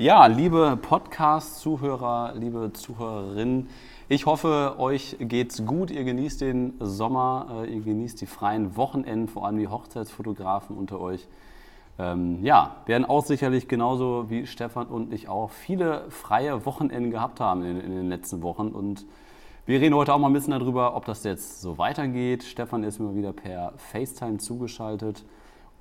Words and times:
Ja, 0.00 0.24
liebe 0.24 0.78
Podcast-Zuhörer, 0.80 2.32
liebe 2.34 2.72
Zuhörerinnen, 2.72 3.68
ich 4.08 4.24
hoffe, 4.24 4.76
euch 4.78 5.16
geht's 5.20 5.66
gut. 5.66 5.90
Ihr 5.90 6.04
genießt 6.04 6.40
den 6.40 6.72
Sommer, 6.80 7.64
äh, 7.66 7.74
ihr 7.74 7.82
genießt 7.82 8.18
die 8.18 8.26
freien 8.26 8.78
Wochenenden, 8.78 9.28
vor 9.28 9.44
allem 9.44 9.58
die 9.58 9.68
Hochzeitsfotografen 9.68 10.74
unter 10.74 11.02
euch. 11.02 11.28
Ähm, 11.98 12.42
ja, 12.42 12.76
werden 12.86 13.04
auch 13.04 13.26
sicherlich 13.26 13.68
genauso 13.68 14.30
wie 14.30 14.46
Stefan 14.46 14.86
und 14.86 15.12
ich 15.12 15.28
auch 15.28 15.50
viele 15.50 16.08
freie 16.08 16.64
Wochenenden 16.64 17.10
gehabt 17.10 17.38
haben 17.38 17.62
in, 17.62 17.78
in 17.78 17.94
den 17.94 18.08
letzten 18.08 18.40
Wochen. 18.40 18.68
Und 18.68 19.04
wir 19.66 19.82
reden 19.82 19.94
heute 19.94 20.14
auch 20.14 20.18
mal 20.18 20.28
ein 20.28 20.32
bisschen 20.32 20.58
darüber, 20.58 20.96
ob 20.96 21.04
das 21.04 21.24
jetzt 21.24 21.60
so 21.60 21.76
weitergeht. 21.76 22.42
Stefan 22.42 22.84
ist 22.84 23.00
immer 23.00 23.14
wieder 23.14 23.34
per 23.34 23.74
FaceTime 23.76 24.38
zugeschaltet. 24.38 25.26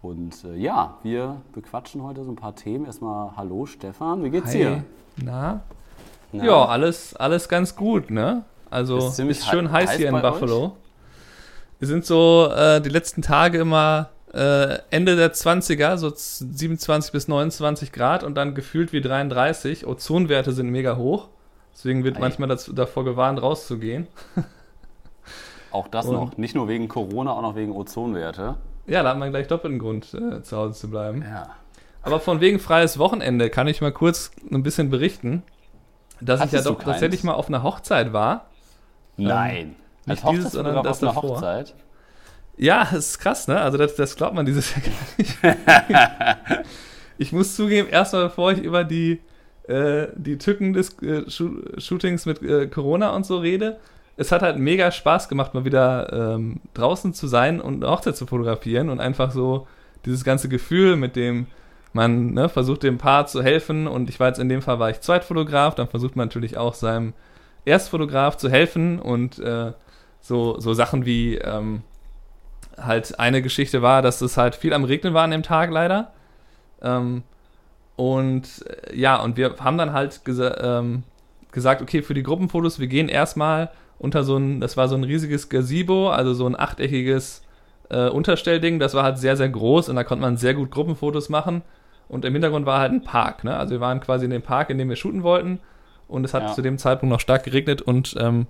Und 0.02 0.44
äh, 0.46 0.56
ja, 0.56 0.98
wir 1.04 1.42
bequatschen 1.54 2.04
heute 2.04 2.24
so 2.24 2.32
ein 2.32 2.36
paar 2.36 2.56
Themen. 2.56 2.86
Erstmal 2.86 3.32
Hallo 3.36 3.66
Stefan, 3.66 4.24
wie 4.24 4.30
geht's 4.30 4.52
Hi. 4.52 4.58
dir? 4.58 4.84
Na? 5.18 5.62
Na? 6.32 6.44
Ja, 6.46 6.66
alles, 6.66 7.16
alles 7.16 7.50
ganz 7.50 7.76
gut, 7.76 8.10
ne? 8.10 8.44
Also 8.70 8.98
Ist 9.00 9.20
ist, 9.20 9.48
schön 9.48 9.72
hei- 9.72 9.82
heiß 9.82 9.90
heiß 9.92 9.98
hier 9.98 10.10
in 10.10 10.22
Buffalo. 10.22 10.78
Wir 11.80 11.88
sind 11.88 12.06
so 12.06 12.50
äh, 12.56 12.80
die 12.82 12.90
letzten 12.90 13.22
Tage 13.22 13.58
immer 13.58 14.10
äh, 14.34 14.78
Ende 14.92 15.16
der 15.16 15.34
20er, 15.34 15.98
so 15.98 16.12
z- 16.12 16.48
27 16.58 17.12
bis 17.12 17.28
29 17.28 17.92
Grad 17.92 18.24
und 18.24 18.36
dann 18.36 18.54
gefühlt 18.54 18.94
wie 18.94 19.02
33. 19.02 19.88
Ozonwerte 19.88 20.52
sind 20.52 20.70
mega 20.70 20.98
hoch. 20.98 21.30
Deswegen 21.74 22.04
wird 22.04 22.18
Ei. 22.18 22.20
manchmal 22.22 22.48
dazu, 22.48 22.74
davor 22.74 23.06
gewarnt, 23.06 23.42
rauszugehen. 23.42 24.08
Auch 25.72 25.88
das 25.88 26.06
Und- 26.06 26.14
noch. 26.16 26.38
Nicht 26.38 26.54
nur 26.56 26.68
wegen 26.68 26.88
Corona, 26.88 27.32
auch 27.34 27.42
noch 27.42 27.56
wegen 27.56 27.72
Ozonwerte. 27.76 28.56
Ja, 28.90 29.04
da 29.04 29.10
hat 29.10 29.18
man 29.18 29.30
gleich 29.30 29.48
doppelten 29.48 29.80
Grund, 29.80 30.14
äh, 30.14 30.42
zu 30.42 30.58
Hause 30.58 30.80
zu 30.80 30.90
bleiben. 30.90 31.22
Ja. 31.22 31.56
Aber 32.02 32.20
von 32.20 32.42
wegen 32.42 32.60
freies 32.60 32.98
Wochenende 32.98 33.50
kann 33.50 33.68
ich 33.68 33.82
mal 33.82 33.92
kurz 33.92 34.32
ein 34.52 34.64
bisschen 34.64 34.90
berichten, 34.90 35.44
dass 36.22 36.40
ich 36.40 36.52
ja 36.52 36.60
Hattest 36.60 36.66
doch 36.66 36.84
tatsächlich 36.84 37.24
mal 37.24 37.34
auf 37.34 37.48
einer 37.48 37.64
Hochzeit 37.64 38.14
war. 38.14 38.48
Nein. 39.18 39.76
nicht 40.06 40.24
Als 40.24 40.32
dieses, 40.32 40.52
sondern 40.54 40.84
das 40.84 41.04
auf 41.04 41.04
einer 41.04 41.14
davor. 41.14 41.36
Hochzeit. 41.38 41.76
Ja, 42.58 42.80
das 42.92 42.94
ist 42.94 43.20
krass, 43.20 43.48
ne? 43.48 43.60
Also 43.60 43.78
das, 43.78 43.96
das 43.96 44.16
glaubt 44.16 44.36
man 44.36 44.46
dieses 44.46 44.74
Jahr 44.74 44.82
gar 44.82 45.58
nicht. 46.58 46.66
ich 47.18 47.32
muss 47.32 47.56
zugeben, 47.56 47.88
erstmal 47.88 48.26
bevor 48.26 48.52
ich 48.52 48.60
über 48.60 48.84
die, 48.84 49.22
äh, 49.68 50.08
die 50.16 50.38
Tücken 50.38 50.74
des 50.74 51.02
äh, 51.02 51.30
Sho 51.30 51.52
Shootings 51.78 52.26
mit 52.26 52.42
äh, 52.42 52.68
Corona 52.68 53.12
und 53.12 53.26
so 53.26 53.38
rede, 53.38 53.80
es 54.20 54.34
hat 54.34 54.42
halt 54.42 54.58
mega 54.58 54.92
Spaß 54.92 55.30
gemacht, 55.30 55.54
mal 55.54 55.64
wieder 55.64 56.12
ähm, 56.12 56.60
draußen 56.74 57.14
zu 57.14 57.26
sein 57.26 57.62
und 57.62 57.82
eine 57.82 57.90
Hochzeit 57.90 58.18
zu 58.18 58.28
fotografieren 58.28 58.90
und 58.90 59.00
einfach 59.00 59.32
so 59.32 59.66
dieses 60.06 60.26
ganze 60.26 60.50
Gefühl, 60.50 60.98
mit 60.98 61.16
dem 61.16 61.48
man 61.94 62.34
ne, 62.34 62.50
versucht, 62.50 62.84
dem 62.84 62.98
Paar 62.98 63.28
zu 63.28 63.42
helfen. 63.42 63.88
Und 63.88 64.10
ich 64.10 64.20
war 64.20 64.28
jetzt 64.28 64.40
in 64.40 64.50
dem 64.50 64.62
Fall 64.62 64.78
war 64.78 64.90
ich 64.90 65.00
Zweitfotograf, 65.00 65.74
dann 65.74 65.88
versucht 65.88 66.18
man 66.18 66.28
natürlich 66.28 66.58
auch 66.58 66.74
seinem 66.74 67.14
Erstfotograf 67.64 68.36
zu 68.36 68.50
helfen 68.50 69.00
und 69.00 69.40
äh, 69.40 69.72
so, 70.20 70.60
so 70.60 70.74
Sachen 70.74 71.06
wie 71.06 71.36
ähm, 71.36 71.84
halt 72.78 73.20
eine 73.22 73.42
Geschichte 73.42 73.82
war, 73.82 74.02
dass 74.02 74.20
es 74.20 74.36
halt 74.36 74.54
viel 74.54 74.74
am 74.74 74.84
Regnen 74.84 75.14
war 75.14 75.24
an 75.24 75.32
dem 75.32 75.44
Tag 75.44 75.72
leider. 75.72 76.12
Ähm, 76.82 77.24
und 77.96 78.66
äh, 78.68 78.98
ja, 78.98 79.16
und 79.16 79.38
wir 79.38 79.56
haben 79.62 79.78
dann 79.78 79.94
halt 79.94 80.26
gesa 80.26 80.80
ähm, 80.80 81.04
gesagt, 81.54 81.82
okay, 81.82 82.02
für 82.02 82.14
die 82.14 82.24
Gruppenfotos, 82.24 82.80
wir 82.80 82.88
gehen 82.88 83.08
erstmal 83.08 83.72
unter 84.00 84.24
so 84.24 84.38
ein, 84.38 84.60
das 84.60 84.78
war 84.78 84.88
so 84.88 84.96
ein 84.96 85.04
riesiges 85.04 85.50
Gazebo, 85.50 86.10
also 86.10 86.34
so 86.34 86.48
ein 86.48 86.58
achteckiges 86.58 87.44
äh, 87.90 88.10
Unterstellding, 88.10 88.80
das 88.80 88.94
war 88.94 89.04
halt 89.04 89.18
sehr, 89.18 89.36
sehr 89.38 89.50
groß 89.50 89.90
und 89.90 89.96
da 89.96 90.04
konnte 90.04 90.22
man 90.22 90.38
sehr 90.38 90.54
gut 90.54 90.72
Gruppenfotos 90.72 91.30
machen. 91.30 91.62
Und 92.08 92.26
im 92.26 92.34
Hintergrund 92.34 92.66
war 92.66 92.80
halt 92.80 92.92
ein 92.92 93.04
Park, 93.04 93.44
ne? 93.44 93.56
Also 93.56 93.74
wir 93.74 93.82
waren 93.82 94.00
quasi 94.00 94.26
in 94.26 94.32
dem 94.32 94.42
Park, 94.42 94.72
in 94.72 94.80
dem 94.80 94.90
wir 94.90 94.96
shooten 94.96 95.22
wollten. 95.22 95.60
Und 96.08 96.24
es 96.26 96.34
hat 96.34 96.44
Ja. 96.44 96.54
zu 96.54 96.64
dem 96.64 96.80
Zeitpunkt 96.80 97.12
noch 97.14 97.20
stark 97.20 97.44
geregnet 97.44 97.84
und 97.84 98.16
ähm, 98.20 98.48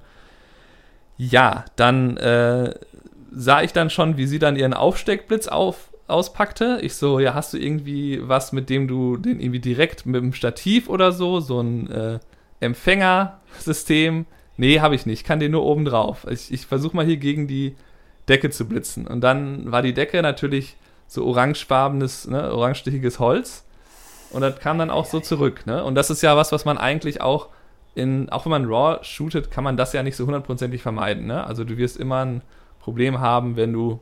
ja, 1.17 1.65
dann 1.75 2.15
äh, 2.17 2.73
sah 3.31 3.61
ich 3.61 3.73
dann 3.73 3.89
schon, 3.89 4.15
wie 4.15 4.27
sie 4.27 4.39
dann 4.39 4.55
ihren 4.55 4.73
Aufsteckblitz 4.73 5.49
auf, 5.49 5.89
auspackte. 6.07 6.79
Ich 6.81 6.95
so, 6.95 7.19
ja, 7.19 7.33
hast 7.33 7.53
du 7.53 7.57
irgendwie 7.57 8.21
was, 8.21 8.53
mit 8.53 8.69
dem 8.69 8.87
du 8.87 9.17
den 9.17 9.41
irgendwie 9.41 9.59
direkt 9.59 10.05
mit 10.05 10.21
dem 10.21 10.31
Stativ 10.31 10.87
oder 10.87 11.11
so, 11.11 11.41
so 11.41 11.59
ein 11.59 11.91
äh, 11.91 12.19
Empfängersystem? 12.61 14.25
Nee, 14.59 14.81
habe 14.81 14.93
ich 14.93 15.05
nicht. 15.05 15.21
Ich 15.21 15.23
kann 15.23 15.39
den 15.39 15.53
nur 15.53 15.63
oben 15.63 15.85
drauf. 15.85 16.27
Ich, 16.29 16.51
ich 16.51 16.65
versuche 16.65 16.93
mal 16.93 17.05
hier 17.05 17.15
gegen 17.15 17.47
die 17.47 17.77
Decke 18.27 18.49
zu 18.49 18.67
blitzen. 18.67 19.07
Und 19.07 19.21
dann 19.21 19.71
war 19.71 19.81
die 19.81 19.93
Decke 19.93 20.21
natürlich 20.21 20.75
so 21.07 21.25
orangefarbenes, 21.25 22.27
ne, 22.27 22.53
orangestichiges 22.53 23.19
Holz. 23.19 23.63
Und 24.31 24.41
das 24.41 24.59
kam 24.59 24.77
dann 24.77 24.89
auch 24.89 25.05
so 25.05 25.21
zurück, 25.21 25.65
ne? 25.65 25.81
Und 25.81 25.95
das 25.95 26.09
ist 26.09 26.21
ja 26.21 26.35
was, 26.35 26.51
was 26.51 26.65
man 26.65 26.77
eigentlich 26.77 27.21
auch 27.21 27.47
in, 27.95 28.27
auch 28.29 28.43
wenn 28.43 28.51
man 28.51 28.65
RAW 28.65 29.01
shootet, 29.01 29.49
kann 29.49 29.63
man 29.63 29.77
das 29.77 29.93
ja 29.93 30.03
nicht 30.03 30.17
so 30.17 30.25
hundertprozentig 30.25 30.81
vermeiden, 30.81 31.25
ne? 31.25 31.47
Also 31.47 31.63
du 31.63 31.77
wirst 31.77 31.95
immer 31.95 32.25
ein 32.25 32.41
Problem 32.81 33.21
haben, 33.21 33.55
wenn 33.55 33.71
du, 33.71 34.01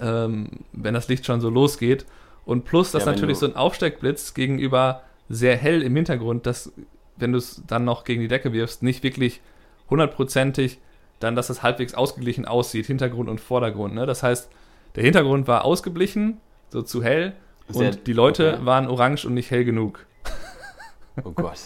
ähm, 0.00 0.48
wenn 0.72 0.94
das 0.94 1.06
Licht 1.06 1.24
schon 1.26 1.40
so 1.40 1.48
losgeht. 1.48 2.06
Und 2.44 2.64
plus, 2.64 2.90
dass 2.90 3.04
Ja, 3.04 3.12
natürlich 3.12 3.38
so 3.38 3.46
ein 3.46 3.54
Aufsteckblitz 3.54 4.34
gegenüber 4.34 5.02
sehr 5.28 5.56
hell 5.56 5.80
im 5.82 5.94
Hintergrund, 5.94 6.44
dass, 6.46 6.72
wenn 7.16 7.30
du 7.30 7.38
es 7.38 7.62
dann 7.68 7.84
noch 7.84 8.02
gegen 8.02 8.20
die 8.20 8.28
Decke 8.28 8.52
wirfst, 8.52 8.82
nicht 8.82 9.04
wirklich 9.04 9.40
hundertprozentig 9.90 10.78
dann, 11.18 11.36
dass 11.36 11.50
es 11.50 11.62
halbwegs 11.62 11.94
ausgeglichen 11.94 12.46
aussieht, 12.46 12.86
Hintergrund 12.86 13.28
und 13.28 13.40
Vordergrund, 13.40 13.94
ne? 13.94 14.06
Das 14.06 14.22
heißt, 14.22 14.48
der 14.96 15.02
Hintergrund 15.04 15.46
war 15.48 15.64
ausgeblichen, 15.64 16.38
so 16.70 16.82
zu 16.82 17.02
hell, 17.02 17.34
Sehr- 17.68 17.88
und 17.90 18.06
die 18.06 18.12
Leute 18.12 18.54
okay. 18.54 18.66
waren 18.66 18.88
orange 18.88 19.26
und 19.26 19.34
nicht 19.34 19.50
hell 19.50 19.64
genug. 19.64 20.06
Oh 21.24 21.32
Gott. 21.32 21.58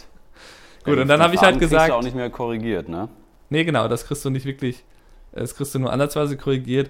Gut, 0.84 0.96
Ja, 0.96 1.02
und 1.02 1.08
dann 1.08 1.20
habe 1.22 1.34
ich 1.34 1.40
halt 1.40 1.58
gesagt- 1.60 1.90
Du 1.90 1.94
auch 1.94 2.02
nicht 2.02 2.16
mehr 2.16 2.30
korrigiert, 2.30 2.88
ne? 2.88 3.08
Nee, 3.50 3.64
genau, 3.64 3.86
das 3.88 4.06
kriegst 4.06 4.24
du 4.24 4.30
nicht 4.30 4.46
wirklich, 4.46 4.84
das 5.32 5.54
kriegst 5.54 5.74
du 5.74 5.78
nur 5.78 5.92
ansatzweise 5.92 6.36
korrigiert. 6.36 6.88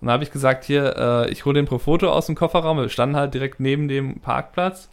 Und 0.00 0.06
dann 0.06 0.14
habe 0.14 0.24
ich 0.24 0.32
gesagt, 0.32 0.64
hier, 0.64 0.96
äh, 0.96 1.30
ich 1.30 1.44
hole 1.44 1.54
den 1.54 1.66
Profoto 1.66 2.10
aus 2.10 2.26
dem 2.26 2.34
Kofferraum. 2.34 2.78
Wir 2.78 2.88
standen 2.88 3.16
halt 3.16 3.34
direkt 3.34 3.60
neben 3.60 3.86
dem 3.86 4.18
Parkplatz. 4.20 4.88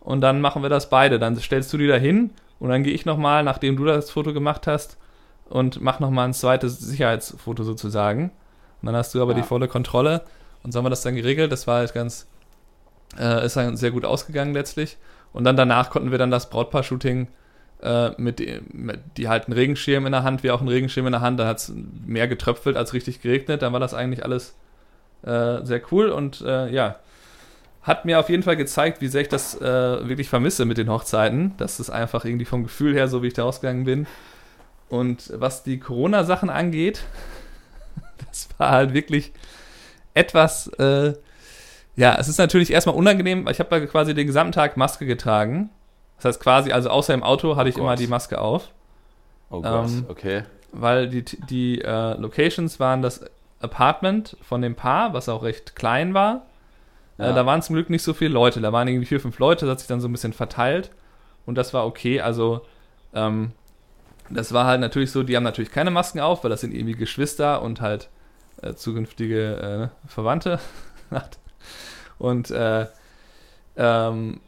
Und 0.00 0.22
dann 0.22 0.40
machen 0.40 0.62
wir 0.62 0.70
das 0.70 0.88
beide. 0.88 1.18
Dann 1.18 1.36
stellst 1.36 1.72
du 1.72 1.78
die 1.78 1.86
da 1.86 1.96
hin 1.96 2.30
und 2.58 2.70
dann 2.70 2.82
gehe 2.82 2.94
ich 2.94 3.04
nochmal, 3.04 3.44
nachdem 3.44 3.76
du 3.76 3.84
das 3.84 4.10
Foto 4.10 4.32
gemacht 4.32 4.66
hast, 4.66 4.96
und 5.48 5.80
mach 5.80 6.00
nochmal 6.00 6.26
ein 6.28 6.34
zweites 6.34 6.78
Sicherheitsfoto 6.78 7.62
sozusagen. 7.64 8.30
Und 8.82 8.86
dann 8.86 8.96
hast 8.96 9.14
du 9.14 9.22
aber 9.22 9.32
Ja. 9.32 9.38
die 9.40 9.46
volle 9.46 9.68
Kontrolle. 9.68 10.22
Und 10.62 10.72
so 10.72 10.78
haben 10.78 10.84
wir 10.86 10.90
das 10.90 11.02
dann 11.02 11.14
geregelt. 11.16 11.50
Das 11.52 11.66
war 11.66 11.78
halt 11.78 11.94
ganz, 11.94 12.26
äh, 13.18 13.44
ist 13.46 13.56
dann 13.56 13.76
sehr 13.76 13.90
gut 13.90 14.04
ausgegangen 14.04 14.52
letztlich. 14.54 14.96
Und 15.32 15.44
dann 15.44 15.56
danach 15.56 15.90
konnten 15.90 16.10
wir 16.10 16.18
dann 16.18 16.30
das 16.30 16.50
Brautpaar-Shooting 16.50 17.28
äh, 17.82 18.10
mit, 18.16 18.38
dem- 18.38 18.64
mit 18.72 19.00
die 19.18 19.28
halt 19.28 19.44
einen 19.46 19.52
Regenschirm 19.52 20.06
in 20.06 20.12
der 20.12 20.22
Hand, 20.22 20.42
wie 20.42 20.50
auch 20.50 20.60
einen 20.60 20.68
Regenschirm 20.70 21.04
in 21.06 21.12
der 21.12 21.20
Hand, 21.20 21.38
da 21.38 21.46
hat 21.46 21.58
es 21.58 21.72
mehr 22.06 22.26
getröpfelt 22.26 22.74
als 22.74 22.94
richtig 22.94 23.20
geregnet, 23.20 23.60
dann 23.60 23.74
war 23.74 23.80
das 23.80 23.92
eigentlich 23.92 24.24
alles 24.24 24.54
äh, 25.22 25.62
sehr 25.62 25.82
cool 25.92 26.08
und 26.08 26.40
äh, 26.40 26.70
ja, 26.72 26.96
hat 27.82 28.06
mir 28.06 28.18
auf 28.18 28.30
jeden 28.30 28.42
Fall 28.42 28.56
gezeigt, 28.56 29.02
wie 29.02 29.08
sehr 29.08 29.20
ich 29.20 29.28
das 29.28 29.60
äh, 29.60 30.08
wirklich 30.08 30.30
vermisse 30.30 30.64
mit 30.64 30.78
den 30.78 30.88
Hochzeiten, 30.88 31.52
dass 31.58 31.78
es 31.78 31.90
einfach 31.90 32.24
irgendwie 32.24 32.46
vom 32.46 32.62
Gefühl 32.62 32.94
her, 32.94 33.08
so 33.08 33.22
wie 33.22 33.26
ich 33.28 33.34
da 33.34 33.42
rausgegangen 33.42 33.84
bin. 33.84 34.06
Und 34.88 35.32
was 35.34 35.62
die 35.62 35.78
Corona-Sachen 35.80 36.50
angeht, 36.50 37.02
das 38.28 38.48
war 38.58 38.70
halt 38.70 38.94
wirklich 38.94 39.32
etwas, 40.14 40.68
äh, 40.78 41.14
ja, 41.96 42.16
es 42.18 42.28
ist 42.28 42.38
natürlich 42.38 42.70
erstmal 42.72 42.94
unangenehm, 42.96 43.44
weil 43.44 43.52
ich 43.52 43.60
habe 43.60 43.70
da 43.70 43.84
quasi 43.86 44.14
den 44.14 44.26
gesamten 44.26 44.52
Tag 44.52 44.76
Maske 44.76 45.06
getragen. 45.06 45.70
Das 46.16 46.24
heißt 46.26 46.40
quasi, 46.40 46.72
also 46.72 46.88
außer 46.88 47.12
im 47.14 47.22
Auto 47.22 47.56
hatte 47.56 47.68
ich 47.68 47.76
Oh 47.76 47.80
immer 47.80 47.96
die 47.96 48.06
Maske 48.06 48.40
auf, 48.40 48.70
Oh 49.50 49.60
Gott, 49.62 49.88
Ähm, 49.88 50.06
okay. 50.08 50.42
weil 50.72 51.08
die, 51.08 51.24
die 51.24 51.80
äh, 51.82 52.14
Locations 52.18 52.80
waren 52.80 53.02
das 53.02 53.20
Apartment 53.60 54.36
von 54.42 54.62
dem 54.62 54.74
Paar, 54.74 55.12
was 55.14 55.28
auch 55.28 55.42
recht 55.42 55.76
klein 55.76 56.14
war. 56.14 56.46
Ja. 57.18 57.30
Äh, 57.30 57.34
da 57.34 57.44
waren 57.46 57.62
zum 57.62 57.74
Glück 57.74 57.90
nicht 57.90 58.02
so 58.02 58.14
viele 58.14 58.30
Leute, 58.32 58.60
da 58.60 58.72
waren 58.72 58.88
irgendwie 58.88 59.06
vier, 59.06 59.20
fünf 59.20 59.38
Leute, 59.38 59.66
das 59.66 59.72
hat 59.72 59.78
sich 59.80 59.88
dann 59.88 60.00
so 60.00 60.08
ein 60.08 60.12
bisschen 60.12 60.32
verteilt 60.32 60.90
und 61.44 61.56
das 61.56 61.72
war 61.74 61.86
okay. 61.86 62.20
Also, 62.20 62.62
ähm, 63.14 63.52
das 64.30 64.52
war 64.52 64.66
halt 64.66 64.80
natürlich 64.80 65.10
so, 65.10 65.22
die 65.22 65.36
haben 65.36 65.44
natürlich 65.44 65.70
keine 65.70 65.90
Masken 65.90 66.20
auf, 66.20 66.44
weil 66.44 66.50
das 66.50 66.60
sind 66.60 66.74
irgendwie 66.74 66.94
Geschwister 66.94 67.62
und 67.62 67.80
halt 67.80 68.08
äh, 68.62 68.74
zukünftige 68.74 69.90
äh, 70.06 70.08
Verwandte. 70.08 70.58
und 72.18 72.50
äh, 72.50 72.86
ähm, 73.76 74.40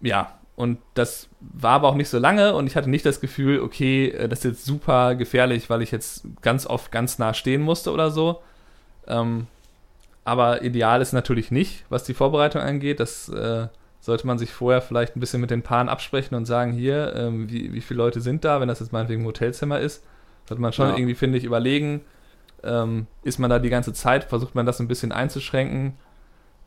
ja, 0.00 0.32
und 0.56 0.78
das 0.94 1.28
war 1.40 1.72
aber 1.72 1.88
auch 1.88 1.94
nicht 1.94 2.08
so 2.08 2.18
lange 2.18 2.54
und 2.54 2.66
ich 2.66 2.76
hatte 2.76 2.90
nicht 2.90 3.06
das 3.06 3.20
Gefühl, 3.20 3.60
okay, 3.60 4.08
äh, 4.08 4.28
das 4.28 4.40
ist 4.40 4.44
jetzt 4.44 4.64
super 4.64 5.14
gefährlich, 5.14 5.70
weil 5.70 5.82
ich 5.82 5.90
jetzt 5.90 6.24
ganz 6.42 6.66
oft 6.66 6.92
ganz 6.92 7.18
nah 7.18 7.34
stehen 7.34 7.62
musste 7.62 7.92
oder 7.92 8.10
so. 8.10 8.42
Ähm, 9.06 9.46
aber 10.24 10.62
ideal 10.62 11.00
ist 11.00 11.12
natürlich 11.12 11.50
nicht, 11.50 11.84
was 11.88 12.04
die 12.04 12.14
Vorbereitung 12.14 12.62
angeht. 12.62 13.00
Das 13.00 13.28
äh, 13.28 13.68
sollte 14.02 14.26
man 14.26 14.36
sich 14.36 14.52
vorher 14.52 14.82
vielleicht 14.82 15.16
ein 15.16 15.20
bisschen 15.20 15.40
mit 15.40 15.52
den 15.52 15.62
Paaren 15.62 15.88
absprechen 15.88 16.36
und 16.36 16.44
sagen, 16.44 16.72
hier, 16.72 17.14
ähm, 17.14 17.48
wie, 17.48 17.72
wie 17.72 17.80
viele 17.80 17.98
Leute 17.98 18.20
sind 18.20 18.44
da, 18.44 18.60
wenn 18.60 18.66
das 18.66 18.80
jetzt 18.80 18.92
meinetwegen 18.92 19.22
ein 19.22 19.26
Hotelzimmer 19.26 19.78
ist. 19.78 20.04
Sollte 20.48 20.60
man 20.60 20.72
schon 20.72 20.88
Ja. 20.88 20.96
irgendwie, 20.96 21.14
finde 21.14 21.38
ich, 21.38 21.44
überlegen, 21.44 22.00
ähm, 22.64 23.06
ist 23.22 23.38
man 23.38 23.48
da 23.48 23.60
die 23.60 23.70
ganze 23.70 23.92
Zeit, 23.92 24.24
versucht 24.24 24.56
man 24.56 24.66
das 24.66 24.80
ein 24.80 24.88
bisschen 24.88 25.12
einzuschränken. 25.12 25.94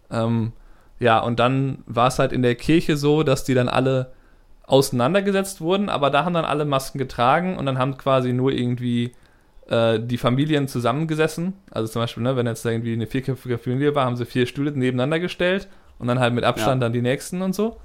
Ähm, 0.09 0.53
ja, 0.97 1.19
und 1.19 1.37
dann 1.41 1.83
war 1.87 2.07
es 2.07 2.19
halt 2.19 2.31
in 2.31 2.41
der 2.41 2.55
Kirche 2.55 2.95
so, 2.95 3.21
dass 3.23 3.43
die 3.43 3.53
dann 3.53 3.67
alle 3.67 4.13
auseinandergesetzt 4.65 5.59
wurden, 5.59 5.89
aber 5.89 6.11
da 6.11 6.23
haben 6.23 6.33
dann 6.33 6.45
alle 6.45 6.63
Masken 6.63 6.99
getragen 6.99 7.57
und 7.57 7.65
dann 7.65 7.77
haben 7.77 7.97
quasi 7.97 8.31
nur 8.31 8.53
irgendwie 8.53 9.11
äh, 9.67 9.99
die 9.99 10.17
Familien 10.17 10.69
zusammengesessen. 10.69 11.51
Also 11.69 11.91
zum 11.91 12.01
Beispiel, 12.01 12.23
ne, 12.23 12.37
wenn 12.37 12.45
jetzt 12.45 12.63
da 12.63 12.69
irgendwie 12.69 12.93
eine 12.93 13.07
vierköpfige 13.07 13.57
Familie 13.57 13.93
war, 13.93 14.05
haben 14.05 14.15
sie 14.15 14.25
vier 14.25 14.45
Stühle 14.45 14.71
nebeneinander 14.71 15.19
gestellt 15.19 15.67
und 15.99 16.07
dann 16.07 16.19
halt 16.19 16.33
mit 16.33 16.43
Abstand 16.43 16.81
ja. 16.81 16.85
dann 16.85 16.93
die 16.93 17.01
nächsten 17.01 17.41
und 17.41 17.53
so. 17.53 17.77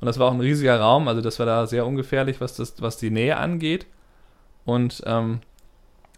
Und 0.00 0.06
das 0.06 0.18
war 0.18 0.28
auch 0.28 0.32
ein 0.32 0.40
riesiger 0.40 0.78
Raum, 0.78 1.08
also 1.08 1.20
das 1.20 1.38
war 1.38 1.46
da 1.46 1.66
sehr 1.66 1.86
ungefährlich, 1.86 2.40
was, 2.40 2.54
das, 2.56 2.80
was 2.80 2.98
die 2.98 3.10
Nähe 3.10 3.36
angeht. 3.36 3.86
Und 4.64 5.02
ähm, 5.06 5.40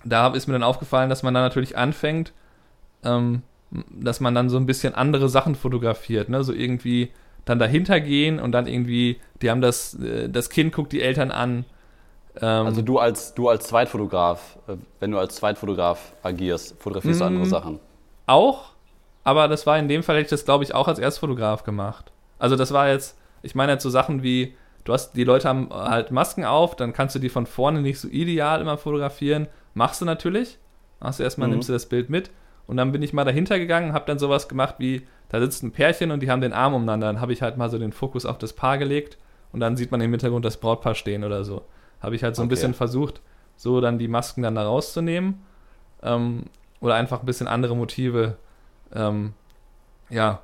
da 0.04 0.28
ist 0.28 0.46
mir 0.46 0.54
dann 0.54 0.62
aufgefallen, 0.62 1.08
dass 1.08 1.22
man 1.22 1.34
dann 1.34 1.42
natürlich 1.42 1.76
anfängt, 1.76 2.32
ähm, 3.04 3.42
dass 3.90 4.20
man 4.20 4.34
dann 4.34 4.50
so 4.50 4.56
ein 4.56 4.66
bisschen 4.66 4.94
andere 4.94 5.28
Sachen 5.28 5.54
fotografiert, 5.54 6.28
ne? 6.28 6.42
So 6.42 6.52
irgendwie 6.52 7.10
dann 7.44 7.58
dahinter 7.58 8.00
gehen 8.00 8.38
und 8.38 8.52
dann 8.52 8.66
irgendwie, 8.66 9.20
die 9.42 9.50
haben 9.50 9.60
das, 9.60 9.94
äh, 9.94 10.28
das 10.28 10.50
Kind 10.50 10.72
guckt 10.72 10.92
die 10.92 11.00
Eltern 11.00 11.30
an. 11.30 11.64
Ähm, 12.40 12.66
also 12.66 12.82
du 12.82 12.98
als, 12.98 13.34
du 13.34 13.48
als 13.48 13.66
Zweitfotograf, 13.68 14.58
äh, 14.68 14.76
wenn 14.98 15.10
du 15.10 15.18
als 15.18 15.36
Zweitfotograf 15.36 16.12
agierst, 16.22 16.76
fotografierst 16.80 17.20
du 17.20 17.24
andere 17.24 17.46
mm, 17.46 17.48
Sachen? 17.48 17.80
Auch, 18.26 18.72
aber 19.24 19.48
das 19.48 19.66
war 19.66 19.78
in 19.78 19.88
dem 19.88 20.02
Fall, 20.02 20.16
hätte 20.16 20.24
ich 20.24 20.30
das 20.30 20.44
glaube 20.44 20.64
ich 20.64 20.74
auch 20.74 20.88
als 20.88 20.98
Erstfotograf 20.98 21.64
gemacht. 21.64 22.12
Also 22.38 22.56
das 22.56 22.72
war 22.72 22.88
jetzt, 22.88 23.18
ich 23.42 23.54
meine 23.54 23.72
jetzt 23.72 23.82
so 23.82 23.90
Sachen 23.90 24.22
wie, 24.22 24.54
du 24.84 24.92
hast, 24.92 25.12
die 25.12 25.24
Leute 25.24 25.48
haben 25.48 25.68
halt 25.70 26.10
Masken 26.10 26.44
auf, 26.44 26.76
dann 26.76 26.92
kannst 26.92 27.14
du 27.14 27.18
die 27.18 27.28
von 27.28 27.46
vorne 27.46 27.82
nicht 27.82 28.00
so 28.00 28.08
ideal 28.08 28.60
immer 28.60 28.78
fotografieren. 28.78 29.46
Machst 29.74 30.00
du 30.00 30.04
natürlich. 30.04 30.58
Machst 31.00 31.18
du 31.18 31.22
erstmal, 31.22 31.48
mhm. 31.48 31.54
nimmst 31.54 31.68
du 31.68 31.72
das 31.72 31.86
Bild 31.86 32.10
mit. 32.10 32.30
Und 32.66 32.76
dann 32.76 32.92
bin 32.92 33.02
ich 33.02 33.12
mal 33.12 33.24
dahinter 33.24 33.58
gegangen, 33.58 33.92
habe 33.92 34.06
dann 34.06 34.18
sowas 34.18 34.48
gemacht 34.48 34.76
wie, 34.78 35.02
da 35.28 35.40
sitzt 35.40 35.62
ein 35.62 35.72
Pärchen 35.72 36.10
und 36.10 36.20
die 36.20 36.30
haben 36.30 36.40
den 36.40 36.52
Arm 36.52 36.74
umeinander. 36.74 37.08
Dann 37.08 37.20
habe 37.20 37.32
ich 37.32 37.42
halt 37.42 37.56
mal 37.56 37.68
so 37.68 37.78
den 37.78 37.92
Fokus 37.92 38.24
auf 38.26 38.38
das 38.38 38.52
Paar 38.52 38.78
gelegt 38.78 39.18
und 39.52 39.60
dann 39.60 39.76
sieht 39.76 39.90
man 39.90 40.00
im 40.00 40.10
Hintergrund 40.10 40.44
das 40.44 40.56
Brautpaar 40.56 40.94
stehen 40.94 41.24
oder 41.24 41.44
so. 41.44 41.62
Habe 42.00 42.14
ich 42.14 42.22
halt 42.22 42.36
so 42.36 42.42
ein 42.42 42.48
bisschen 42.48 42.74
versucht, 42.74 43.20
so 43.56 43.80
dann 43.80 43.98
die 43.98 44.08
Masken 44.08 44.42
dann 44.42 44.54
da 44.54 44.64
rauszunehmen. 44.64 45.42
Ähm, 46.02 46.44
oder 46.80 46.94
einfach 46.94 47.20
ein 47.20 47.26
bisschen 47.26 47.48
andere 47.48 47.76
Motive. 47.76 48.36
Ähm, 48.94 49.34
ja, 50.08 50.40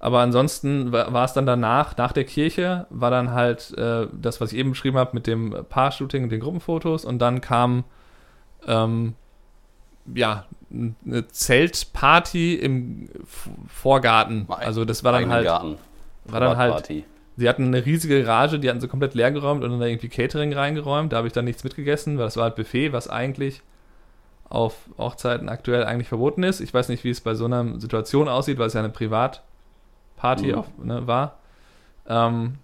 aber 0.00 0.20
ansonsten 0.20 0.92
war 0.92 1.24
es 1.24 1.32
dann 1.32 1.46
danach, 1.46 1.96
nach 1.96 2.12
der 2.12 2.24
Kirche, 2.24 2.86
war 2.88 3.10
dann 3.10 3.32
halt 3.32 3.76
äh, 3.76 4.06
das, 4.12 4.40
was 4.40 4.52
ich 4.52 4.58
eben 4.58 4.70
beschrieben 4.70 4.96
habe 4.96 5.10
mit 5.12 5.26
dem 5.26 5.64
Paar-Shooting 5.68 6.22
und 6.24 6.30
den 6.30 6.40
Gruppenfotos. 6.40 7.04
Und 7.04 7.18
dann 7.18 7.40
kam 7.40 7.84
ähm, 8.66 9.14
ja 10.14 10.46
eine 10.70 11.26
Zeltparty 11.26 12.54
im 12.54 13.08
Vorgarten. 13.66 14.46
Also 14.48 14.84
das 14.84 15.02
war 15.02 15.12
dann 15.12 15.30
halt. 15.30 15.46
Garten. 15.46 15.78
War 16.26 16.40
dann 16.40 16.56
halt. 16.56 16.88
Sie 17.36 17.48
hatten 17.48 17.66
eine 17.66 17.86
riesige 17.86 18.24
Garage, 18.24 18.58
die 18.58 18.68
hatten 18.68 18.80
sie 18.80 18.88
komplett 18.88 19.14
leer 19.14 19.30
geräumt 19.30 19.62
und 19.62 19.70
dann 19.70 19.80
da 19.80 19.86
irgendwie 19.86 20.08
Catering 20.08 20.52
reingeräumt. 20.52 21.12
Da 21.12 21.18
habe 21.18 21.28
ich 21.28 21.32
dann 21.32 21.44
nichts 21.44 21.62
mitgegessen, 21.62 22.18
weil 22.18 22.24
das 22.24 22.36
war 22.36 22.44
halt 22.44 22.56
Buffet, 22.56 22.92
was 22.92 23.08
eigentlich 23.08 23.62
auf 24.48 24.74
Hochzeiten 24.96 25.48
aktuell 25.48 25.84
eigentlich 25.84 26.08
verboten 26.08 26.42
ist. 26.42 26.60
Ich 26.60 26.72
weiß 26.72 26.88
nicht, 26.88 27.04
wie 27.04 27.10
es 27.10 27.20
bei 27.20 27.34
so 27.34 27.44
einer 27.44 27.78
Situation 27.80 28.28
aussieht, 28.28 28.58
weil 28.58 28.68
es 28.68 28.74
ja 28.74 28.80
eine 28.80 28.88
Privat- 28.90 29.42
Party 30.18 30.48
mhm. 30.48 30.54
auf, 30.54 30.66
ne, 30.82 31.06
war. 31.06 31.38
Ähm, 32.06 32.56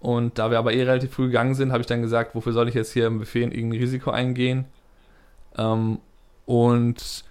und 0.00 0.38
da 0.38 0.50
wir 0.50 0.58
aber 0.58 0.72
eh 0.72 0.82
relativ 0.82 1.12
früh 1.12 1.26
gegangen 1.26 1.54
sind, 1.54 1.72
habe 1.72 1.80
ich 1.80 1.86
dann 1.86 2.02
gesagt, 2.02 2.34
wofür 2.34 2.52
soll 2.52 2.68
ich 2.68 2.74
jetzt 2.74 2.92
hier 2.92 3.06
im 3.06 3.18
Buffet 3.18 3.42
in 3.42 3.52
irgendein 3.52 3.80
Risiko 3.80 4.10
eingehen? 4.10 4.66
Ähm, 5.56 5.98
und 6.46 7.24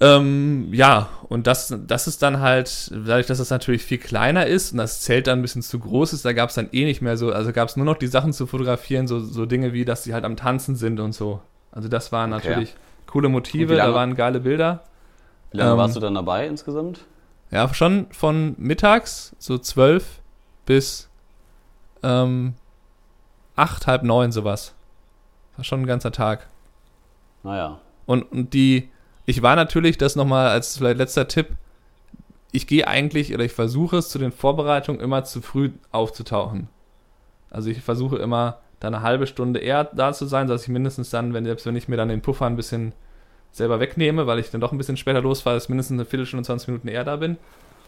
ähm, 0.00 0.68
ja, 0.72 1.08
und 1.28 1.46
das, 1.46 1.74
das 1.86 2.06
ist 2.06 2.22
dann 2.22 2.38
halt, 2.38 2.92
dadurch, 2.92 3.26
dass 3.26 3.38
das 3.38 3.50
natürlich 3.50 3.82
viel 3.82 3.98
kleiner 3.98 4.46
ist 4.46 4.72
und 4.72 4.78
das 4.78 5.00
Zelt 5.00 5.26
dann 5.26 5.40
ein 5.40 5.42
bisschen 5.42 5.62
zu 5.62 5.80
groß 5.80 6.12
ist, 6.12 6.24
da 6.24 6.32
gab 6.32 6.50
es 6.50 6.54
dann 6.54 6.68
eh 6.70 6.84
nicht 6.84 7.02
mehr 7.02 7.16
so, 7.16 7.32
also 7.32 7.52
gab 7.52 7.68
es 7.68 7.76
nur 7.76 7.86
noch 7.86 7.96
die 7.96 8.06
Sachen 8.06 8.32
zu 8.32 8.46
fotografieren, 8.46 9.08
so, 9.08 9.18
so 9.18 9.44
Dinge 9.44 9.72
wie, 9.72 9.84
dass 9.84 10.04
sie 10.04 10.14
halt 10.14 10.24
am 10.24 10.36
Tanzen 10.36 10.76
sind 10.76 11.00
und 11.00 11.12
so. 11.12 11.40
Also 11.72 11.88
das 11.88 12.12
waren 12.12 12.32
okay. 12.32 12.48
natürlich 12.48 12.74
coole 13.06 13.28
Motive, 13.28 13.76
da 13.76 13.94
waren 13.94 14.14
geile 14.14 14.40
Bilder. 14.40 14.84
Wie 15.50 15.58
lange 15.58 15.72
ähm, 15.72 15.78
warst 15.78 15.96
du 15.96 16.00
dann 16.00 16.14
dabei 16.14 16.46
insgesamt? 16.46 17.04
Ja, 17.50 17.72
schon 17.72 18.06
von 18.10 18.54
mittags, 18.58 19.34
so 19.38 19.58
zwölf, 19.58 20.20
bis 20.66 21.08
ähm, 22.02 22.54
acht, 23.56 23.86
halb 23.86 24.02
neun, 24.02 24.32
sowas. 24.32 24.74
War 25.56 25.64
schon 25.64 25.80
ein 25.80 25.86
ganzer 25.86 26.12
Tag. 26.12 26.46
Naja. 27.42 27.80
Und, 28.06 28.30
und 28.30 28.54
die, 28.54 28.90
ich 29.24 29.42
war 29.42 29.56
natürlich, 29.56 29.98
das 29.98 30.16
nochmal 30.16 30.48
als 30.48 30.76
vielleicht 30.78 30.98
letzter 30.98 31.28
Tipp, 31.28 31.48
ich 32.52 32.66
gehe 32.66 32.86
eigentlich 32.86 33.34
oder 33.34 33.44
ich 33.44 33.52
versuche 33.52 33.98
es 33.98 34.08
zu 34.08 34.18
den 34.18 34.32
Vorbereitungen 34.32 35.00
immer 35.00 35.24
zu 35.24 35.40
früh 35.40 35.70
aufzutauchen. 35.90 36.68
Also 37.50 37.70
ich 37.70 37.80
versuche 37.82 38.16
immer 38.16 38.58
da 38.80 38.88
eine 38.88 39.02
halbe 39.02 39.26
Stunde 39.26 39.60
eher 39.60 39.84
da 39.84 40.12
zu 40.12 40.26
sein, 40.26 40.46
dass 40.46 40.62
ich 40.62 40.68
mindestens 40.68 41.10
dann, 41.10 41.34
wenn 41.34 41.44
selbst 41.44 41.66
wenn 41.66 41.76
ich 41.76 41.88
mir 41.88 41.96
dann 41.96 42.08
den 42.08 42.20
Puffer 42.20 42.46
ein 42.46 42.56
bisschen 42.56 42.92
selber 43.50 43.80
wegnehme, 43.80 44.26
weil 44.26 44.38
ich 44.38 44.50
dann 44.50 44.60
doch 44.60 44.72
ein 44.72 44.78
bisschen 44.78 44.96
später 44.96 45.20
losfahre, 45.20 45.56
dass 45.56 45.68
mindestens 45.68 45.96
eine 45.96 46.04
Viertelstunde, 46.04 46.44
20 46.44 46.68
Minuten 46.68 46.88
eher 46.88 47.04
da 47.04 47.16
bin. 47.16 47.36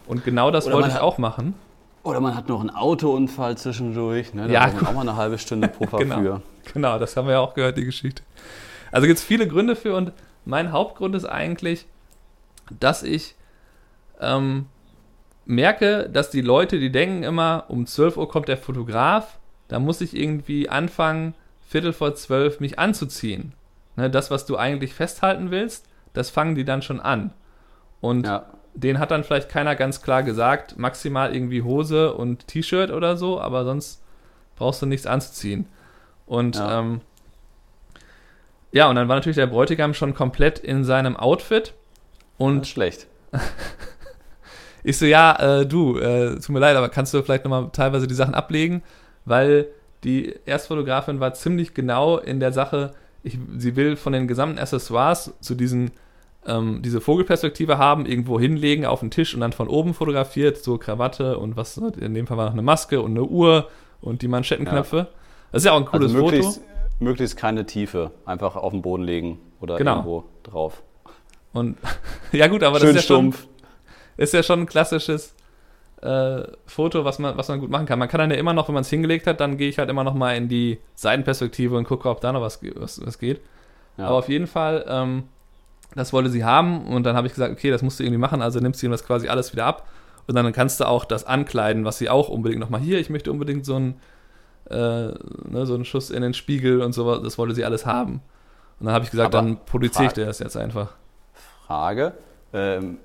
Und 0.07 0.25
genau 0.25 0.51
das 0.51 0.67
oder 0.67 0.77
wollte 0.77 0.89
ich 0.89 0.95
hat, 0.95 1.03
auch 1.03 1.19
machen. 1.19 1.55
Oder 2.03 2.21
man 2.21 2.35
hat 2.35 2.49
noch 2.49 2.61
einen 2.61 2.71
Autounfall 2.71 3.57
zwischendurch, 3.59 4.35
ne? 4.35 4.49
Da 4.49 4.53
ja, 4.53 4.67
auch 4.67 4.93
mal 4.93 5.03
eine 5.03 5.17
halbe 5.17 5.39
Stunde 5.39 5.69
Puffer 5.79 5.99
genau, 5.99 6.17
für. 6.17 6.43
Genau, 6.73 6.99
das 6.99 7.17
haben 7.17 7.27
wir 7.27 7.35
ja 7.35 7.41
auch 7.41 7.55
gehört, 7.55 7.77
die 7.77 7.85
Geschichte. 7.85 8.23
Also 8.91 9.07
gibt 9.07 9.19
es 9.19 9.25
viele 9.25 9.47
Gründe 9.47 9.77
für 9.77 9.95
und 9.95 10.13
mein 10.45 10.73
Hauptgrund 10.73 11.15
ist 11.15 11.27
eigentlich, 11.27 11.87
dass 12.81 13.03
ich 13.03 13.35
ähm, 14.21 14.67
merke, 15.45 16.09
dass 16.11 16.31
die 16.31 16.41
Leute, 16.41 16.79
die 16.79 16.91
denken 16.91 17.23
immer, 17.23 17.65
um 17.69 17.87
12 17.87 18.17
Uhr 18.17 18.29
kommt 18.29 18.49
der 18.49 18.57
Fotograf, 18.57 19.39
da 19.71 19.79
muss 19.79 20.01
ich 20.01 20.17
irgendwie 20.17 20.69
anfangen, 20.69 21.35
Viertel 21.67 21.93
vor 21.93 22.17
zwölf 22.17 22.59
mich 22.59 22.81
anzuziehen. 22.81 23.53
Ne, 23.95 24.11
das, 24.11 24.31
was 24.31 24.45
du 24.45 24.57
eigentlich 24.57 24.93
festhalten 24.93 25.53
willst, 25.53 25.87
das 26.13 26.29
fangen 26.29 26.57
die 26.57 26.65
dann 26.65 26.83
schon 26.83 26.99
an. 26.99 27.33
Und 28.01 28.27
ja. 28.27 28.47
den 28.75 28.99
hat 28.99 29.13
dann 29.13 29.23
vielleicht 29.23 29.49
keiner 29.49 29.77
ganz 29.77 30.03
klar 30.03 30.25
gesagt, 30.25 30.77
maximal 30.77 31.33
irgendwie 31.33 31.63
Hose 31.63 32.13
und 32.15 32.49
T-Shirt 32.49 32.91
oder 32.91 33.17
so, 33.17 33.41
aber 33.41 33.65
sonst 33.65 34.03
brauchst 34.57 34.83
du 34.83 34.87
nichts 34.87 35.07
anzuziehen. 35.07 35.67
Und 36.27 36.57
ja. 36.57 36.81
Ähm, 36.81 37.01
ja, 38.73 38.89
und 38.89 38.97
dann 38.97 39.09
war 39.09 39.15
natürlich 39.15 39.37
der 39.37 39.47
Bräutigam 39.47 39.95
schon 39.95 40.15
komplett 40.15 40.59
in 40.59 40.83
seinem 40.83 41.17
Outfit. 41.17 41.75
Und 42.39 42.67
schlecht. 42.67 43.07
ich 44.83 44.99
so, 44.99 45.07
ja, 45.07 45.61
äh, 45.61 45.67
du, 45.67 45.97
äh, 45.99 46.35
tut 46.35 46.49
mir 46.51 46.59
leid, 46.59 46.77
aber 46.77 46.89
kannst 46.89 47.15
du 47.15 47.23
vielleicht 47.23 47.45
nochmal 47.45 47.71
teilweise 47.73 48.09
die 48.09 48.15
Sachen 48.15 48.35
ablegen? 48.35 48.83
Weil 49.25 49.67
die 50.05 50.35
Erstfotografin 50.47 51.21
war 51.21 51.35
ziemlich 51.35 51.75
genau 51.75 52.19
in 52.19 52.41
der 52.41 52.53
Sache, 52.53 52.93
ich, 53.23 53.39
sie 53.57 53.77
will 53.77 53.97
von 53.97 54.13
den 54.13 54.29
gesamten 54.29 54.59
Accessoires 54.59 55.35
zu 55.41 55.55
diesen 55.55 55.91
ähm, 56.47 56.81
diese 56.83 57.01
Vogelperspektive 57.01 57.79
haben, 57.79 58.07
irgendwo 58.07 58.41
hinlegen 58.41 58.87
auf 58.87 59.01
den 59.01 59.11
Tisch 59.11 59.35
und 59.35 59.41
dann 59.41 59.53
von 59.53 59.69
oben 59.69 59.95
fotografiert, 59.95 60.59
so 60.59 60.79
Krawatte 60.79 61.39
und 61.39 61.57
was, 61.57 61.77
in 61.77 62.15
dem 62.15 62.27
Fall 62.27 62.37
war 62.37 62.47
noch 62.47 62.53
eine 62.53 62.63
Maske 62.63 63.03
und 63.03 63.11
eine 63.11 63.25
Uhr 63.25 63.69
und 64.01 64.23
die 64.23 64.29
Manschettenknöpfe. 64.29 64.97
Ja. 64.97 65.09
Das 65.53 65.63
ist 65.63 65.67
ja 65.67 65.73
auch 65.73 65.79
ein 65.79 65.85
cooles 65.85 66.13
also 66.13 66.25
möglichst, 66.25 66.55
Foto. 66.55 66.67
Möglichst 67.01 67.37
keine 67.37 67.67
Tiefe, 67.67 68.13
einfach 68.25 68.57
auf 68.57 68.73
den 68.73 68.83
Boden 68.83 69.03
legen 69.03 69.39
oder 69.61 69.77
genau. 69.77 69.97
irgendwo 69.97 70.25
drauf. 70.43 70.83
Und 71.53 71.77
ja 72.33 72.47
gut, 72.47 72.63
aber 72.63 72.79
Schön 72.79 72.95
das 72.95 73.05
ist 73.05 73.09
ja, 73.09 73.17
stumpf. 73.17 73.41
schon, 73.41 73.49
ist 74.17 74.35
ja 74.35 74.43
schon 74.43 74.61
ein 74.61 74.67
klassisches 74.67 75.35
äh, 76.03 76.43
Foto, 76.67 77.05
was 77.05 77.19
man, 77.19 77.37
was 77.37 77.49
man 77.49 77.61
gut 77.61 77.71
machen 77.71 77.87
kann. 77.87 77.99
Man 77.99 78.09
kann 78.09 78.21
dann 78.21 78.31
ja 78.31 78.37
immer 78.37 78.55
noch, 78.55 78.69
wenn 78.69 78.75
man 78.75 78.83
es 78.83 78.91
hingelegt 78.91 79.27
hat, 79.27 79.41
dann 79.41 79.57
gehe 79.57 79.69
ich 79.69 79.79
halt 79.79 79.91
immer 79.91 80.05
noch 80.05 80.15
mal 80.15 80.37
in 80.37 80.49
die 80.49 80.79
Seitenperspektive 80.95 81.77
und 81.77 81.85
gucke, 81.85 82.09
ob 82.09 82.21
da 82.21 82.33
noch 82.33 82.41
was, 82.41 82.61
was, 82.77 83.05
was 83.05 83.19
geht. 83.19 83.41
Ja. 83.97 84.07
Aber 84.07 84.17
auf 84.17 84.29
jeden 84.29 84.47
Fall, 84.47 84.85
ähm, 84.89 85.25
das 85.95 86.13
wollte 86.13 86.31
sie 86.31 86.45
haben 86.45 86.87
und 86.87 87.05
dann 87.05 87.17
habe 87.17 87.27
ich 87.27 87.35
gesagt, 87.35 87.53
okay, 87.53 87.71
das 87.71 87.83
musst 87.83 87.99
du 87.99 88.05
irgendwie 88.05 88.19
machen, 88.19 88.41
also 88.43 88.61
nimmst 88.61 88.81
du 88.83 88.87
ihm 88.87 88.93
das 88.93 89.05
quasi 89.05 89.29
alles 89.29 89.53
wieder 89.53 89.67
ab 89.67 89.89
und 90.27 90.35
dann 90.37 90.53
kannst 90.53 90.81
du 90.81 90.85
auch 90.85 91.05
das 91.05 91.25
ankleiden, 91.25 91.85
was 91.85 91.99
sie 91.99 92.09
auch 92.09 92.29
unbedingt 92.29 92.61
noch 92.61 92.71
mal 92.71 92.81
hier, 92.81 92.99
ich 92.99 93.11
möchte 93.11 93.31
unbedingt 93.31 93.67
so 93.67 93.77
einen, 93.77 94.01
äh, 94.71 94.75
ne, 94.75 95.67
so 95.67 95.75
einen 95.75 95.85
Schuss 95.85 96.11
in 96.11 96.23
den 96.23 96.33
Spiegel 96.33 96.81
und 96.83 96.93
so, 96.93 97.19
das 97.19 97.37
wollte 97.37 97.55
sie 97.55 97.65
alles 97.65 97.85
haben. 97.85 98.23
Und 98.79 98.87
dann 98.87 98.95
habe 98.95 99.05
ich 99.05 99.11
gesagt, 99.11 99.35
Aber 99.35 99.45
dann 99.45 99.65
produziere 99.67 100.07
ich 100.07 100.13
dir 100.13 100.25
das 100.25 100.39
jetzt 100.39 100.57
einfach. 100.57 100.95
Frage, 101.67 102.15
ähm, 102.53 102.99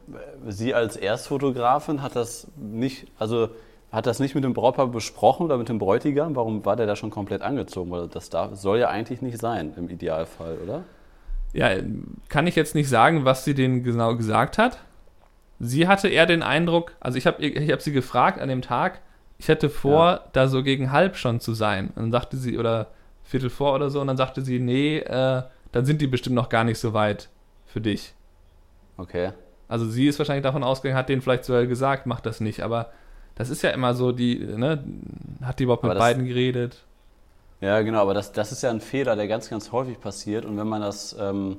sie 0.47 0.73
als 0.73 0.95
Erstfotografin 0.95 2.01
hat 2.01 2.15
das 2.15 2.47
nicht, 2.55 3.07
also 3.19 3.49
hat 3.91 4.07
das 4.07 4.19
nicht 4.19 4.35
mit 4.35 4.43
dem 4.43 4.53
Brautpaar 4.53 4.87
besprochen 4.87 5.45
oder 5.45 5.57
mit 5.57 5.69
dem 5.69 5.79
Bräutigam? 5.79 6.35
Warum 6.35 6.65
war 6.65 6.75
der 6.75 6.87
da 6.87 6.95
schon 6.95 7.11
komplett 7.11 7.41
angezogen? 7.41 7.91
Weil 7.91 8.07
das 8.07 8.29
darf, 8.29 8.55
soll 8.55 8.79
ja 8.79 8.89
eigentlich 8.89 9.21
nicht 9.21 9.39
sein 9.39 9.73
im 9.77 9.89
Idealfall, 9.89 10.57
oder? 10.63 10.83
Ja, 11.53 11.69
kann 12.27 12.47
ich 12.47 12.55
jetzt 12.55 12.75
nicht 12.75 12.89
sagen, 12.89 13.23
was 13.23 13.45
sie 13.45 13.53
denen 13.53 13.83
genau 13.83 14.15
gesagt 14.17 14.57
hat. 14.57 14.79
Sie 15.59 15.87
hatte 15.87 16.09
eher 16.09 16.25
den 16.25 16.43
Eindruck, 16.43 16.91
also 16.99 17.17
ich 17.17 17.25
habe 17.25 17.41
ich 17.41 17.71
hab 17.71 17.81
sie 17.81 17.93
gefragt 17.93 18.41
an 18.41 18.49
dem 18.49 18.61
Tag, 18.61 18.99
ich 19.37 19.47
hätte 19.47 19.69
vor, 19.69 20.11
ja. 20.11 20.23
da 20.33 20.47
so 20.47 20.63
gegen 20.63 20.91
halb 20.91 21.15
schon 21.15 21.39
zu 21.39 21.53
sein. 21.53 21.87
Und 21.95 22.03
dann 22.03 22.11
sagte 22.11 22.37
sie, 22.37 22.57
oder 22.57 22.87
Viertel 23.23 23.49
vor 23.49 23.73
oder 23.73 23.89
so, 23.89 24.01
und 24.01 24.07
dann 24.07 24.17
sagte 24.17 24.41
sie, 24.41 24.59
nee, 24.59 24.97
äh, 24.97 25.43
dann 25.71 25.85
sind 25.85 26.01
die 26.01 26.07
bestimmt 26.07 26.35
noch 26.35 26.49
gar 26.49 26.63
nicht 26.63 26.79
so 26.79 26.93
weit 26.93 27.29
für 27.65 27.81
dich. 27.81 28.13
Okay. 28.97 29.31
Also 29.67 29.87
sie 29.89 30.07
ist 30.07 30.19
wahrscheinlich 30.19 30.43
davon 30.43 30.63
ausgegangen, 30.63 30.97
hat 30.97 31.09
denen 31.09 31.21
vielleicht 31.21 31.45
sogar 31.45 31.65
gesagt, 31.65 32.05
mach 32.05 32.19
das 32.21 32.39
nicht, 32.39 32.61
aber 32.61 32.91
das 33.35 33.49
ist 33.49 33.61
ja 33.63 33.71
immer 33.71 33.93
so, 33.95 34.11
die, 34.11 34.37
ne, 34.39 34.83
hat 35.43 35.59
die 35.59 35.63
überhaupt 35.63 35.83
mit 35.83 35.91
Aber 35.91 35.99
das- 35.99 36.03
beiden 36.07 36.25
geredet? 36.25 36.83
Ja, 37.61 37.81
genau, 37.81 38.01
aber 38.01 38.13
das, 38.13 38.31
das 38.31 38.51
ist 38.51 38.61
ja 38.63 38.69
ein 38.69 38.81
Fehler, 38.81 39.15
der 39.15 39.27
ganz, 39.27 39.49
ganz 39.49 39.71
häufig 39.71 39.99
passiert. 39.99 40.45
Und 40.45 40.57
wenn 40.57 40.67
man 40.67 40.81
das 40.81 41.15
ähm, 41.19 41.57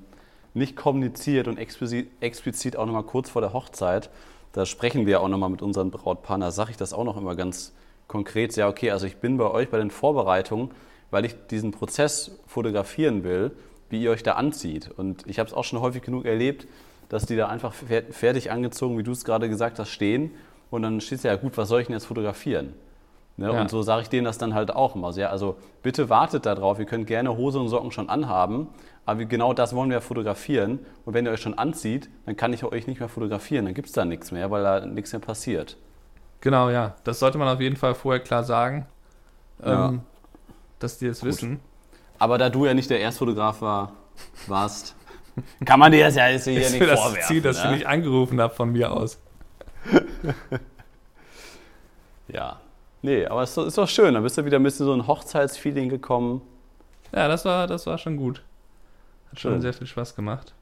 nicht 0.55 0.77
kommuniziert 0.77 1.49
und 1.49 1.59
explizit, 1.59 2.09
explizit 2.21 2.77
auch 2.77 2.87
nochmal 2.87 3.03
kurz 3.03 3.31
vor 3.31 3.41
der 3.41 3.53
Hochzeit, 3.55 4.11
da 4.53 4.67
sprechen 4.67 5.07
wir 5.07 5.21
auch 5.21 5.29
nochmal 5.29 5.49
mit 5.51 5.63
unseren 5.63 5.91
Brautpaaren, 5.91 6.43
da 6.43 6.51
sage 6.51 6.71
ich 6.71 6.77
das 6.77 6.93
auch 6.93 7.05
noch 7.05 7.17
immer 7.17 7.35
ganz 7.35 7.75
konkret. 8.09 8.55
Ja, 8.57 8.69
okay, 8.69 8.91
also 8.91 9.07
ich 9.07 9.17
bin 9.17 9.37
bei 9.39 9.51
euch 9.51 9.69
bei 9.71 9.79
den 9.79 9.91
Vorbereitungen, 9.91 10.71
weil 11.11 11.25
ich 11.25 11.35
diesen 11.51 11.73
Prozess 11.73 12.39
fotografieren 12.47 13.25
will, 13.25 13.53
wie 13.89 14.03
ihr 14.03 14.11
euch 14.11 14.23
da 14.23 14.33
anzieht. 14.35 14.91
Und 14.97 15.27
ich 15.27 15.39
habe 15.39 15.49
es 15.49 15.55
auch 15.55 15.65
schon 15.65 15.81
häufig 15.81 16.03
genug 16.03 16.25
erlebt, 16.27 16.69
dass 17.09 17.27
die 17.27 17.37
da 17.37 17.49
einfach 17.49 17.73
fer- 17.75 18.11
fertig 18.13 18.51
angezogen, 18.51 18.99
wie 18.99 19.03
du 19.03 19.13
es 19.13 19.25
gerade 19.25 19.49
gesagt 19.49 19.79
hast, 19.79 19.91
stehen. 19.91 20.31
Und 20.71 20.83
dann 20.83 21.01
steht 21.01 21.23
ja, 21.23 21.37
gut, 21.37 21.57
was 21.57 21.69
soll 21.69 21.81
ich 21.81 21.87
denn 21.87 21.95
jetzt 21.95 22.07
fotografieren? 22.07 22.75
Ne? 23.37 23.53
Ja. 23.53 23.61
Und 23.61 23.71
so 23.71 23.83
sage 23.83 24.03
ich 24.03 24.09
denen 24.09 24.25
das 24.25 24.39
dann 24.39 24.55
halt 24.55 24.75
auch 24.75 24.97
immer. 24.97 25.13
So, 25.13 25.21
Ja, 25.21 25.29
also 25.31 25.57
bitte 25.83 26.09
wartet 26.09 26.47
da 26.47 26.55
drauf, 26.55 26.79
ihr 26.79 26.87
könnt 26.87 27.07
gerne 27.07 27.37
Hose 27.37 27.61
und 27.61 27.69
Socken 27.69 27.93
schon 27.93 28.09
anhaben, 28.09 28.69
aber 29.05 29.25
genau 29.27 29.53
das 29.53 29.75
wollen 29.75 29.91
wir 29.91 30.01
fotografieren. 30.01 30.81
Und 31.05 31.15
wenn 31.15 31.27
ihr 31.27 31.33
euch 31.33 31.41
schon 31.43 31.55
anzieht, 31.55 32.09
dann 32.25 32.37
kann 32.37 32.53
ich 32.53 32.65
euch 32.65 32.87
nicht 32.87 32.99
mehr 32.99 33.09
fotografieren, 33.09 33.67
dann 33.67 33.75
gibt 33.75 33.89
es 33.89 33.93
da 33.93 34.05
nichts 34.05 34.33
mehr, 34.33 34.51
weil 34.51 34.63
da 34.63 34.85
nichts 34.87 35.13
mehr 35.13 35.21
passiert. 35.21 35.77
Genau, 36.41 36.71
ja. 36.71 36.95
Das 37.05 37.19
sollte 37.19 37.39
man 37.39 37.49
auf 37.49 37.61
jeden 37.61 37.77
Fall 37.77 37.95
vorher 37.95 38.21
klar 38.23 38.43
sagen. 38.43 38.87
Ja. 39.65 39.89
Ähm, 39.91 40.01
dass 40.79 40.99
die 40.99 41.07
es 41.07 41.23
wissen. 41.25 41.61
Aber 42.19 42.39
da 42.39 42.49
du 42.51 42.67
ja 42.67 42.75
nicht 42.75 42.91
der 42.91 43.01
Erstfotograf 43.01 43.61
war, 43.63 43.93
warst, 44.47 44.95
kann 45.65 45.79
man 45.81 45.93
dir 45.93 46.05
das 46.07 46.15
ja 46.17 46.29
jetzt 46.29 46.45
hier 46.45 46.61
ist 46.61 46.73
nicht 46.73 46.83
das 46.91 47.01
vorwerfen. 47.01 47.29
Ziel, 47.29 47.43
dass 47.43 47.63
ne? 47.65 47.77
ich 47.77 47.87
angerufen 47.87 48.41
habe 48.41 48.55
von 48.55 48.73
mir 48.73 48.93
aus. 48.93 49.19
Ja. 52.29 52.61
Nee, 53.03 53.27
aber 53.27 53.43
es 53.43 53.51
ist 53.51 53.57
doch- 53.57 53.67
ist 53.67 53.79
doch 53.79 53.89
schön, 53.89 54.15
dann 54.15 54.23
bist 54.23 54.37
du 54.37 54.45
wieder 54.45 54.59
ein 54.59 54.63
bisschen 54.63 54.87
so 54.87 54.93
ein 54.93 55.07
Hochzeitsfeeling 55.07 55.89
gekommen. 55.89 56.43
Ja, 57.13 57.29
das 57.29 57.45
war, 57.45 57.67
das 57.67 57.87
war 57.87 57.99
schon 57.99 58.17
gut. 58.17 58.43
Hat 59.31 59.39
schon 59.41 59.53
Schön. 59.53 59.61
sehr 59.63 59.73
viel 59.73 59.87
Spaß 59.87 60.17
gemacht. 60.17 60.55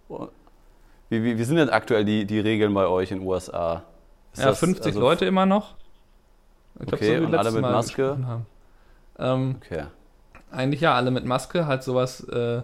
Wie, 1.09 1.23
wie, 1.25 1.39
wie 1.39 1.45
sind 1.45 1.57
denn 1.57 1.71
aktuell 1.71 2.05
die, 2.05 2.27
die 2.27 2.41
Regeln 2.41 2.75
bei 2.75 2.87
euch 2.87 3.11
in 3.11 3.21
den 3.21 3.27
USA? 3.27 3.83
Ist 4.35 4.41
ja, 4.41 4.47
das- 4.51 4.59
50 4.59 4.87
also- 4.87 5.01
Leute 5.01 5.25
immer 5.25 5.47
noch. 5.47 5.75
Ich 6.81 6.87
glaub, 6.87 6.95
Okay, 7.01 7.21
wie 7.21 7.25
und 7.25 7.35
alle 7.35 7.51
mit 7.53 7.63
Mal 7.63 7.73
Maske? 7.73 8.19
Ähm, 9.19 9.57
Okay. 9.65 9.85
eigentlich 10.51 10.81
ja, 10.81 10.95
alle 10.95 11.11
mit 11.13 11.25
Maske. 11.25 11.67
Halt 11.67 11.83
sowas, 11.83 12.21
äh, 12.29 12.63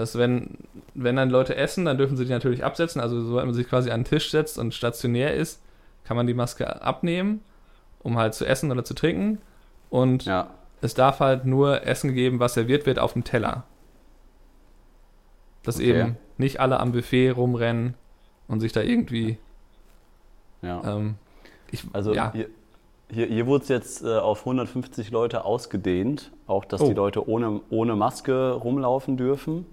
dass 0.00 0.16
wenn, 0.18 0.58
wenn 0.94 1.16
dann 1.16 1.30
Leute 1.30 1.54
essen, 1.56 1.84
dann 1.84 1.98
dürfen 1.98 2.16
sie 2.16 2.24
die 2.24 2.30
natürlich 2.32 2.64
absetzen. 2.64 3.00
Also 3.00 3.20
sobald 3.22 3.46
man 3.46 3.54
sich 3.54 3.68
quasi 3.68 3.90
an 3.90 4.00
den 4.00 4.06
Tisch 4.06 4.30
setzt 4.30 4.58
und 4.58 4.74
stationär 4.74 5.34
ist, 5.34 5.62
kann 6.04 6.16
man 6.16 6.26
die 6.26 6.34
Maske 6.34 6.82
abnehmen, 6.82 7.40
um 8.02 8.16
halt 8.18 8.34
zu 8.34 8.44
essen 8.46 8.70
oder 8.72 8.84
zu 8.84 8.94
trinken. 8.94 9.38
Und 9.90 10.24
Ja. 10.24 10.48
es 10.80 10.94
darf 10.94 11.20
halt 11.20 11.44
nur 11.44 11.86
Essen 11.86 12.14
geben, 12.14 12.40
was 12.40 12.54
serviert 12.54 12.86
wird 12.86 12.98
auf 12.98 13.12
dem 13.12 13.24
Teller. 13.24 13.64
Dass 15.62 15.76
Okay. 15.76 15.90
eben 15.90 16.16
nicht 16.38 16.60
alle 16.60 16.80
am 16.80 16.92
Buffet 16.92 17.30
rumrennen 17.30 17.94
und 18.48 18.60
sich 18.60 18.72
da 18.72 18.80
irgendwie. 18.82 19.38
ja. 20.62 20.82
Ähm, 20.84 21.16
ich, 21.70 21.84
Also 21.92 22.14
ja, 22.14 22.32
hier, 22.32 22.48
hier, 23.10 23.26
hier 23.26 23.46
wurde 23.46 23.62
es 23.62 23.68
jetzt 23.68 24.02
äh, 24.04 24.16
auf 24.18 24.40
150 24.40 25.10
Leute 25.10 25.44
ausgedehnt, 25.44 26.32
auch 26.46 26.64
dass 26.64 26.80
Oh. 26.80 26.88
die 26.88 26.94
Leute 26.94 27.28
ohne, 27.28 27.60
ohne 27.70 27.94
Maske 27.96 28.52
rumlaufen 28.52 29.16
dürfen. 29.16 29.66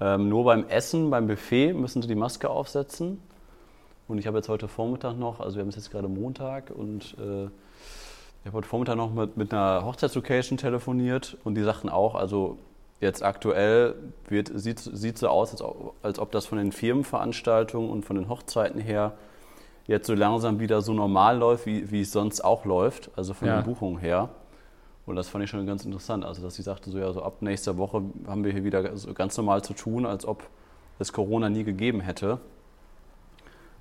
Ähm, 0.00 0.28
nur 0.28 0.44
beim 0.44 0.66
Essen, 0.68 1.10
beim 1.10 1.26
Buffet 1.26 1.72
müssen 1.74 2.00
sie 2.02 2.08
die 2.08 2.14
Maske 2.14 2.48
aufsetzen. 2.48 3.20
Und 4.08 4.18
ich 4.18 4.26
habe 4.26 4.38
jetzt 4.38 4.48
heute 4.48 4.66
Vormittag 4.66 5.16
noch, 5.18 5.40
also 5.40 5.56
wir 5.56 5.62
haben 5.62 5.68
es 5.68 5.76
jetzt 5.76 5.90
gerade 5.90 6.08
Montag 6.08 6.70
und 6.70 7.14
äh, 7.18 7.44
ich 7.44 8.46
habe 8.46 8.54
heute 8.56 8.66
Vormittag 8.68 8.96
noch 8.96 9.12
mit, 9.12 9.36
mit 9.36 9.52
einer 9.52 9.84
Hochzeitslocation 9.84 10.58
telefoniert 10.58 11.36
und 11.44 11.54
die 11.54 11.62
sagten 11.62 11.88
auch, 11.88 12.14
also 12.16 12.58
jetzt 13.00 13.22
aktuell 13.22 13.94
wird, 14.28 14.50
sieht, 14.54 14.80
sieht 14.80 15.16
so 15.18 15.28
aus, 15.28 15.52
als 15.52 15.62
ob, 15.62 15.94
als 16.02 16.18
ob 16.18 16.32
das 16.32 16.46
von 16.46 16.58
den 16.58 16.72
Firmenveranstaltungen 16.72 17.88
und 17.88 18.04
von 18.04 18.16
den 18.16 18.28
Hochzeiten 18.28 18.80
her 18.80 19.12
jetzt 19.86 20.06
so 20.06 20.14
langsam 20.14 20.58
wieder 20.60 20.82
so 20.82 20.92
normal 20.92 21.38
läuft, 21.38 21.66
wie, 21.66 21.90
wie 21.90 22.00
es 22.00 22.10
sonst 22.12 22.40
auch 22.40 22.64
läuft, 22.64 23.10
also 23.16 23.32
von 23.32 23.46
Ja. 23.48 23.60
den 23.60 23.64
Buchungen 23.64 23.98
her. 23.98 24.28
Und 25.10 25.16
das 25.16 25.28
fand 25.28 25.44
ich 25.44 25.50
schon 25.50 25.66
ganz 25.66 25.84
interessant. 25.84 26.24
Also, 26.24 26.40
dass 26.40 26.54
sie 26.54 26.62
sagte, 26.62 26.90
so 26.90 26.98
ja, 26.98 27.12
so 27.12 27.22
ab 27.22 27.42
nächster 27.42 27.76
Woche 27.76 28.02
haben 28.26 28.44
wir 28.44 28.52
hier 28.52 28.64
wieder 28.64 28.82
ganz 28.82 29.36
normal 29.36 29.62
zu 29.62 29.74
tun, 29.74 30.06
als 30.06 30.24
ob 30.24 30.48
es 31.00 31.12
Corona 31.12 31.50
nie 31.50 31.64
gegeben 31.64 32.00
hätte. 32.00 32.38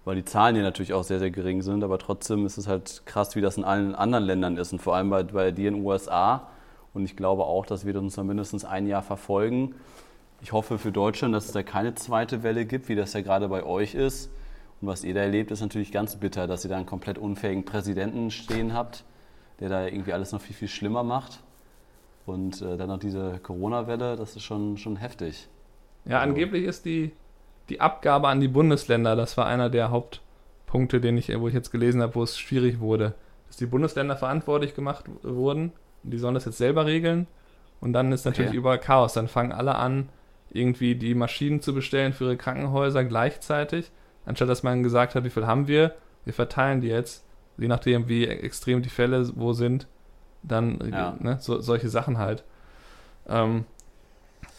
Weil 0.05 0.15
die 0.15 0.25
Zahlen 0.25 0.55
hier 0.55 0.63
natürlich 0.63 0.93
auch 0.93 1.03
sehr, 1.03 1.19
sehr 1.19 1.29
gering 1.29 1.62
sind, 1.62 1.83
aber 1.83 2.00
trotzdem 2.00 2.45
ist 2.45 2.57
es 2.57 2.67
halt 2.67 3.03
krass, 3.05 3.36
wie 3.36 3.41
das 3.41 3.57
in 3.57 3.63
allen 3.63 3.93
anderen 3.93 4.24
Ländern 4.24 4.57
ist 4.57 4.74
und 4.74 4.79
vor 4.79 4.95
allem 4.95 5.09
bei, 5.09 5.24
bei 5.24 5.51
dir 5.51 5.67
in 5.67 5.75
den 5.75 5.86
USA. 5.86 6.48
Und 6.93 7.05
ich 7.05 7.15
glaube 7.15 7.43
auch, 7.43 7.65
das 7.65 7.86
wird 7.86 7.98
uns 7.98 8.15
dann 8.15 8.25
mindestens 8.25 8.65
ein 8.65 8.88
Jahr 8.88 9.03
verfolgen. 9.03 9.75
Ich 10.41 10.51
hoffe 10.51 10.79
für 10.79 10.91
Deutschland, 10.91 11.36
dass 11.36 11.45
es 11.45 11.51
da 11.51 11.62
keine 11.62 11.93
zweite 11.93 12.41
Welle 12.41 12.65
gibt, 12.65 12.89
wie 12.89 12.95
das 12.95 13.13
ja 13.13 13.21
gerade 13.21 13.50
bei 13.50 13.63
euch 13.63 13.93
ist. 13.93 14.31
Und 14.81 14.88
was 14.88 15.03
ihr 15.03 15.13
da 15.13 15.19
erlebt, 15.19 15.51
ist 15.51 15.62
natürlich 15.62 15.91
ganz 15.91 16.15
bitter, 16.15 16.48
dass 16.48 16.63
ihr 16.65 16.69
da 16.69 16.77
einen 16.77 16.86
komplett 16.86 17.19
unfähigen 17.19 17.65
Präsidenten 17.65 18.31
stehen 18.31 18.74
habt, 18.74 19.03
der 19.60 19.70
da 19.70 19.86
irgendwie 19.86 20.13
alles 20.13 20.32
noch 20.32 20.42
viel, 20.42 20.56
viel 20.56 20.68
schlimmer 20.68 21.04
macht. 21.04 21.39
Und 22.25 22.62
äh, 22.62 22.78
dann 22.78 22.89
noch 22.89 23.00
diese 23.00 23.39
Corona-Welle, 23.42 24.16
das 24.16 24.36
ist 24.36 24.44
schon, 24.44 24.78
schon 24.78 24.96
heftig. 24.98 25.48
ja, 26.06 26.20
angeblich 26.22 26.66
ist 26.66 26.86
die, 26.86 27.12
die 27.70 27.82
Abgabe 27.82 28.28
an 28.28 28.39
die 28.39 28.48
Bundesländer, 28.48 29.16
das 29.16 29.36
war 29.38 29.48
einer 29.48 29.70
der 29.70 29.89
Hauptpunkte, 29.89 31.01
den 31.01 31.18
ich, 31.18 31.30
wo 31.39 31.48
ich 31.48 31.54
jetzt 31.54 31.72
gelesen 31.72 32.01
habe, 32.01 32.16
wo 32.16 32.24
es 32.24 32.38
schwierig 32.38 32.80
wurde. 32.80 33.16
Dass 33.48 33.58
die 33.58 33.66
Bundesländer 33.66 34.16
verantwortlich 34.16 34.75
gemacht 34.75 35.06
wurden, 35.24 35.72
die 36.04 36.18
sollen 36.20 36.36
das 36.36 36.46
jetzt 36.46 36.58
selber 36.60 36.86
regeln. 36.86 37.25
Und 37.82 37.94
dann 37.94 38.12
ist 38.12 38.25
natürlich 38.25 38.50
Okay. 38.50 38.58
überall 38.58 38.80
Chaos. 38.80 39.13
Dann 39.13 39.28
fangen 39.28 39.51
alle 39.51 39.75
an, 39.75 40.10
irgendwie 40.51 40.96
die 40.96 41.16
Maschinen 41.16 41.62
zu 41.62 41.74
bestellen 41.74 42.13
für 42.13 42.25
ihre 42.25 42.38
Krankenhäuser 42.38 43.04
gleichzeitig, 43.06 43.92
anstatt 44.25 44.50
dass 44.50 44.63
man 44.63 44.84
gesagt 44.84 45.16
hat, 45.16 45.24
wie 45.24 45.30
viel 45.30 45.48
haben 45.48 45.68
wir, 45.68 45.96
wir 46.25 46.34
verteilen 46.34 46.82
die 46.82 46.88
jetzt, 46.88 47.25
je 47.60 47.68
nachdem, 47.68 48.08
wie 48.08 48.28
extrem 48.28 48.82
die 48.82 48.89
Fälle 48.89 49.30
wo 49.36 49.54
sind, 49.54 49.88
dann 50.44 50.80
Ja. 50.92 51.16
ne, 51.20 51.38
so, 51.42 51.60
solche 51.62 51.89
Sachen 51.89 52.18
halt. 52.18 52.44
Ähm, 53.28 53.66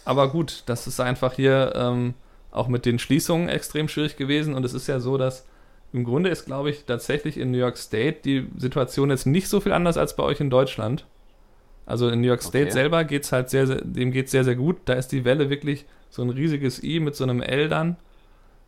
aber 0.05 0.31
gut, 0.31 0.63
das 0.67 0.87
ist 0.87 1.01
einfach 1.01 1.35
hier 1.35 1.73
ähm, 1.75 2.15
auch 2.51 2.69
mit 2.69 2.85
den 2.87 2.99
Schließungen 2.99 3.49
extrem 3.49 3.89
schwierig 3.89 4.17
gewesen 4.17 4.55
und 4.55 4.65
es 4.65 4.75
ist 4.75 4.87
ja 4.87 5.01
so, 5.01 5.19
dass 5.19 5.47
im 5.93 6.05
Grunde 6.05 6.31
ist, 6.31 6.47
glaube 6.47 6.71
ich, 6.71 6.85
tatsächlich 6.85 7.37
in 7.37 7.51
New 7.51 7.59
York 7.59 7.77
State 7.77 8.21
die 8.25 8.49
Situation 8.57 9.11
jetzt 9.11 9.27
nicht 9.27 9.49
so 9.49 9.61
viel 9.61 9.73
anders 9.73 9.97
als 9.97 10.15
bei 10.17 10.23
euch 10.23 10.41
in 10.41 10.51
Deutschland. 10.51 11.05
Also 11.87 12.09
in 12.09 12.21
New 12.21 12.29
York 12.29 12.43
State 12.43 12.67
Okay. 12.67 12.73
selber 12.73 13.05
geht 13.05 13.25
es 13.25 13.33
halt 13.33 13.51
sehr, 13.51 13.67
sehr, 13.67 13.81
dem 13.83 14.13
geht 14.13 14.29
sehr, 14.31 14.45
sehr 14.45 14.55
gut. 14.55 14.77
Da 14.85 14.93
ist 14.95 15.09
die 15.09 15.25
Welle 15.25 15.51
wirklich 15.51 15.87
so 16.09 16.23
ein 16.23 16.31
riesiges 16.31 16.83
I 16.83 17.01
mit 17.01 17.17
so 17.17 17.25
einem 17.25 17.43
L 17.43 17.69
dann. 17.69 17.97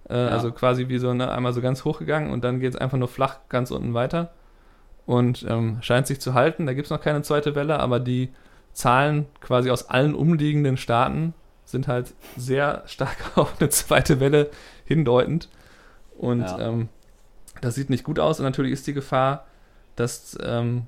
Äh, 0.08 0.14
Also 0.14 0.52
quasi 0.52 0.88
wie 0.88 0.98
so 0.98 1.12
ne, 1.14 1.30
einmal 1.30 1.52
so 1.52 1.60
ganz 1.60 1.84
hochgegangen 1.84 2.30
und 2.30 2.42
dann 2.44 2.60
geht 2.60 2.74
es 2.74 2.80
einfach 2.80 2.98
nur 2.98 3.08
flach 3.08 3.38
ganz 3.48 3.70
unten 3.70 3.94
weiter. 3.94 4.32
Und 5.04 5.44
ähm, 5.48 5.78
scheint 5.82 6.06
sich 6.06 6.20
zu 6.20 6.34
halten. 6.34 6.66
Da 6.66 6.74
gibt 6.74 6.86
es 6.86 6.90
noch 6.90 7.00
keine 7.00 7.22
zweite 7.22 7.54
Welle, 7.56 7.80
aber 7.80 7.98
die 7.98 8.32
Zahlen 8.72 9.26
quasi 9.40 9.70
aus 9.70 9.88
allen 9.90 10.14
umliegenden 10.14 10.76
Staaten 10.76 11.34
sind 11.64 11.88
halt 11.88 12.14
sehr 12.36 12.82
stark 12.86 13.16
auf 13.36 13.54
eine 13.60 13.68
zweite 13.70 14.20
Welle 14.20 14.50
hindeutend. 14.84 15.48
Und 16.16 16.42
Ja. 16.42 16.58
ähm, 16.60 16.88
das 17.60 17.74
sieht 17.74 17.90
nicht 17.90 18.04
gut 18.04 18.18
aus. 18.18 18.38
Und 18.38 18.44
natürlich 18.46 18.72
ist 18.72 18.86
die 18.86 18.94
Gefahr, 18.94 19.46
dass, 19.96 20.38
ähm, 20.42 20.86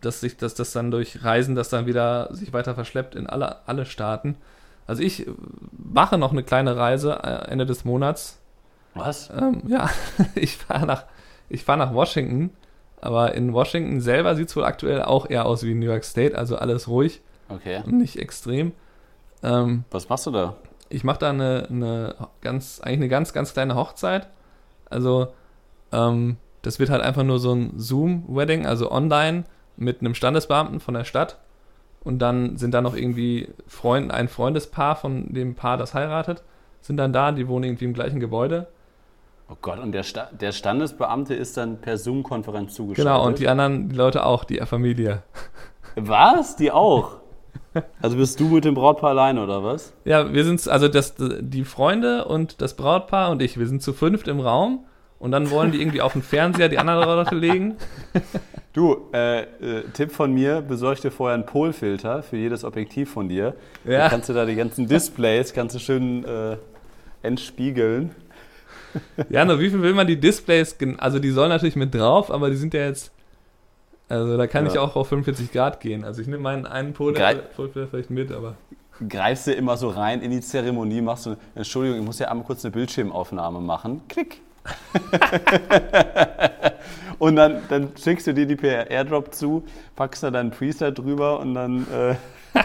dass 0.00 0.20
sich 0.20 0.36
dass 0.36 0.54
das 0.54 0.72
dann 0.72 0.90
durch 0.90 1.22
Reisen 1.22 1.54
das 1.54 1.68
dann 1.68 1.86
wieder 1.86 2.28
sich 2.34 2.52
weiter 2.52 2.74
verschleppt 2.74 3.14
in 3.14 3.26
alle, 3.26 3.66
alle 3.68 3.84
Staaten. 3.86 4.36
Also 4.86 5.02
ich 5.02 5.26
mache 5.72 6.18
noch 6.18 6.32
eine 6.32 6.42
kleine 6.42 6.76
Reise 6.76 7.18
äh, 7.22 7.50
Ende 7.50 7.66
des 7.66 7.84
Monats. 7.84 8.38
Was? 8.94 9.30
Ähm, 9.30 9.62
ja, 9.66 9.88
ich 10.34 10.56
fahre 10.56 10.86
nach, 10.86 11.04
ich 11.48 11.64
fahr 11.64 11.76
nach 11.76 11.94
Washington. 11.94 12.50
Aber 13.00 13.34
in 13.34 13.52
Washington 13.52 14.00
selber 14.00 14.34
sieht 14.34 14.48
es 14.48 14.56
wohl 14.56 14.64
aktuell 14.64 15.02
auch 15.02 15.28
eher 15.28 15.44
aus 15.46 15.62
wie 15.62 15.74
New 15.74 15.86
York 15.86 16.04
State. 16.04 16.36
Also 16.38 16.56
alles 16.56 16.88
ruhig 16.88 17.20
Okay. 17.50 17.82
und 17.84 17.98
nicht 17.98 18.18
extrem. 18.18 18.72
Ähm, 19.42 19.84
Was 19.90 20.08
machst 20.08 20.26
du 20.26 20.30
da? 20.30 20.56
ich 20.88 21.02
mache 21.04 21.18
da 21.18 21.30
eine, 21.30 21.66
eine 21.68 22.14
ganz, 22.40 22.80
eigentlich 22.80 22.98
eine 23.00 23.08
ganz, 23.08 23.32
ganz 23.32 23.52
kleine 23.52 23.74
Hochzeit. 23.74 24.28
Also, 24.88 25.28
ähm, 25.92 26.36
das 26.62 26.78
wird 26.78 26.88
halt 26.88 27.02
einfach 27.02 27.24
nur 27.24 27.38
so 27.40 27.52
ein 27.52 27.72
Zoom-Wedding, 27.78 28.64
also 28.64 28.90
online 28.92 29.44
mit 29.76 30.00
einem 30.00 30.14
Standesbeamten 30.14 30.78
von 30.80 30.94
der 30.94 31.04
Stadt. 31.04 31.38
Und 32.04 32.18
dann 32.18 32.58
sind 32.58 32.74
da 32.74 32.82
noch 32.82 32.94
irgendwie 32.94 33.48
Freund, 33.66 34.12
ein 34.12 34.28
Freundespaar 34.28 34.94
von 34.96 35.32
dem 35.32 35.54
Paar, 35.54 35.78
das 35.78 35.94
heiratet, 35.94 36.42
sind 36.82 36.98
dann 36.98 37.12
da, 37.12 37.32
die 37.32 37.48
wohnen 37.48 37.64
irgendwie 37.64 37.86
im 37.86 37.94
gleichen 37.94 38.20
Gebäude. 38.20 38.66
Oh 39.50 39.56
Gott, 39.60 39.78
und 39.78 39.92
der, 39.92 40.02
Sta 40.02 40.28
der 40.32 40.52
Standesbeamte 40.52 41.34
ist 41.34 41.56
dann 41.56 41.80
per 41.80 41.96
Zoom-Konferenz 41.96 42.74
zugeschaltet? 42.74 43.12
Genau, 43.12 43.26
und 43.26 43.38
die 43.38 43.48
anderen 43.48 43.88
die 43.88 43.96
Leute 43.96 44.24
auch, 44.24 44.44
die 44.44 44.58
Familie. 44.58 45.22
Was? 45.96 46.56
Die 46.56 46.70
auch? 46.70 47.20
Also 48.00 48.16
bist 48.16 48.38
du 48.38 48.48
mit 48.48 48.64
dem 48.64 48.74
Brautpaar 48.74 49.10
allein 49.10 49.38
oder 49.38 49.64
was? 49.64 49.92
Ja, 50.04 50.32
wir 50.32 50.44
sind, 50.44 50.66
also 50.68 50.88
das, 50.88 51.14
die 51.18 51.64
Freunde 51.64 52.24
und 52.26 52.60
das 52.60 52.74
Brautpaar 52.74 53.30
und 53.30 53.42
ich, 53.42 53.58
wir 53.58 53.66
sind 53.66 53.82
zu 53.82 53.92
fünft 53.92 54.28
im 54.28 54.40
Raum 54.40 54.84
und 55.18 55.30
dann 55.30 55.50
wollen 55.50 55.72
die 55.72 55.80
irgendwie 55.80 56.00
auf 56.02 56.12
den 56.12 56.22
Fernseher 56.22 56.68
die 56.68 56.78
anderen 56.78 57.04
Leute 57.04 57.34
legen. 57.34 57.76
Du, 58.72 59.08
äh, 59.12 59.42
äh, 59.42 59.46
Tipp 59.92 60.10
von 60.10 60.32
mir, 60.34 60.60
besorg 60.60 61.00
dir 61.00 61.10
vorher 61.12 61.34
einen 61.34 61.46
Polfilter 61.46 62.22
für 62.22 62.36
jedes 62.36 62.64
Objektiv 62.64 63.10
von 63.12 63.28
dir. 63.28 63.54
Ja. 63.84 63.98
Dann 64.00 64.10
kannst 64.10 64.28
du 64.28 64.32
da 64.32 64.44
die 64.44 64.56
ganzen 64.56 64.88
Displays, 64.88 65.52
kannst 65.52 65.76
du 65.76 65.78
schön 65.78 66.24
äh, 66.24 66.56
entspiegeln. 67.22 68.10
Ja, 69.28 69.44
nur 69.44 69.58
wie 69.60 69.70
viel 69.70 69.82
will 69.82 69.94
man 69.94 70.06
die 70.06 70.18
Displays, 70.18 70.76
also 70.98 71.18
die 71.18 71.30
sollen 71.30 71.48
natürlich 71.48 71.76
mit 71.76 71.94
drauf, 71.94 72.30
aber 72.30 72.50
die 72.50 72.56
sind 72.56 72.74
ja 72.74 72.86
jetzt, 72.86 73.12
also 74.08 74.36
da 74.36 74.46
kann 74.46 74.66
Ja. 74.66 74.72
ich 74.72 74.78
auch 74.78 74.94
auf 74.96 75.08
45 75.08 75.50
Grad 75.52 75.80
gehen. 75.80 76.04
Also 76.04 76.20
ich 76.20 76.28
nehme 76.28 76.42
meinen 76.42 76.66
einen 76.66 76.92
Pol 76.92 77.12
Polfilter 77.56 77.88
vielleicht 77.88 78.10
mit, 78.10 78.30
aber 78.30 78.54
Greifst 79.08 79.48
du 79.48 79.52
immer 79.52 79.76
so 79.76 79.88
rein 79.88 80.22
in 80.22 80.30
die 80.30 80.40
Zeremonie, 80.40 81.00
machst 81.00 81.26
du, 81.26 81.36
Entschuldigung, 81.56 81.98
ich 81.98 82.04
muss 82.04 82.20
ja 82.20 82.28
einmal 82.28 82.46
kurz 82.46 82.64
eine 82.64 82.70
Bildschirmaufnahme 82.70 83.60
machen. 83.60 84.02
Klick. 84.08 84.40
und 87.18 87.36
dann, 87.36 87.62
dann 87.68 87.90
schickst 88.02 88.26
du 88.26 88.34
dir 88.34 88.46
die 88.46 88.56
per 88.56 88.90
Airdrop 88.90 89.34
zu, 89.34 89.64
packst 89.96 90.22
da 90.22 90.30
deinen 90.30 90.50
Preset 90.50 90.98
drüber 90.98 91.40
und 91.40 91.54
dann 91.54 91.86
äh, 91.92 92.14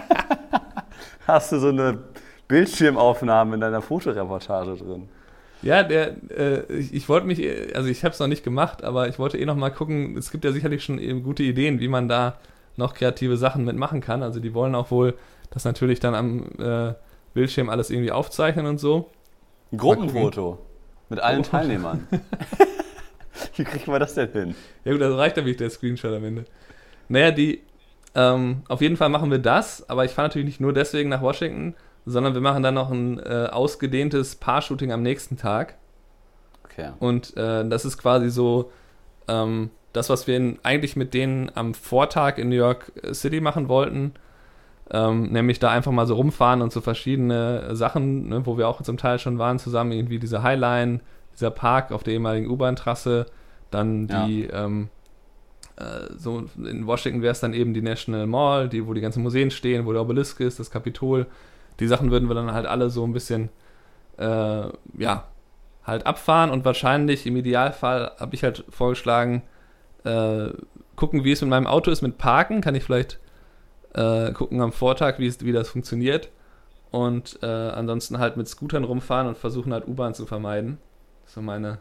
hast 1.27 1.51
du 1.51 1.59
so 1.59 1.69
eine 1.69 1.99
Bildschirmaufnahme 2.47 3.55
in 3.55 3.61
deiner 3.61 3.81
Fotoreportage 3.81 4.77
drin. 4.77 5.09
Ja, 5.61 5.83
der, 5.83 6.15
äh, 6.31 6.71
ich, 6.71 6.93
ich 6.93 7.09
wollte 7.09 7.27
mich, 7.27 7.45
also 7.75 7.89
ich 7.89 8.03
habe 8.03 8.13
es 8.13 8.19
noch 8.19 8.27
nicht 8.27 8.43
gemacht, 8.43 8.83
aber 8.83 9.09
ich 9.09 9.19
wollte 9.19 9.37
eh 9.37 9.45
noch 9.45 9.55
mal 9.55 9.71
gucken, 9.71 10.17
es 10.17 10.31
gibt 10.31 10.45
ja 10.45 10.51
sicherlich 10.51 10.83
schon 10.83 10.99
eben 10.99 11.21
gute 11.21 11.43
Ideen, 11.43 11.79
wie 11.79 11.89
man 11.89 12.07
da 12.07 12.37
noch 12.77 12.93
kreative 12.93 13.35
Sachen 13.35 13.65
mitmachen 13.65 13.99
kann. 13.99 14.23
Also 14.23 14.39
die 14.39 14.53
wollen 14.53 14.73
auch 14.73 14.89
wohl 14.89 15.15
das 15.51 15.65
natürlich 15.65 15.99
dann 15.99 16.15
am 16.15 16.45
äh, 16.59 16.93
Bildschirm 17.33 17.69
alles 17.69 17.89
irgendwie 17.89 18.11
aufzeichnen 18.11 18.67
und 18.67 18.79
so. 18.79 19.09
Ein 19.71 19.77
Gruppenfoto 19.77 20.59
mit 21.09 21.19
allen 21.19 21.41
Gruppenfoto. 21.41 21.67
Teilnehmern. 21.67 22.07
Wie 23.55 23.63
kriegt 23.63 23.87
man 23.87 23.99
das 23.99 24.13
denn 24.13 24.31
hin? 24.31 24.55
Ja 24.83 24.91
gut, 24.91 25.01
das 25.01 25.15
reicht 25.15 25.37
ja 25.37 25.43
nicht 25.43 25.59
der 25.59 25.69
Screenshot 25.69 26.13
am 26.13 26.23
Ende. 26.23 26.45
Naja, 27.07 27.31
die, 27.31 27.61
ähm, 28.15 28.63
auf 28.67 28.81
jeden 28.81 28.97
Fall 28.97 29.09
machen 29.09 29.31
wir 29.31 29.39
das, 29.39 29.89
aber 29.89 30.05
ich 30.05 30.11
fahre 30.11 30.27
natürlich 30.27 30.45
nicht 30.45 30.61
nur 30.61 30.73
deswegen 30.73 31.09
nach 31.09 31.21
Washington, 31.21 31.75
sondern 32.05 32.33
wir 32.33 32.41
machen 32.41 32.63
dann 32.63 32.73
noch 32.73 32.89
ein 32.89 33.19
äh, 33.19 33.47
ausgedehntes 33.51 34.35
Paar-Shooting 34.35 34.91
am 34.91 35.01
nächsten 35.01 35.37
Tag. 35.37 35.75
Okay. 36.65 36.91
Und 36.99 37.35
äh, 37.37 37.67
das 37.67 37.85
ist 37.85 37.97
quasi 37.97 38.29
so 38.29 38.71
ähm, 39.27 39.71
das, 39.93 40.09
was 40.09 40.27
wir 40.27 40.37
in, 40.37 40.59
eigentlich 40.63 40.95
mit 40.95 41.13
denen 41.13 41.51
am 41.55 41.73
Vortag 41.73 42.37
in 42.37 42.49
New 42.49 42.55
York 42.55 42.91
City 43.13 43.41
machen 43.41 43.67
wollten. 43.67 44.13
Ähm, 44.91 45.31
nämlich 45.31 45.59
da 45.59 45.69
einfach 45.69 45.91
mal 45.91 46.07
so 46.07 46.15
rumfahren 46.15 46.61
und 46.61 46.71
so 46.71 46.81
verschiedene 46.81 47.75
Sachen, 47.75 48.29
ne, 48.29 48.45
wo 48.45 48.57
wir 48.57 48.67
auch 48.67 48.81
zum 48.81 48.97
Teil 48.97 49.19
schon 49.19 49.37
waren, 49.37 49.59
zusammen 49.59 49.91
irgendwie 49.91 50.17
diese 50.17 50.41
Highline, 50.41 51.01
dieser 51.33 51.51
Park 51.51 51.91
auf 51.91 52.01
der 52.03 52.13
ehemaligen 52.13 52.49
U-Bahn-Trasse, 52.49 53.27
dann 53.69 54.07
Ja. 54.07 54.25
die, 54.25 54.45
ähm, 54.45 54.89
äh, 55.77 56.11
so 56.17 56.43
in 56.57 56.87
Washington 56.87 57.21
wäre 57.21 57.33
es 57.33 57.39
dann 57.39 57.53
eben 57.53 57.73
die 57.75 57.83
National 57.83 58.25
Mall, 58.25 58.67
die, 58.67 58.87
wo 58.87 58.93
die 58.93 59.01
ganzen 59.01 59.21
Museen 59.21 59.51
stehen, 59.51 59.85
wo 59.85 59.93
der 59.93 60.01
Obelisk 60.01 60.39
ist, 60.39 60.59
das 60.59 60.71
Kapitol. 60.71 61.27
Die 61.79 61.87
Sachen 61.87 62.09
würden 62.09 62.27
wir 62.27 62.33
dann 62.35 62.51
halt 62.51 62.65
alle 62.65 62.89
so 62.89 63.05
ein 63.05 63.13
bisschen, 63.13 63.49
äh, 64.17 64.23
ja, 64.97 65.25
halt 65.85 66.05
abfahren 66.07 66.49
und 66.49 66.65
wahrscheinlich 66.65 67.25
im 67.27 67.35
Idealfall 67.37 68.11
habe 68.19 68.35
ich 68.35 68.43
halt 68.43 68.65
vorgeschlagen, 68.69 69.43
äh, 70.03 70.49
gucken, 70.95 71.23
wie 71.23 71.31
es 71.31 71.41
mit 71.41 71.49
meinem 71.51 71.67
Auto 71.67 71.91
ist 71.91 72.01
mit 72.01 72.17
Parken. 72.17 72.61
Kann 72.61 72.75
ich 72.75 72.83
vielleicht 72.83 73.19
äh, 73.93 74.31
gucken 74.33 74.61
am 74.61 74.71
Vortag, 74.71 75.19
wie, 75.19 75.27
es, 75.27 75.43
wie 75.43 75.51
das 75.51 75.69
funktioniert. 75.69 76.29
Und 76.91 77.39
äh, 77.43 77.45
ansonsten 77.45 78.17
halt 78.17 78.35
mit 78.37 78.47
Scootern 78.47 78.83
rumfahren 78.83 79.27
und 79.27 79.37
versuchen 79.37 79.73
halt 79.73 79.87
U-Bahn 79.87 80.13
zu 80.15 80.25
vermeiden. 80.25 80.77
Das 81.21 81.31
ist 81.31 81.35
so 81.35 81.41
meine, 81.41 81.77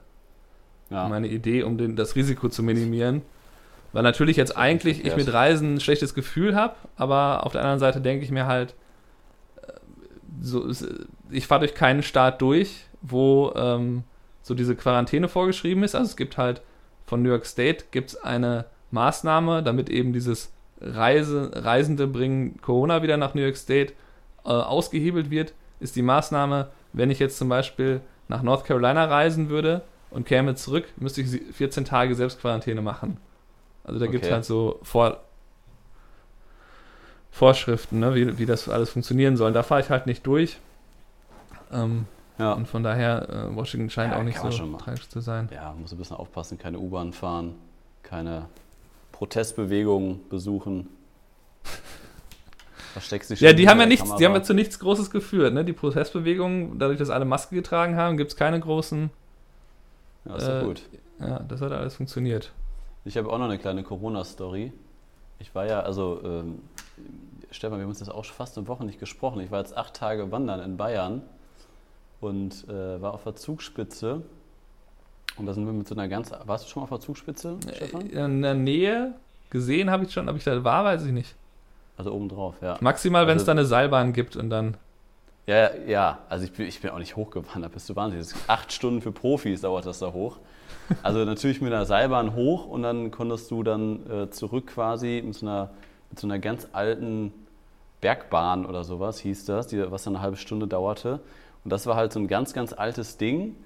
Ja. 0.90 1.08
meine 1.08 1.28
Idee, 1.28 1.62
um 1.62 1.78
den, 1.78 1.96
das 1.96 2.14
Risiko 2.14 2.48
zu 2.48 2.62
minimieren. 2.62 3.22
Weil 3.94 4.02
natürlich 4.02 4.36
jetzt 4.36 4.54
eigentlich 4.56 5.06
ich 5.06 5.16
mit 5.16 5.32
Reisen 5.32 5.74
ein 5.76 5.80
schlechtes 5.80 6.12
Gefühl 6.14 6.54
habe, 6.54 6.74
aber 6.96 7.46
auf 7.46 7.52
der 7.52 7.62
anderen 7.62 7.78
Seite 7.78 8.02
denke 8.02 8.22
ich 8.22 8.30
mir 8.30 8.46
halt, 8.46 8.74
äh, 9.62 9.72
so, 10.42 10.70
ich 11.30 11.46
fahre 11.46 11.60
durch 11.60 11.74
keinen 11.74 12.02
Staat 12.02 12.42
durch, 12.42 12.84
wo 13.00 13.52
ähm, 13.56 14.02
so 14.42 14.54
diese 14.54 14.76
Quarantäne 14.76 15.28
vorgeschrieben 15.28 15.82
ist. 15.84 15.94
Also 15.94 16.10
es 16.10 16.16
gibt 16.16 16.36
halt 16.36 16.60
von 17.06 17.22
New 17.22 17.30
York 17.30 17.46
State 17.46 17.86
gibt 17.90 18.10
es 18.10 18.16
eine 18.22 18.66
Maßnahme, 18.90 19.62
damit 19.62 19.88
eben 19.88 20.12
dieses 20.12 20.52
Reise, 20.80 21.50
Reisende 21.54 22.06
bringen 22.06 22.60
Corona 22.62 23.02
wieder 23.02 23.16
nach 23.16 23.34
New 23.34 23.40
York 23.42 23.56
State 23.56 23.94
äh, 24.44 24.48
ausgehebelt 24.48 25.30
wird, 25.30 25.52
ist 25.80 25.96
die 25.96 26.02
Maßnahme, 26.02 26.68
wenn 26.92 27.10
ich 27.10 27.18
jetzt 27.18 27.38
zum 27.38 27.48
Beispiel 27.48 28.00
nach 28.28 28.42
North 28.42 28.64
Carolina 28.64 29.04
reisen 29.06 29.48
würde 29.50 29.82
und 30.10 30.26
käme 30.26 30.54
zurück, 30.54 30.84
müsste 30.96 31.20
ich 31.22 31.30
sie- 31.30 31.40
14 31.52 31.84
Tage 31.84 32.14
Selbstquarantäne 32.14 32.80
machen. 32.82 33.16
Also 33.84 33.98
da 34.00 34.06
gibt 34.06 34.22
es 34.24 34.28
Okay. 34.28 34.34
halt 34.34 34.44
so 34.44 34.78
Vor 34.82 35.18
Vorschriften, 37.30 38.00
ne, 38.00 38.14
wie, 38.14 38.38
wie 38.38 38.46
das 38.46 38.68
alles 38.68 38.90
funktionieren 38.90 39.36
soll. 39.36 39.52
Da 39.52 39.62
fahre 39.62 39.80
ich 39.80 39.90
halt 39.90 40.06
nicht 40.06 40.26
durch. 40.26 40.58
Ähm, 41.72 42.06
Ja. 42.38 42.52
Und 42.52 42.66
von 42.68 42.82
daher, 42.84 43.28
äh, 43.28 43.56
Washington 43.56 43.90
scheint 43.90 44.12
Ja, 44.12 44.18
auch 44.20 44.22
nicht 44.24 44.38
so 44.38 44.48
tragisch 44.78 45.08
zu 45.08 45.20
sein. 45.20 45.48
Ja, 45.52 45.74
muss 45.78 45.92
ein 45.92 45.98
bisschen 45.98 46.16
aufpassen, 46.16 46.56
keine 46.58 46.78
U-Bahn 46.78 47.12
fahren, 47.12 47.54
keine 48.04 48.46
Protestbewegungen 49.18 50.28
besuchen. 50.28 50.88
Versteckst 52.92 53.30
dich 53.30 53.40
Ja, 53.40 53.52
die 53.52 53.68
haben 53.68 53.80
ja 53.80 53.86
nichts, 53.86 54.04
die 54.04 54.12
haben 54.12 54.20
ja 54.20 54.28
Kamera. 54.28 54.44
zu 54.44 54.54
nichts 54.54 54.78
Großes 54.78 55.10
geführt, 55.10 55.52
ne? 55.54 55.64
Die 55.64 55.72
Protestbewegungen, 55.72 56.78
dadurch, 56.78 56.98
dass 56.98 57.10
alle 57.10 57.24
Maske 57.24 57.56
getragen 57.56 57.96
haben, 57.96 58.16
gibt 58.16 58.30
es 58.30 58.36
keine 58.36 58.60
großen. 58.60 59.10
Ja, 60.24 60.36
ist 60.36 60.46
ja 60.46 60.60
äh, 60.60 60.64
gut. 60.64 60.82
Ja, 61.18 61.40
das 61.40 61.60
hat 61.60 61.72
alles 61.72 61.96
funktioniert. 61.96 62.52
Ich 63.04 63.16
habe 63.16 63.28
auch 63.32 63.38
noch 63.38 63.46
eine 63.46 63.58
kleine 63.58 63.82
Corona-Story. 63.82 64.72
Ich 65.40 65.52
war 65.52 65.66
ja, 65.66 65.80
also, 65.80 66.20
ähm, 66.24 66.60
Stefan, 67.50 67.78
wir 67.78 67.82
haben 67.82 67.90
uns 67.90 67.98
das 67.98 68.10
auch 68.10 68.24
schon 68.24 68.36
fast 68.36 68.56
eine 68.56 68.68
Woche 68.68 68.84
nicht 68.84 69.00
gesprochen. 69.00 69.40
Ich 69.40 69.50
war 69.50 69.58
jetzt 69.58 69.76
acht 69.76 69.94
Tage 69.94 70.30
wandern 70.30 70.60
in 70.60 70.76
Bayern 70.76 71.22
und 72.20 72.68
äh, 72.68 73.02
war 73.02 73.14
auf 73.14 73.24
der 73.24 73.34
Zugspitze. 73.34 74.22
Und 75.38 75.46
da 75.46 75.54
sind 75.54 75.66
wir 75.66 75.72
mit 75.72 75.86
so 75.86 75.94
einer 75.94 76.08
ganz. 76.08 76.32
Warst 76.44 76.64
du 76.66 76.68
schon 76.70 76.80
mal 76.80 76.84
auf 76.84 76.90
der 76.90 77.00
Zugspitze, 77.00 77.56
Stefan? 77.74 78.10
Äh, 78.10 78.24
In 78.24 78.42
der 78.42 78.54
Nähe 78.54 79.14
gesehen 79.50 79.90
habe 79.90 80.04
ich 80.04 80.12
schon, 80.12 80.28
ob 80.28 80.36
ich 80.36 80.44
da 80.44 80.62
war, 80.64 80.84
weiß 80.84 81.04
ich 81.04 81.12
nicht. 81.12 81.34
Also 81.96 82.12
obendrauf, 82.12 82.56
ja. 82.62 82.76
Maximal, 82.80 83.26
wenn 83.26 83.36
es 83.36 83.42
Also- 83.42 83.46
da 83.46 83.52
eine 83.52 83.64
Seilbahn 83.64 84.12
gibt 84.12 84.36
und 84.36 84.50
dann. 84.50 84.76
Ja, 85.46 85.70
ja, 85.86 86.18
also 86.28 86.44
ich 86.44 86.52
bin, 86.52 86.66
ich 86.66 86.80
bin 86.80 86.90
auch 86.90 86.98
nicht 86.98 87.16
hochgewandert, 87.16 87.72
bist 87.72 87.88
du 87.88 87.96
wahnsinnig. 87.96 88.28
Acht 88.48 88.70
Stunden 88.72 89.00
für 89.00 89.12
Profis 89.12 89.62
dauert 89.62 89.86
das 89.86 89.98
da 89.98 90.12
hoch. 90.12 90.36
Also 91.02 91.24
natürlich 91.24 91.62
mit 91.62 91.72
einer 91.72 91.86
Seilbahn 91.86 92.34
hoch 92.34 92.66
und 92.66 92.82
dann 92.82 93.10
konntest 93.10 93.50
du 93.50 93.62
dann 93.62 94.08
äh, 94.10 94.30
zurück 94.30 94.66
quasi 94.66 95.22
mit 95.24 95.34
so, 95.34 95.46
einer, 95.46 95.70
mit 96.10 96.18
so 96.20 96.26
einer 96.26 96.38
ganz 96.38 96.68
alten 96.72 97.32
Bergbahn 98.02 98.66
oder 98.66 98.84
sowas 98.84 99.18
hieß 99.20 99.46
das, 99.46 99.66
die, 99.68 99.90
was 99.90 100.04
dann 100.04 100.16
eine 100.16 100.22
halbe 100.22 100.36
Stunde 100.36 100.66
dauerte. 100.66 101.20
Und 101.64 101.70
das 101.72 101.86
war 101.86 101.96
halt 101.96 102.12
so 102.12 102.20
ein 102.20 102.28
ganz, 102.28 102.52
ganz 102.52 102.72
altes 102.74 103.16
Ding. 103.16 103.56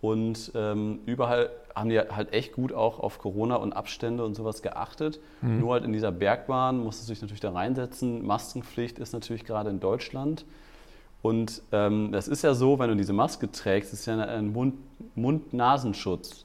Und 0.00 0.52
ähm, 0.54 1.00
überall 1.04 1.50
haben 1.74 1.90
die 1.90 1.98
halt 2.00 2.32
echt 2.32 2.52
gut 2.54 2.72
auch 2.72 2.98
auf 3.00 3.18
Corona 3.18 3.56
und 3.56 3.74
Abstände 3.74 4.24
und 4.24 4.34
sowas 4.34 4.62
geachtet. 4.62 5.20
Nur 5.42 5.74
halt 5.74 5.84
in 5.84 5.92
dieser 5.92 6.10
Bergbahn 6.10 6.78
musstest 6.82 7.08
du 7.08 7.12
dich 7.12 7.20
natürlich 7.22 7.40
da 7.40 7.52
reinsetzen. 7.52 8.26
Maskenpflicht 8.26 8.98
ist 8.98 9.12
natürlich 9.12 9.44
gerade 9.44 9.68
in 9.70 9.78
Deutschland. 9.78 10.44
Und 11.22 11.60
ähm, 11.72 12.12
das 12.12 12.28
ist 12.28 12.42
ja 12.42 12.54
so, 12.54 12.78
wenn 12.78 12.88
du 12.88 12.96
diese 12.96 13.12
Maske 13.12 13.52
trägst, 13.52 13.92
ist 13.92 14.06
ja 14.06 14.18
ein 14.18 14.54
Mund- 14.54 14.78
Mund-Nasenschutz. 15.14 16.44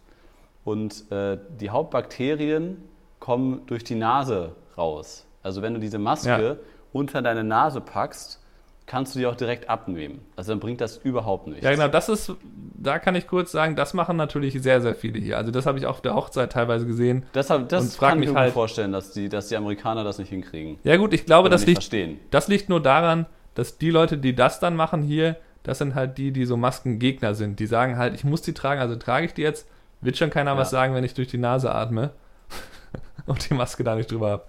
Und 0.64 1.10
äh, 1.12 1.38
die 1.60 1.70
Hauptbakterien 1.70 2.78
kommen 3.20 3.62
durch 3.68 3.84
die 3.84 3.96
Nase 3.96 4.52
raus. 4.78 5.26
Also 5.44 5.62
wenn 5.62 5.74
du 5.74 5.80
diese 5.80 6.00
Maske 6.00 6.30
Ja. 6.30 6.56
unter 6.92 7.22
deine 7.22 7.44
Nase 7.44 7.82
packst, 7.82 8.42
kannst 8.88 9.16
du 9.16 9.20
die 9.20 9.26
auch 9.26 9.36
direkt 9.36 9.68
abnehmen. 9.70 10.20
Also 10.36 10.52
dann 10.52 10.60
bringt 10.60 10.80
das 10.82 10.98
überhaupt 10.98 11.48
nichts. 11.48 11.64
Ja, 11.64 11.72
genau, 11.72 11.88
das 11.88 12.08
ist, 12.08 12.32
da 12.76 13.00
kann 13.00 13.16
ich 13.16 13.28
kurz 13.28 13.52
sagen, 13.52 13.76
das 13.76 13.94
machen 13.96 14.16
natürlich 14.16 14.62
sehr, 14.62 14.80
sehr 14.82 14.94
viele 14.94 15.20
hier. 15.20 15.38
Also 15.38 15.52
das 15.52 15.66
habe 15.66 15.80
ich 15.80 15.86
auf 15.88 16.02
der 16.02 16.14
Hochzeit 16.14 16.52
teilweise 16.52 16.86
gesehen. 16.86 17.26
Deshalb, 17.34 17.64
Und 17.64 17.72
das 17.72 17.98
kann 17.98 18.20
mich 18.20 18.28
ich 18.30 18.34
mir 18.34 18.40
halt- 18.42 18.54
vorstellen, 18.54 18.92
dass 18.92 19.12
die, 19.12 19.28
dass 19.28 19.48
die 19.48 19.58
Amerikaner 19.58 20.04
das 20.04 20.20
nicht 20.20 20.30
hinkriegen. 20.30 20.78
Ja 20.84 20.98
gut, 20.98 21.14
ich 21.14 21.26
glaube, 21.26 21.50
das 21.50 21.66
liegt, 21.66 21.78
verstehen. 21.80 22.20
das 22.30 22.48
liegt 22.48 22.70
nur 22.70 22.82
daran, 22.82 23.26
dass 23.56 23.78
die 23.80 23.90
Leute, 23.90 24.18
die 24.20 24.36
das 24.36 24.60
dann 24.60 24.76
machen 24.76 25.02
hier, 25.02 25.38
das 25.64 25.80
sind 25.80 25.96
halt 25.96 26.20
die, 26.20 26.32
die 26.32 26.46
so 26.46 26.56
Maskengegner 26.58 27.34
sind. 27.34 27.60
Die 27.60 27.66
sagen 27.66 27.98
halt, 27.98 28.14
ich 28.14 28.24
muss 28.24 28.44
die 28.44 28.54
tragen, 28.54 28.80
also 28.82 28.96
trage 28.98 29.26
ich 29.26 29.34
die 29.34 29.42
jetzt. 29.42 29.68
Wird 30.02 30.16
schon 30.18 30.30
keiner 30.30 30.52
Ja. 30.52 30.58
was 30.58 30.70
sagen, 30.70 30.94
wenn 30.94 31.04
ich 31.04 31.16
durch 31.16 31.30
die 31.30 31.40
Nase 31.40 31.74
atme 31.74 32.12
und 33.26 33.50
die 33.50 33.56
Maske 33.56 33.84
da 33.84 33.96
nicht 33.96 34.12
drüber 34.12 34.30
habe. 34.30 34.44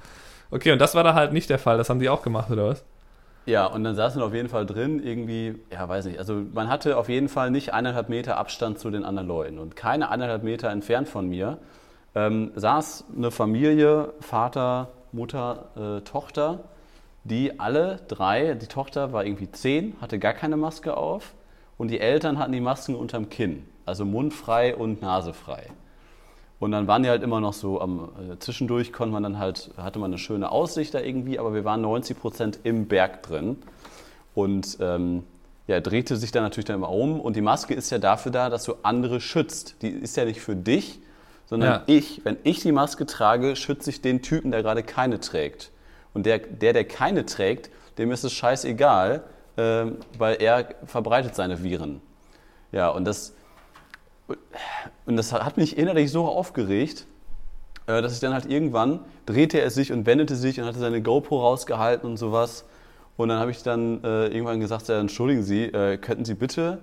Okay, 0.51 0.73
und 0.73 0.79
das 0.79 0.95
war 0.95 1.03
da 1.05 1.15
halt 1.15 1.33
nicht 1.33 1.49
der 1.49 1.59
Fall. 1.59 1.79
Das 1.79 1.89
haben 1.89 2.01
die 2.01 2.09
auch 2.11 2.23
gemacht, 2.23 2.51
oder 2.51 2.67
was? 2.69 2.85
Ja, 3.47 3.67
und 3.67 3.85
dann 3.85 3.95
saßen 3.95 4.21
wir 4.21 4.27
auf 4.27 4.35
jeden 4.35 4.49
Fall 4.49 4.67
drin, 4.67 5.01
irgendwie, 5.01 5.55
ja, 5.73 5.89
weiß 5.89 6.07
nicht, 6.07 6.19
also 6.19 6.43
man 6.53 6.69
hatte 6.69 6.97
auf 6.97 7.09
jeden 7.09 7.29
Fall 7.29 7.53
nicht 7.53 7.73
eineinhalb 7.73 8.09
Meter 8.09 8.37
Abstand 8.39 8.81
zu 8.81 8.91
den 8.91 9.05
anderen 9.05 9.29
Leuten. 9.29 9.59
Und 9.61 9.77
keine 9.77 10.11
eineinhalb 10.11 10.43
Meter 10.43 10.69
entfernt 10.69 11.09
von 11.09 11.29
mir 11.29 11.59
ähm, 12.17 12.51
saß 12.57 13.05
eine 13.17 13.31
Familie, 13.31 14.15
Vater, 14.21 14.89
Mutter, 15.13 15.69
äh, 15.77 16.01
Tochter, 16.01 16.65
die 17.23 17.61
alle 17.61 18.01
drei, 18.09 18.55
die 18.55 18.67
Tochter 18.67 19.13
war 19.13 19.25
irgendwie 19.25 19.51
zehn, 19.51 19.95
hatte 20.01 20.19
gar 20.19 20.33
keine 20.33 20.57
Maske 20.57 20.97
auf 20.97 21.35
und 21.79 21.89
die 21.91 22.01
Eltern 22.01 22.39
hatten 22.39 22.53
die 22.53 22.61
Masken 22.61 22.97
unterm 22.97 23.29
Kinn. 23.29 23.65
Also 23.85 24.05
mundfrei 24.05 24.75
und 24.75 25.03
nasefrei. 25.03 25.69
Und 26.59 26.71
dann 26.73 26.87
waren 26.87 27.03
die 27.03 27.11
halt 27.11 27.23
immer 27.23 27.41
noch 27.41 27.53
so 27.53 27.81
am 27.81 28.09
äh, 28.31 28.39
zwischendurch 28.39 28.93
konnte 28.93 29.13
man 29.13 29.23
dann 29.23 29.39
halt, 29.39 29.71
hatte 29.77 29.99
man 29.99 30.11
eine 30.11 30.19
schöne 30.19 30.51
Aussicht 30.51 30.95
da 30.95 31.01
irgendwie, 31.01 31.39
aber 31.39 31.53
wir 31.53 31.65
waren 31.65 31.83
90 31.83 32.19
Prozent 32.19 32.59
im 32.63 32.87
Berg 32.89 33.23
drin. 33.23 33.59
Und 34.35 34.79
ähm, 34.81 35.25
ja, 35.67 35.81
drehte 35.81 36.17
sich 36.17 36.31
dann 36.33 36.43
natürlich 36.45 36.65
dann 36.67 36.77
immer 36.77 36.91
um. 36.91 37.21
Und 37.21 37.37
die 37.37 37.41
Maske 37.43 37.75
ist 37.75 37.91
ja 37.91 37.99
dafür 37.99 38.33
da, 38.33 38.49
dass 38.49 38.65
du 38.65 38.75
andere 38.83 39.21
schützt. 39.21 39.77
Die 39.83 39.89
ist 39.91 40.17
ja 40.17 40.25
nicht 40.25 40.41
für 40.41 40.57
dich, 40.57 41.01
sondern 41.47 41.71
Ja. 41.71 41.83
ich, 41.87 42.25
wenn 42.25 42.37
ich 42.43 42.61
die 42.61 42.73
Maske 42.73 43.05
trage, 43.07 43.57
schütze 43.57 43.91
ich 43.91 44.01
den 44.01 44.23
Typen, 44.23 44.51
der 44.51 44.63
gerade 44.63 44.83
keine 44.83 45.21
trägt. 45.21 45.71
Und 46.15 46.25
der, 46.25 46.39
der, 46.39 46.73
der 46.73 46.85
keine 46.85 47.27
trägt, 47.27 47.71
dem 47.99 48.11
ist 48.13 48.25
es 48.25 48.33
scheißegal, 48.33 49.25
ähm, 49.59 49.97
weil 50.19 50.37
er 50.41 50.69
verbreitet 50.85 51.35
seine 51.35 51.63
Viren. 51.63 52.01
Ja, 52.73 52.89
und 52.91 53.05
das, 53.05 53.35
und 55.07 55.17
das 55.17 55.33
hat 55.33 55.57
mich 55.57 55.79
innerlich 55.79 56.11
so 56.11 56.27
aufgeregt, 56.27 57.07
äh, 57.87 58.03
dass 58.03 58.15
ich 58.15 58.21
dann 58.21 58.33
halt 58.33 58.47
irgendwann 58.47 59.01
drehte 59.25 59.61
er 59.61 59.71
sich 59.71 59.93
und 59.93 60.07
wendete 60.07 60.37
sich 60.37 60.61
und 60.61 60.67
hatte 60.67 60.79
seine 60.79 61.03
GoPro 61.03 61.41
rausgehalten 61.41 62.09
und 62.09 62.17
sowas. 62.17 62.65
Und 63.17 63.29
dann 63.29 63.39
habe 63.39 63.51
ich 63.51 63.63
dann 63.63 64.03
äh, 64.05 64.27
irgendwann 64.27 64.61
gesagt, 64.61 64.89
ja, 64.89 65.01
entschuldigen 65.01 65.43
Sie, 65.43 65.65
äh, 65.65 65.97
könnten 65.97 66.25
Sie 66.25 66.35
bitte 66.35 66.79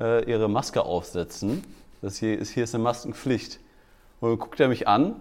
äh, 0.00 0.28
Ihre 0.28 0.48
Maske 0.48 0.82
aufsetzen? 0.82 1.62
Das 2.02 2.18
hier 2.18 2.38
ist, 2.38 2.50
hier 2.50 2.64
ist 2.64 2.74
eine 2.74 2.84
Maskenpflicht. 2.84 3.60
Und 4.20 4.30
dann 4.30 4.38
guckt 4.38 4.58
er 4.58 4.68
mich 4.68 4.88
an 4.88 5.16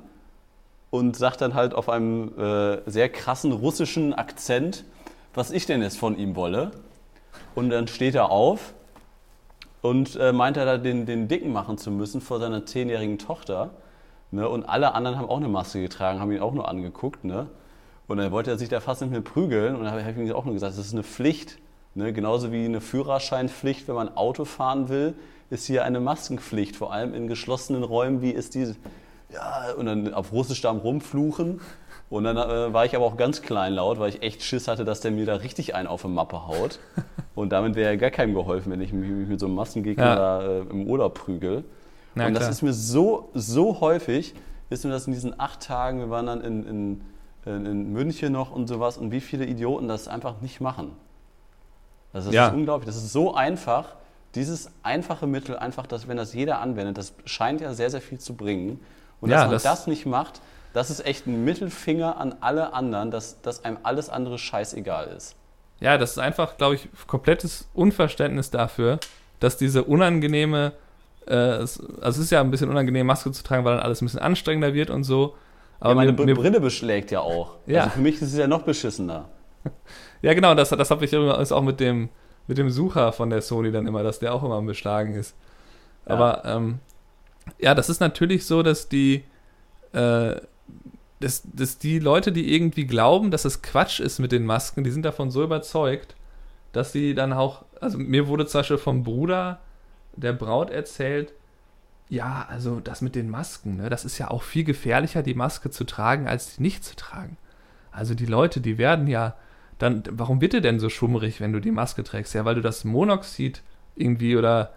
und 0.89 1.15
sagt 1.15 1.41
dann 1.41 1.53
halt 1.53 1.73
auf 1.73 1.89
einem 1.89 2.38
äh, 2.39 2.89
sehr 2.89 3.09
krassen 3.09 3.51
russischen 3.51 4.13
Akzent, 4.13 4.85
was 5.33 5.51
ich 5.51 5.65
denn 5.65 5.81
jetzt 5.81 5.97
von 5.97 6.17
ihm 6.17 6.35
wolle. 6.35 6.71
Und 7.53 7.69
dann 7.69 7.88
steht 7.88 8.15
er 8.15 8.31
auf 8.31 8.73
und 9.86 10.15
äh, 10.15 10.34
meint 10.34 10.58
er 10.58 10.65
da 10.65 10.78
den, 10.80 11.06
den 11.06 11.28
Dicken 11.28 11.54
machen 11.54 11.78
zu 11.78 11.91
müssen 11.91 12.19
vor 12.19 12.39
seiner 12.39 12.65
zehnjährigen 12.65 13.19
Tochter. 13.19 13.69
Ne? 14.32 14.50
Und 14.50 14.63
alle 14.63 14.95
anderen 14.95 15.15
haben 15.17 15.30
auch 15.30 15.38
eine 15.38 15.48
Maske 15.48 15.80
getragen, 15.80 16.19
haben 16.19 16.32
ihn 16.32 16.39
auch 16.39 16.54
nur 16.54 16.67
angeguckt. 16.67 17.24
Ne? 17.24 17.48
Und 18.08 18.17
dann 18.17 18.32
wollte 18.32 18.50
er 18.50 18.58
sich 18.58 18.67
da 18.67 18.80
fast 18.80 19.02
nicht 19.02 19.12
mehr 19.12 19.21
prügeln. 19.21 19.76
Und 19.76 19.84
dann 19.84 19.91
habe 19.91 20.02
ich 20.02 20.17
ihm 20.17 20.34
auch 20.34 20.45
nur 20.45 20.56
gesagt, 20.56 20.76
das 20.76 20.88
ist 20.88 20.93
eine 20.93 21.04
Pflicht. 21.04 21.60
Ne? 21.93 22.13
Genauso 22.13 22.52
wie 22.52 22.65
eine 22.65 22.82
Führerscheinpflicht, 22.82 23.88
wenn 23.88 23.93
man 23.93 24.17
Auto 24.17 24.45
fahren 24.45 24.89
will, 24.89 25.13
ist 25.52 25.67
hier 25.67 25.86
eine 25.86 26.00
Maskenpflicht. 26.00 26.76
Vor 26.76 26.91
allem 26.91 27.13
in 27.13 27.28
geschlossenen 27.28 27.84
Räumen, 27.84 28.24
wie 28.24 28.32
ist 28.32 28.56
diese. 28.56 28.76
Ja, 29.32 29.71
und 29.78 29.86
dann 29.86 30.15
auf 30.15 30.32
Russisch 30.32 30.62
da 30.62 30.71
rumfluchen. 30.71 31.62
Und 32.10 32.24
dann 32.24 32.38
äh, 32.38 32.74
war 32.74 32.86
ich 32.86 32.95
aber 32.95 33.06
auch 33.06 33.17
ganz 33.17 33.43
kleinlaut, 33.43 34.00
weil 34.00 34.10
ich 34.10 34.24
echt 34.24 34.41
Schiss 34.41 34.67
hatte, 34.67 34.84
dass 34.84 35.02
der 35.02 35.12
mir 35.12 35.28
da 35.28 35.36
richtig 35.36 35.76
einen 35.76 35.88
auf 35.88 36.02
die 36.02 36.08
Mappe 36.08 36.48
haut. 36.48 36.80
Und 37.36 37.50
damit 37.52 37.76
wäre 37.76 37.91
ja 37.91 37.98
gar 38.00 38.12
keinem 38.12 38.34
geholfen, 38.34 38.71
wenn 38.71 38.82
ich 38.82 38.93
mich 38.93 39.10
mit 39.28 39.39
so 39.39 39.45
einem 39.45 39.56
Massengegner 39.56 40.06
Ja. 40.06 40.15
da 40.15 40.41
äh, 40.48 40.60
im 40.62 40.88
Urlaub 40.88 41.15
prügel. 41.15 41.63
Na 42.15 42.28
und 42.28 42.34
das 42.34 42.41
klar. 42.43 42.52
ist 42.52 42.62
mir 42.62 42.74
so, 42.74 43.30
so 43.34 43.82
häufig, 43.82 44.34
ist 44.69 44.86
mir 44.86 44.91
das 44.91 45.06
in 45.06 45.13
diesen 45.13 45.38
acht 45.39 45.60
Tagen, 45.62 46.00
wir 46.00 46.10
waren 46.10 46.26
dann 46.28 46.41
in, 46.41 46.65
in, 46.65 47.02
in, 47.45 47.65
in 47.65 47.91
München 47.93 48.32
noch 48.32 48.52
und 48.52 48.67
sowas, 48.67 48.98
und 48.98 49.12
wie 49.12 49.19
viele 49.19 49.45
Idioten 49.45 49.88
das 49.89 50.08
einfach 50.08 50.39
nicht 50.41 50.62
machen. 50.62 50.93
Also 52.13 52.30
das 52.30 52.36
Ja. 52.36 52.48
ist 52.48 52.54
unglaublich. 52.54 52.86
Das 52.88 52.95
ist 52.95 53.12
so 53.12 53.34
einfach. 53.36 53.95
Dieses 54.34 54.69
einfache 54.84 55.28
Mittel, 55.28 55.58
einfach, 55.58 55.88
dass 55.88 56.08
wenn 56.08 56.17
das 56.17 56.34
jeder 56.34 56.60
anwendet, 56.60 56.98
das 56.98 57.13
scheint 57.26 57.62
ja 57.62 57.74
sehr, 57.74 57.89
sehr 57.89 58.02
viel 58.02 58.19
zu 58.19 58.34
bringen. 58.36 58.80
Und 59.21 59.30
Ja, 59.30 59.38
dass 59.38 59.43
man 59.45 59.52
das- 59.54 59.63
das, 59.63 59.88
nicht 59.88 60.06
macht, 60.06 60.41
das 60.74 60.89
ist 60.89 61.06
echt 61.06 61.26
ein 61.28 61.43
Mittelfinger 61.45 62.17
an 62.17 62.36
alle 62.41 62.74
anderen, 62.74 63.12
dass, 63.12 63.41
dass 63.41 63.63
einem 63.63 63.78
alles 63.84 64.10
andere 64.10 64.38
scheißegal 64.38 65.08
ist. 65.08 65.36
Ja, 65.79 65.97
das 65.97 66.11
ist 66.11 66.19
einfach, 66.19 66.57
glaube 66.57 66.75
ich, 66.75 66.88
komplettes 67.07 67.69
Unverständnis 67.73 68.49
dafür, 68.49 68.99
dass 69.39 69.57
diese 69.57 69.83
unangenehme, 69.83 70.73
äh, 71.27 71.33
es, 71.33 71.79
also 71.79 72.19
es 72.19 72.25
ist 72.25 72.31
ja 72.31 72.41
ein 72.41 72.51
bisschen 72.51 72.69
unangenehm, 72.69 73.05
Maske 73.05 73.31
zu 73.31 73.43
tragen, 73.43 73.65
weil 73.65 73.75
dann 73.75 73.83
alles 73.83 74.01
ein 74.01 74.05
bisschen 74.05 74.21
anstrengender 74.21 74.73
wird 74.73 74.89
und 74.89 75.03
so. 75.03 75.35
Aber 75.79 75.89
ja, 75.89 75.95
meine 75.95 76.13
mir, 76.13 76.25
mir, 76.25 76.35
Brille 76.35 76.61
beschlägt 76.61 77.11
ja 77.11 77.19
auch. 77.19 77.57
Ja. 77.65 77.83
Also 77.83 77.95
für 77.95 77.99
mich 77.99 78.15
ist 78.15 78.31
es 78.33 78.38
ja 78.38 78.47
noch 78.47 78.63
beschissener. 78.63 79.29
ja, 80.21 80.33
genau, 80.33 80.55
das, 80.55 80.69
das 80.69 80.89
habe 80.91 81.03
ich 81.05 81.13
immer, 81.13 81.39
ist 81.39 81.51
auch 81.51 81.61
mit 81.61 81.79
dem, 81.79 82.09
mit 82.47 82.57
dem 82.57 82.69
Sucher 82.69 83.11
von 83.11 83.29
der 83.29 83.41
Sony 83.41 83.71
dann 83.71 83.88
immer, 83.88 84.03
dass 84.03 84.19
der 84.19 84.33
auch 84.33 84.43
immer 84.43 84.55
am 84.55 84.65
Beschlagen 84.65 85.13
ist. 85.13 85.35
Ja. 86.07 86.15
Aber 86.15 86.45
ähm, 86.45 86.79
ja, 87.59 87.75
das 87.75 87.89
ist 87.89 87.99
natürlich 87.99 88.45
so, 88.45 88.63
dass 88.63 88.88
die, 88.88 89.23
äh, 89.93 90.35
dass, 91.19 91.43
dass 91.45 91.78
die 91.78 91.99
Leute, 91.99 92.32
die 92.32 92.54
irgendwie 92.54 92.86
glauben, 92.86 93.32
dass 93.32 93.45
es 93.45 93.62
Quatsch 93.62 93.99
ist 93.99 94.19
mit 94.19 94.32
den 94.32 94.45
Masken, 94.45 94.84
die 94.84 94.91
sind 94.91 95.04
davon 95.06 95.32
so 95.32 95.43
überzeugt, 95.43 96.15
dass 96.71 96.91
sie 96.91 97.15
dann 97.15 97.32
auch, 97.34 97.63
also 97.80 97.97
mir 97.97 98.28
wurde 98.28 98.45
zum 98.45 98.60
Beispiel 98.60 98.78
vom 98.78 99.04
Bruder 99.04 99.60
der 100.15 100.34
Braut 100.34 100.69
erzählt, 100.69 101.34
ja, 102.10 102.45
also 102.49 102.80
das 102.80 103.01
mit 103.01 103.15
den 103.15 103.30
Masken, 103.30 103.78
ne, 103.78 103.89
das 103.89 104.06
ist 104.06 104.17
ja 104.17 104.30
auch 104.30 104.43
viel 104.43 104.63
gefährlicher, 104.63 105.23
die 105.23 105.34
Maske 105.34 105.71
zu 105.71 105.86
tragen, 105.86 106.28
als 106.28 106.56
die 106.56 106.62
nicht 106.62 106.84
zu 106.84 106.95
tragen. 106.95 107.38
Also 107.91 108.13
die 108.13 108.25
Leute, 108.25 108.62
die 108.62 108.78
werden 108.78 109.08
ja 109.08 109.36
dann, 109.80 110.04
warum 110.12 110.39
dir 110.39 110.62
denn 110.62 110.80
so 110.80 110.89
schummrig, 110.89 111.41
wenn 111.41 111.54
du 111.54 111.60
die 111.60 111.71
Maske 111.71 112.04
trägst? 112.04 112.34
Ja, 112.34 112.45
weil 112.45 112.56
du 112.56 112.62
das 112.62 112.84
Monoxid 112.84 113.62
irgendwie 113.95 114.38
oder 114.38 114.73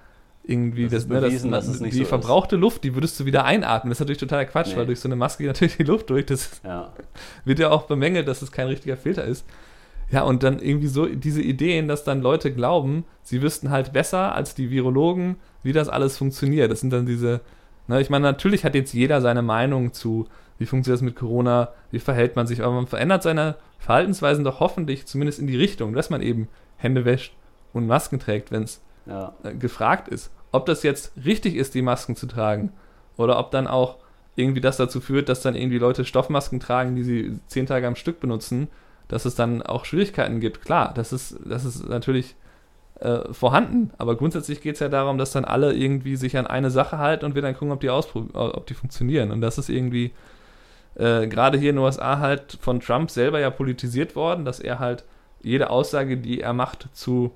irgendwie 0.49 0.85
Das 0.85 0.93
das, 0.93 1.03
ist 1.05 1.09
ne, 1.11 1.21
bewiesen, 1.21 1.51
dass 1.51 1.67
es 1.69 1.81
nicht 1.81 1.93
die 1.93 1.99
so 1.99 2.03
ist. 2.05 2.09
verbrauchte 2.09 2.57
Luft, 2.57 2.83
die 2.85 2.95
würdest 2.95 3.19
du 3.21 3.25
wieder 3.27 3.45
einatmen. 3.45 3.91
Das 3.91 3.97
ist 3.97 4.01
natürlich 4.01 4.19
totaler 4.19 4.47
Quatsch, 4.47 4.69
Nee. 4.73 4.77
weil 4.77 4.87
durch 4.87 5.01
so 5.01 5.09
eine 5.09 5.17
Maske 5.17 5.43
geht 5.45 5.53
natürlich 5.53 5.77
die 5.77 5.85
Luft 5.85 6.11
durch. 6.11 6.27
Das 6.27 6.61
Ja. 6.65 6.93
wird 7.45 7.59
ja 7.59 7.71
auch 7.71 7.83
bemängelt, 7.83 8.27
dass 8.29 8.43
es 8.43 8.51
kein 8.51 8.67
richtiger 8.69 8.97
Filter 8.97 9.25
ist. 9.25 9.47
Ja, 10.11 10.23
und 10.23 10.43
dann 10.43 10.59
irgendwie 10.59 10.87
so 10.87 11.05
diese 11.07 11.43
Ideen, 11.43 11.87
dass 11.87 12.03
dann 12.03 12.23
Leute 12.23 12.51
glauben, 12.53 13.05
sie 13.23 13.43
wüssten 13.43 13.69
halt 13.71 13.93
besser 13.93 14.35
als 14.35 14.55
die 14.55 14.71
Virologen, 14.71 15.37
wie 15.63 15.73
das 15.73 15.91
alles 15.91 16.17
funktioniert. 16.17 16.71
Das 16.73 16.81
sind 16.81 16.91
dann 16.95 17.05
diese, 17.05 17.43
ne, 17.89 18.01
ich 18.01 18.09
meine, 18.09 18.23
natürlich 18.23 18.65
hat 18.65 18.75
jetzt 18.75 18.95
jeder 18.95 19.21
seine 19.21 19.43
Meinung 19.43 19.93
zu, 19.93 20.27
wie 20.59 20.65
funktioniert 20.65 20.97
das 20.97 21.05
mit 21.05 21.15
Corona, 21.15 21.69
wie 21.91 21.99
verhält 21.99 22.37
man 22.37 22.47
sich, 22.47 22.63
aber 22.63 22.73
man 22.73 22.87
verändert 22.87 23.23
seine 23.23 23.57
Verhaltensweisen 23.79 24.45
doch 24.45 24.61
hoffentlich 24.61 25.05
zumindest 25.07 25.39
in 25.41 25.47
die 25.47 25.57
Richtung, 25.59 25.93
dass 25.93 26.09
man 26.09 26.23
eben 26.23 26.49
Hände 26.79 27.05
wäscht 27.05 27.35
und 27.75 27.87
Masken 27.87 28.19
trägt, 28.19 28.51
wenn 28.51 28.63
es 28.63 28.81
ja. 29.05 29.35
äh, 29.43 29.53
gefragt 29.55 30.09
ist. 30.09 30.31
Ob 30.53 30.67
das 30.67 30.83
jetzt 30.83 31.13
richtig 31.25 31.57
ist, 31.57 31.75
die 31.75 31.83
Masken 31.83 32.17
zu 32.17 32.27
tragen, 32.27 32.73
oder 33.17 33.39
ob 33.39 33.51
dann 33.51 33.67
auch 33.67 33.97
irgendwie 34.37 34.61
das 34.61 34.77
dazu 34.77 35.01
führt, 35.01 35.29
dass 35.29 35.43
dann 35.43 35.57
irgendwie 35.57 35.79
Leute 35.79 36.05
Stoffmasken 36.05 36.61
tragen, 36.61 36.95
die 36.95 37.03
sie 37.03 37.39
zehn 37.49 37.67
Tage 37.67 37.87
am 37.87 37.97
Stück 37.97 38.21
benutzen, 38.21 38.69
dass 39.09 39.25
es 39.25 39.35
dann 39.35 39.63
auch 39.63 39.85
Schwierigkeiten 39.85 40.41
gibt. 40.41 40.65
Klar, 40.65 40.93
das 40.95 41.13
ist, 41.13 41.37
das 41.45 41.65
ist 41.65 41.89
natürlich 41.89 42.37
äh, 43.01 43.33
vorhanden, 43.33 43.91
aber 43.99 44.17
grundsätzlich 44.17 44.61
geht 44.61 44.75
es 44.75 44.81
ja 44.81 44.89
darum, 44.89 45.19
dass 45.19 45.33
dann 45.33 45.45
alle 45.45 45.75
irgendwie 45.75 46.17
sich 46.17 46.37
an 46.37 46.47
eine 46.47 46.71
Sache 46.71 46.99
halten 46.99 47.25
und 47.25 47.35
wir 47.35 47.43
dann 47.43 47.55
gucken, 47.55 47.73
ob 47.73 47.81
die, 47.81 47.91
ob 47.91 48.67
die 48.67 48.75
funktionieren. 48.75 49.33
Und 49.33 49.41
das 49.41 49.59
ist 49.59 49.69
irgendwie 49.69 50.13
äh, 50.95 51.27
gerade 51.27 51.59
hier 51.59 51.71
in 51.71 51.77
den 51.77 51.85
USA 51.85 52.19
halt 52.19 52.59
von 52.61 52.81
Trump 52.81 53.11
selber 53.11 53.41
ja 53.41 53.51
politisiert 53.51 54.15
worden, 54.15 54.45
dass 54.45 54.61
er 54.61 54.79
halt 54.79 55.05
jede 55.43 55.71
Aussage, 55.71 56.17
die 56.17 56.41
er 56.41 56.53
macht, 56.53 56.89
zu 56.93 57.33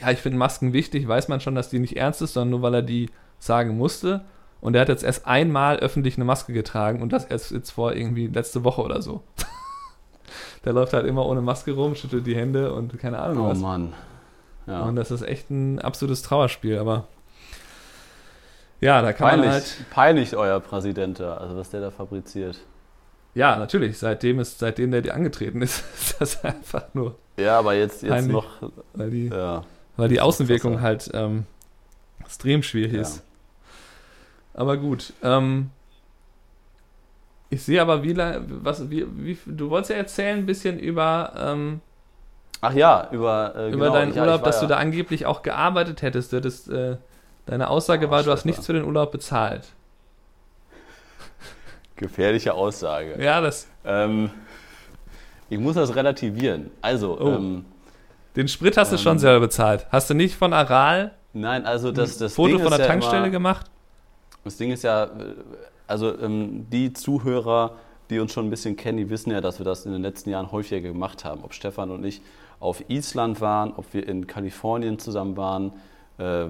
ja, 0.00 0.10
ich 0.10 0.18
finde 0.20 0.38
Masken 0.38 0.72
wichtig, 0.72 1.06
weiß 1.06 1.28
man 1.28 1.40
schon, 1.40 1.54
dass 1.54 1.70
die 1.70 1.78
nicht 1.78 1.96
ernst 1.96 2.22
ist, 2.22 2.34
sondern 2.34 2.50
nur 2.50 2.62
weil 2.62 2.74
er 2.74 2.82
die 2.82 3.10
sagen 3.38 3.76
musste. 3.76 4.24
Und 4.60 4.74
er 4.74 4.80
hat 4.82 4.88
jetzt 4.88 5.04
erst 5.04 5.26
einmal 5.26 5.76
öffentlich 5.78 6.16
eine 6.16 6.24
Maske 6.24 6.52
getragen 6.54 7.02
und 7.02 7.12
das 7.12 7.24
erst 7.26 7.50
jetzt 7.52 7.70
vor 7.70 7.94
irgendwie 7.94 8.28
letzte 8.28 8.64
Woche 8.64 8.80
oder 8.82 9.02
so. 9.02 9.22
Der 10.64 10.72
läuft 10.72 10.94
halt 10.94 11.06
immer 11.06 11.26
ohne 11.26 11.42
Maske 11.42 11.72
rum, 11.72 11.94
schüttelt 11.94 12.26
die 12.26 12.34
Hände 12.34 12.72
und 12.72 12.98
keine 12.98 13.18
Ahnung 13.18 13.44
Oh 13.44 13.50
was. 13.50 13.58
Mann. 13.58 13.92
Ja. 14.66 14.84
Und 14.84 14.96
das 14.96 15.10
ist 15.10 15.20
echt 15.20 15.50
ein 15.50 15.78
absolutes 15.78 16.22
Trauerspiel, 16.22 16.78
aber 16.78 17.06
ja, 18.80 19.02
da 19.02 19.12
kann 19.12 19.26
man 19.28 19.40
Peinlich, 19.40 19.52
halt, 19.52 19.90
peinlich 19.90 20.36
euer 20.36 20.60
Präsident 20.60 21.20
da, 21.20 21.36
also 21.36 21.56
was 21.56 21.70
der 21.70 21.80
da 21.82 21.90
fabriziert. 21.90 22.58
ja, 23.34 23.56
natürlich, 23.56 23.98
seitdem 23.98 24.40
ist, 24.40 24.58
seitdem 24.58 24.90
der 24.90 25.02
dir 25.02 25.14
angetreten 25.14 25.60
ist, 25.62 25.84
ist 25.94 26.20
das 26.20 26.42
einfach 26.44 26.84
nur, 26.94 27.16
Ja, 27.36 27.58
aber 27.58 27.74
jetzt, 27.74 28.02
jetzt 28.02 28.10
Peinlich. 28.10 28.32
noch, 28.32 28.46
weil 28.94 29.10
die, 29.10 29.28
ja. 29.28 29.62
Weil 29.96 30.08
die 30.08 30.20
Außenwirkung 30.20 30.80
halt 30.80 31.10
ähm, 31.14 31.46
extrem 32.20 32.62
schwierig 32.62 32.92
Ja. 32.94 33.00
ist. 33.02 33.22
Aber 34.54 34.76
gut. 34.76 35.12
Ähm, 35.22 35.70
ich 37.50 37.62
sehe 37.62 37.80
aber, 37.82 38.02
wie, 38.02 38.16
was, 38.16 38.90
wie, 38.90 39.06
wie, 39.16 39.38
du 39.46 39.70
wolltest 39.70 39.90
ja 39.90 39.96
erzählen 39.96 40.38
ein 40.38 40.46
bisschen 40.46 40.78
über, 40.78 41.32
ähm, 41.36 41.80
Ach 42.60 42.72
ja, 42.72 43.08
über, 43.12 43.52
äh, 43.54 43.68
über 43.68 43.86
genau, 43.86 43.92
deinen 43.92 44.12
ich- 44.12 44.16
Urlaub, 44.18 44.42
dass 44.42 44.58
du 44.60 44.64
ja, 44.64 44.70
da 44.70 44.76
angeblich 44.78 45.26
auch 45.26 45.42
gearbeitet 45.42 46.00
hättest. 46.02 46.32
Du 46.32 46.36
hättest, 46.38 46.68
äh, 46.70 46.96
deine 47.46 47.68
Aussage 47.68 48.08
Oh, 48.08 48.10
war, 48.10 48.22
du 48.22 48.30
hast 48.30 48.44
nichts 48.46 48.64
für 48.64 48.72
den 48.72 48.84
Urlaub 48.84 49.12
bezahlt. 49.12 49.68
Gefährliche 51.96 52.54
Aussage. 52.54 53.22
Ja, 53.22 53.40
das, 53.40 53.68
Ähm, 53.84 54.30
ich 55.50 55.58
muss 55.58 55.74
das 55.74 55.94
relativieren. 55.94 56.70
Also, 56.80 57.20
Oh. 57.20 57.28
ähm, 57.36 57.64
den 58.36 58.48
Sprit 58.48 58.76
hast 58.76 58.90
du 58.92 58.96
Ähm, 58.96 59.02
schon 59.02 59.18
selber 59.18 59.40
bezahlt. 59.40 59.86
Hast 59.90 60.10
du 60.10 60.14
nicht 60.14 60.34
von 60.34 60.52
Aral 60.52 61.12
nein, 61.32 61.64
also 61.66 61.92
das, 61.92 62.18
das 62.18 62.34
Foto 62.34 62.56
Ding 62.56 62.60
von 62.60 62.70
der 62.70 62.80
ja 62.80 62.86
Tankstelle 62.86 63.22
immer, 63.24 63.30
gemacht? 63.30 63.70
Das 64.44 64.56
Ding 64.56 64.70
ist 64.70 64.84
ja, 64.84 65.04
äh, 65.04 65.08
also 65.86 66.18
ähm, 66.18 66.66
die 66.70 66.92
Zuhörer, 66.92 67.76
die 68.10 68.18
uns 68.18 68.32
schon 68.32 68.46
ein 68.46 68.50
bisschen 68.50 68.76
kennen, 68.76 68.98
die 68.98 69.10
wissen 69.10 69.30
ja, 69.30 69.40
dass 69.40 69.58
wir 69.58 69.64
das 69.64 69.86
in 69.86 69.92
den 69.92 70.02
letzten 70.02 70.30
Jahren 70.30 70.52
häufiger 70.52 70.80
gemacht 70.88 71.24
haben. 71.24 71.42
Ob 71.44 71.54
Stefan 71.54 71.90
und 71.90 72.04
ich 72.04 72.20
auf 72.60 72.84
Island 72.88 73.40
waren, 73.40 73.72
ob 73.76 73.92
wir 73.92 74.06
in 74.06 74.26
Kalifornien 74.26 74.98
zusammen 74.98 75.36
waren, 75.36 75.72
äh, 76.18 76.46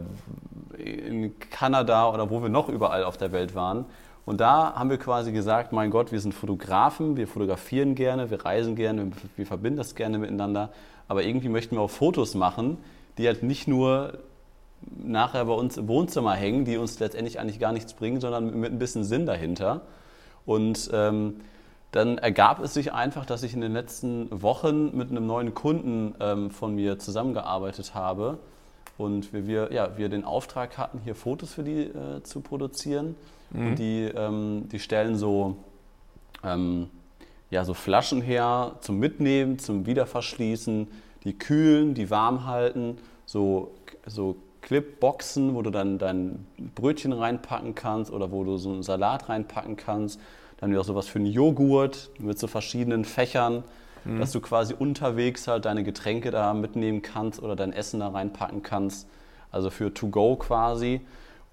in 0.78 1.38
Kanada 1.38 2.08
oder 2.10 2.30
wo 2.30 2.42
wir 2.42 2.48
noch 2.48 2.68
überall 2.68 3.04
auf 3.04 3.16
der 3.16 3.32
Welt 3.32 3.54
waren. 3.54 3.86
Und 4.26 4.40
da 4.40 4.74
haben 4.74 4.90
wir 4.90 4.98
quasi 4.98 5.32
gesagt, 5.32 5.72
mein 5.72 5.90
Gott, 5.90 6.10
wir 6.10 6.20
sind 6.20 6.32
Fotografen, 6.32 7.16
wir 7.16 7.28
fotografieren 7.28 7.94
gerne, 7.94 8.30
wir 8.30 8.44
reisen 8.44 8.74
gerne, 8.74 9.10
wir 9.36 9.46
verbinden 9.46 9.76
das 9.76 9.94
gerne 9.94 10.18
miteinander, 10.18 10.70
aber 11.08 11.24
irgendwie 11.24 11.50
möchten 11.50 11.76
wir 11.76 11.82
auch 11.82 11.90
Fotos 11.90 12.34
machen, 12.34 12.78
die 13.18 13.26
halt 13.26 13.42
nicht 13.42 13.68
nur 13.68 14.18
nachher 14.96 15.44
bei 15.44 15.52
uns 15.52 15.76
im 15.76 15.88
Wohnzimmer 15.88 16.34
hängen, 16.34 16.64
die 16.64 16.76
uns 16.76 16.98
letztendlich 16.98 17.38
eigentlich 17.38 17.58
gar 17.58 17.72
nichts 17.72 17.92
bringen, 17.92 18.20
sondern 18.20 18.58
mit 18.58 18.72
ein 18.72 18.78
bisschen 18.78 19.04
Sinn 19.04 19.26
dahinter. 19.26 19.82
Und 20.46 20.90
ähm, 20.92 21.40
dann 21.92 22.18
ergab 22.18 22.60
es 22.60 22.74
sich 22.74 22.92
einfach, 22.92 23.24
dass 23.24 23.42
ich 23.42 23.54
in 23.54 23.60
den 23.60 23.72
letzten 23.72 24.42
Wochen 24.42 24.96
mit 24.96 25.10
einem 25.10 25.26
neuen 25.26 25.54
Kunden 25.54 26.14
ähm, 26.20 26.50
von 26.50 26.74
mir 26.74 26.98
zusammengearbeitet 26.98 27.94
habe 27.94 28.38
und 28.98 29.32
wir, 29.32 29.46
wir, 29.46 29.72
ja, 29.72 29.96
wir 29.96 30.08
den 30.08 30.24
Auftrag 30.24 30.76
hatten, 30.78 31.00
hier 31.04 31.14
Fotos 31.14 31.54
für 31.54 31.62
die 31.62 31.82
äh, 31.82 32.22
zu 32.22 32.40
produzieren. 32.40 33.16
Mhm. 33.50 33.66
Und 33.66 33.78
die, 33.78 34.10
ähm, 34.14 34.68
die 34.70 34.78
stellen 34.78 35.16
so, 35.16 35.56
ähm, 36.42 36.88
ja, 37.50 37.64
so 37.64 37.74
Flaschen 37.74 38.20
her 38.20 38.76
zum 38.80 38.98
Mitnehmen, 38.98 39.58
zum 39.58 39.86
Wiederverschließen, 39.86 40.88
die 41.24 41.38
kühlen, 41.38 41.94
die 41.94 42.10
warm 42.10 42.46
halten, 42.46 42.98
so, 43.26 43.72
so 44.06 44.36
Clipboxen, 44.64 45.54
wo 45.54 45.62
du 45.62 45.70
dann 45.70 45.98
dein 45.98 46.46
Brötchen 46.74 47.12
reinpacken 47.12 47.74
kannst 47.74 48.10
oder 48.10 48.32
wo 48.32 48.44
du 48.44 48.56
so 48.56 48.72
einen 48.72 48.82
Salat 48.82 49.28
reinpacken 49.28 49.76
kannst. 49.76 50.18
Dann 50.58 50.70
wieder 50.70 50.84
sowas 50.84 51.06
für 51.06 51.18
einen 51.18 51.26
Joghurt 51.26 52.10
mit 52.18 52.38
so 52.38 52.46
verschiedenen 52.46 53.04
Fächern, 53.04 53.62
mhm. 54.04 54.20
dass 54.20 54.32
du 54.32 54.40
quasi 54.40 54.74
unterwegs 54.74 55.46
halt 55.48 55.66
deine 55.66 55.84
Getränke 55.84 56.30
da 56.30 56.54
mitnehmen 56.54 57.02
kannst 57.02 57.42
oder 57.42 57.56
dein 57.56 57.72
Essen 57.72 58.00
da 58.00 58.08
reinpacken 58.08 58.62
kannst. 58.62 59.06
Also 59.50 59.68
für 59.70 59.92
To 59.92 60.08
Go 60.08 60.36
quasi. 60.36 61.02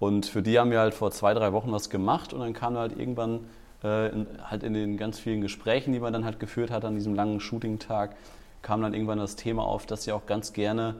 Und 0.02 0.26
für 0.26 0.42
die 0.42 0.58
haben 0.58 0.72
wir 0.72 0.80
halt 0.80 0.94
vor 0.94 1.12
zwei, 1.12 1.32
drei 1.32 1.52
Wochen 1.52 1.70
was 1.70 1.88
gemacht 1.88 2.32
und 2.32 2.40
dann 2.40 2.54
kam 2.54 2.76
halt 2.76 2.98
irgendwann 2.98 3.46
äh, 3.84 4.08
in, 4.08 4.26
halt 4.42 4.64
in 4.64 4.74
den 4.74 4.96
ganz 4.96 5.20
vielen 5.20 5.40
Gesprächen, 5.40 5.92
die 5.92 6.00
man 6.00 6.12
dann 6.12 6.24
halt 6.24 6.40
geführt 6.40 6.72
hat 6.72 6.84
an 6.84 6.96
diesem 6.96 7.14
langen 7.14 7.38
Shooting-Tag, 7.38 8.16
kam 8.62 8.82
dann 8.82 8.94
irgendwann 8.94 9.18
das 9.18 9.36
Thema 9.36 9.62
auf, 9.62 9.86
dass 9.86 10.02
sie 10.02 10.10
auch 10.10 10.26
ganz 10.26 10.52
gerne 10.54 10.96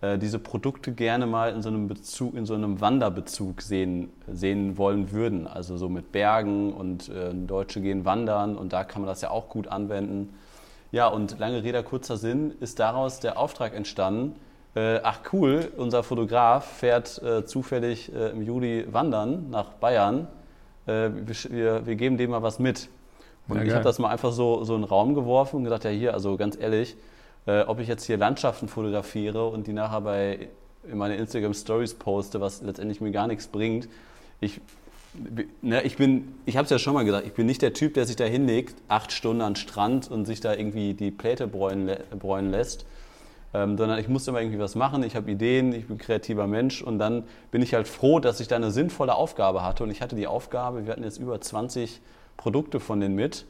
äh, 0.00 0.16
diese 0.16 0.38
Produkte 0.38 0.92
gerne 0.92 1.26
mal 1.26 1.52
in 1.52 1.60
so 1.60 1.68
einem 1.68 1.86
Bezug, 1.86 2.34
in 2.34 2.46
so 2.46 2.54
einem 2.54 2.80
Wanderbezug 2.80 3.60
sehen, 3.60 4.10
sehen 4.26 4.78
wollen 4.78 5.12
würden. 5.12 5.46
Also 5.46 5.76
so 5.76 5.90
mit 5.90 6.10
Bergen 6.12 6.72
und 6.72 7.10
äh, 7.10 7.34
Deutsche 7.34 7.82
gehen 7.82 8.06
wandern 8.06 8.56
und 8.56 8.72
da 8.72 8.84
kann 8.84 9.02
man 9.02 9.08
das 9.10 9.20
ja 9.20 9.28
auch 9.28 9.50
gut 9.50 9.68
anwenden. 9.68 10.32
Ja, 10.92 11.08
und 11.08 11.38
lange 11.38 11.62
Rede, 11.62 11.82
kurzer 11.82 12.16
Sinn, 12.16 12.54
ist 12.60 12.78
daraus 12.78 13.20
der 13.20 13.38
Auftrag 13.38 13.74
entstanden, 13.74 14.34
äh, 14.76 15.00
ach 15.02 15.20
cool, 15.32 15.72
unser 15.76 16.02
Fotograf 16.02 16.66
fährt 16.78 17.20
äh, 17.22 17.46
zufällig 17.46 18.14
äh, 18.14 18.30
im 18.30 18.42
Juli 18.42 18.86
wandern 18.92 19.48
nach 19.50 19.70
Bayern. 19.70 20.28
Äh, 20.86 21.08
wir, 21.48 21.86
wir 21.86 21.96
geben 21.96 22.18
dem 22.18 22.30
mal 22.30 22.42
was 22.42 22.58
mit. 22.58 22.90
Und 23.48 23.56
ja, 23.56 23.64
ich 23.64 23.72
habe 23.72 23.84
das 23.84 23.98
mal 23.98 24.10
einfach 24.10 24.32
so, 24.32 24.64
so 24.64 24.74
in 24.74 24.82
den 24.82 24.88
Raum 24.88 25.14
geworfen 25.14 25.56
und 25.56 25.64
gesagt, 25.64 25.84
ja 25.84 25.90
hier, 25.90 26.12
also 26.12 26.36
ganz 26.36 26.58
ehrlich, 26.60 26.96
äh, 27.46 27.62
ob 27.62 27.80
ich 27.80 27.88
jetzt 27.88 28.04
hier 28.04 28.18
Landschaften 28.18 28.68
fotografiere 28.68 29.48
und 29.48 29.66
die 29.66 29.72
nachher 29.72 30.02
bei 30.02 30.48
in 30.86 30.98
meine 30.98 31.16
Instagram 31.16 31.54
Stories 31.54 31.94
poste, 31.94 32.40
was 32.40 32.60
letztendlich 32.60 33.00
mir 33.00 33.10
gar 33.10 33.26
nichts 33.26 33.48
bringt. 33.48 33.88
Ich, 34.40 34.60
ne, 35.62 35.82
ich 35.82 35.96
bin, 35.96 36.34
ich 36.44 36.56
habe 36.56 36.64
es 36.64 36.70
ja 36.70 36.78
schon 36.78 36.92
mal 36.92 37.04
gesagt, 37.04 37.26
ich 37.26 37.32
bin 37.32 37.46
nicht 37.46 37.62
der 37.62 37.72
Typ, 37.72 37.94
der 37.94 38.04
sich 38.04 38.16
da 38.16 38.24
hinlegt, 38.24 38.76
acht 38.88 39.10
Stunden 39.10 39.40
an 39.40 39.54
den 39.54 39.56
Strand 39.56 40.10
und 40.10 40.26
sich 40.26 40.40
da 40.40 40.54
irgendwie 40.54 40.92
die 40.94 41.10
Pläte 41.10 41.46
bräunen, 41.48 41.96
bräunen 42.18 42.50
lässt, 42.50 42.84
ähm, 43.56 43.78
sondern 43.78 43.98
ich 43.98 44.08
muss 44.08 44.28
immer 44.28 44.40
irgendwie 44.40 44.58
was 44.58 44.74
machen. 44.74 45.02
Ich 45.02 45.16
habe 45.16 45.30
Ideen, 45.30 45.72
ich 45.72 45.86
bin 45.86 45.96
ein 45.96 45.98
kreativer 45.98 46.46
Mensch 46.46 46.82
und 46.82 46.98
dann 46.98 47.24
bin 47.50 47.62
ich 47.62 47.74
halt 47.74 47.88
froh, 47.88 48.20
dass 48.20 48.40
ich 48.40 48.48
da 48.48 48.56
eine 48.56 48.70
sinnvolle 48.70 49.14
Aufgabe 49.14 49.62
hatte 49.62 49.84
und 49.84 49.90
ich 49.90 50.02
hatte 50.02 50.16
die 50.16 50.26
Aufgabe, 50.26 50.84
wir 50.84 50.92
hatten 50.92 51.04
jetzt 51.04 51.18
über 51.18 51.40
20 51.40 52.00
Produkte 52.36 52.80
von 52.80 53.00
denen 53.00 53.14
mit 53.14 53.46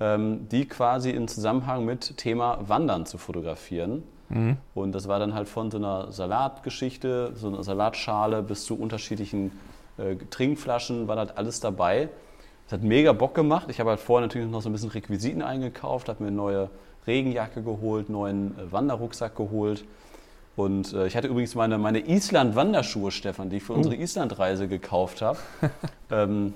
ähm, 0.00 0.48
die 0.48 0.66
quasi 0.66 1.10
in 1.10 1.28
Zusammenhang 1.28 1.84
mit 1.84 2.16
Thema 2.16 2.58
Wandern 2.68 3.06
zu 3.06 3.18
fotografieren. 3.18 4.02
Mhm. 4.28 4.58
Und 4.74 4.92
das 4.92 5.08
war 5.08 5.18
dann 5.18 5.34
halt 5.34 5.48
von 5.48 5.70
so 5.70 5.78
einer 5.78 6.12
Salatgeschichte, 6.12 7.32
so 7.34 7.48
einer 7.48 7.62
Salatschale 7.62 8.42
bis 8.42 8.64
zu 8.64 8.78
unterschiedlichen 8.78 9.52
äh, 9.96 10.16
Trinkflaschen, 10.30 11.08
war 11.08 11.16
halt 11.16 11.36
alles 11.36 11.60
dabei. 11.60 12.08
Es 12.66 12.72
hat 12.72 12.82
mega 12.82 13.12
Bock 13.12 13.34
gemacht. 13.34 13.68
Ich 13.70 13.80
habe 13.80 13.90
halt 13.90 14.00
vorher 14.00 14.26
natürlich 14.26 14.48
noch 14.48 14.60
so 14.60 14.68
ein 14.68 14.72
bisschen 14.72 14.90
Requisiten 14.90 15.42
eingekauft, 15.42 16.08
habe 16.08 16.22
mir 16.22 16.30
neue 16.30 16.68
Regenjacke 17.08 17.62
geholt, 17.62 18.08
neuen 18.08 18.56
äh, 18.56 18.70
Wanderrucksack 18.70 19.34
geholt. 19.34 19.84
Und 20.54 20.92
äh, 20.92 21.06
ich 21.06 21.16
hatte 21.16 21.26
übrigens 21.26 21.56
meine, 21.56 21.78
meine 21.78 22.00
Island-Wanderschuhe, 22.08 23.10
Stefan, 23.10 23.50
die 23.50 23.56
ich 23.56 23.64
für 23.64 23.72
uh. 23.72 23.76
unsere 23.76 23.96
Island-Reise 23.96 24.68
gekauft 24.68 25.22
habe. 25.22 25.38
ähm, 26.10 26.54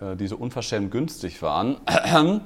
äh, 0.00 0.16
die 0.16 0.26
so 0.26 0.36
unverschämt 0.36 0.90
günstig 0.90 1.42
waren. 1.42 1.76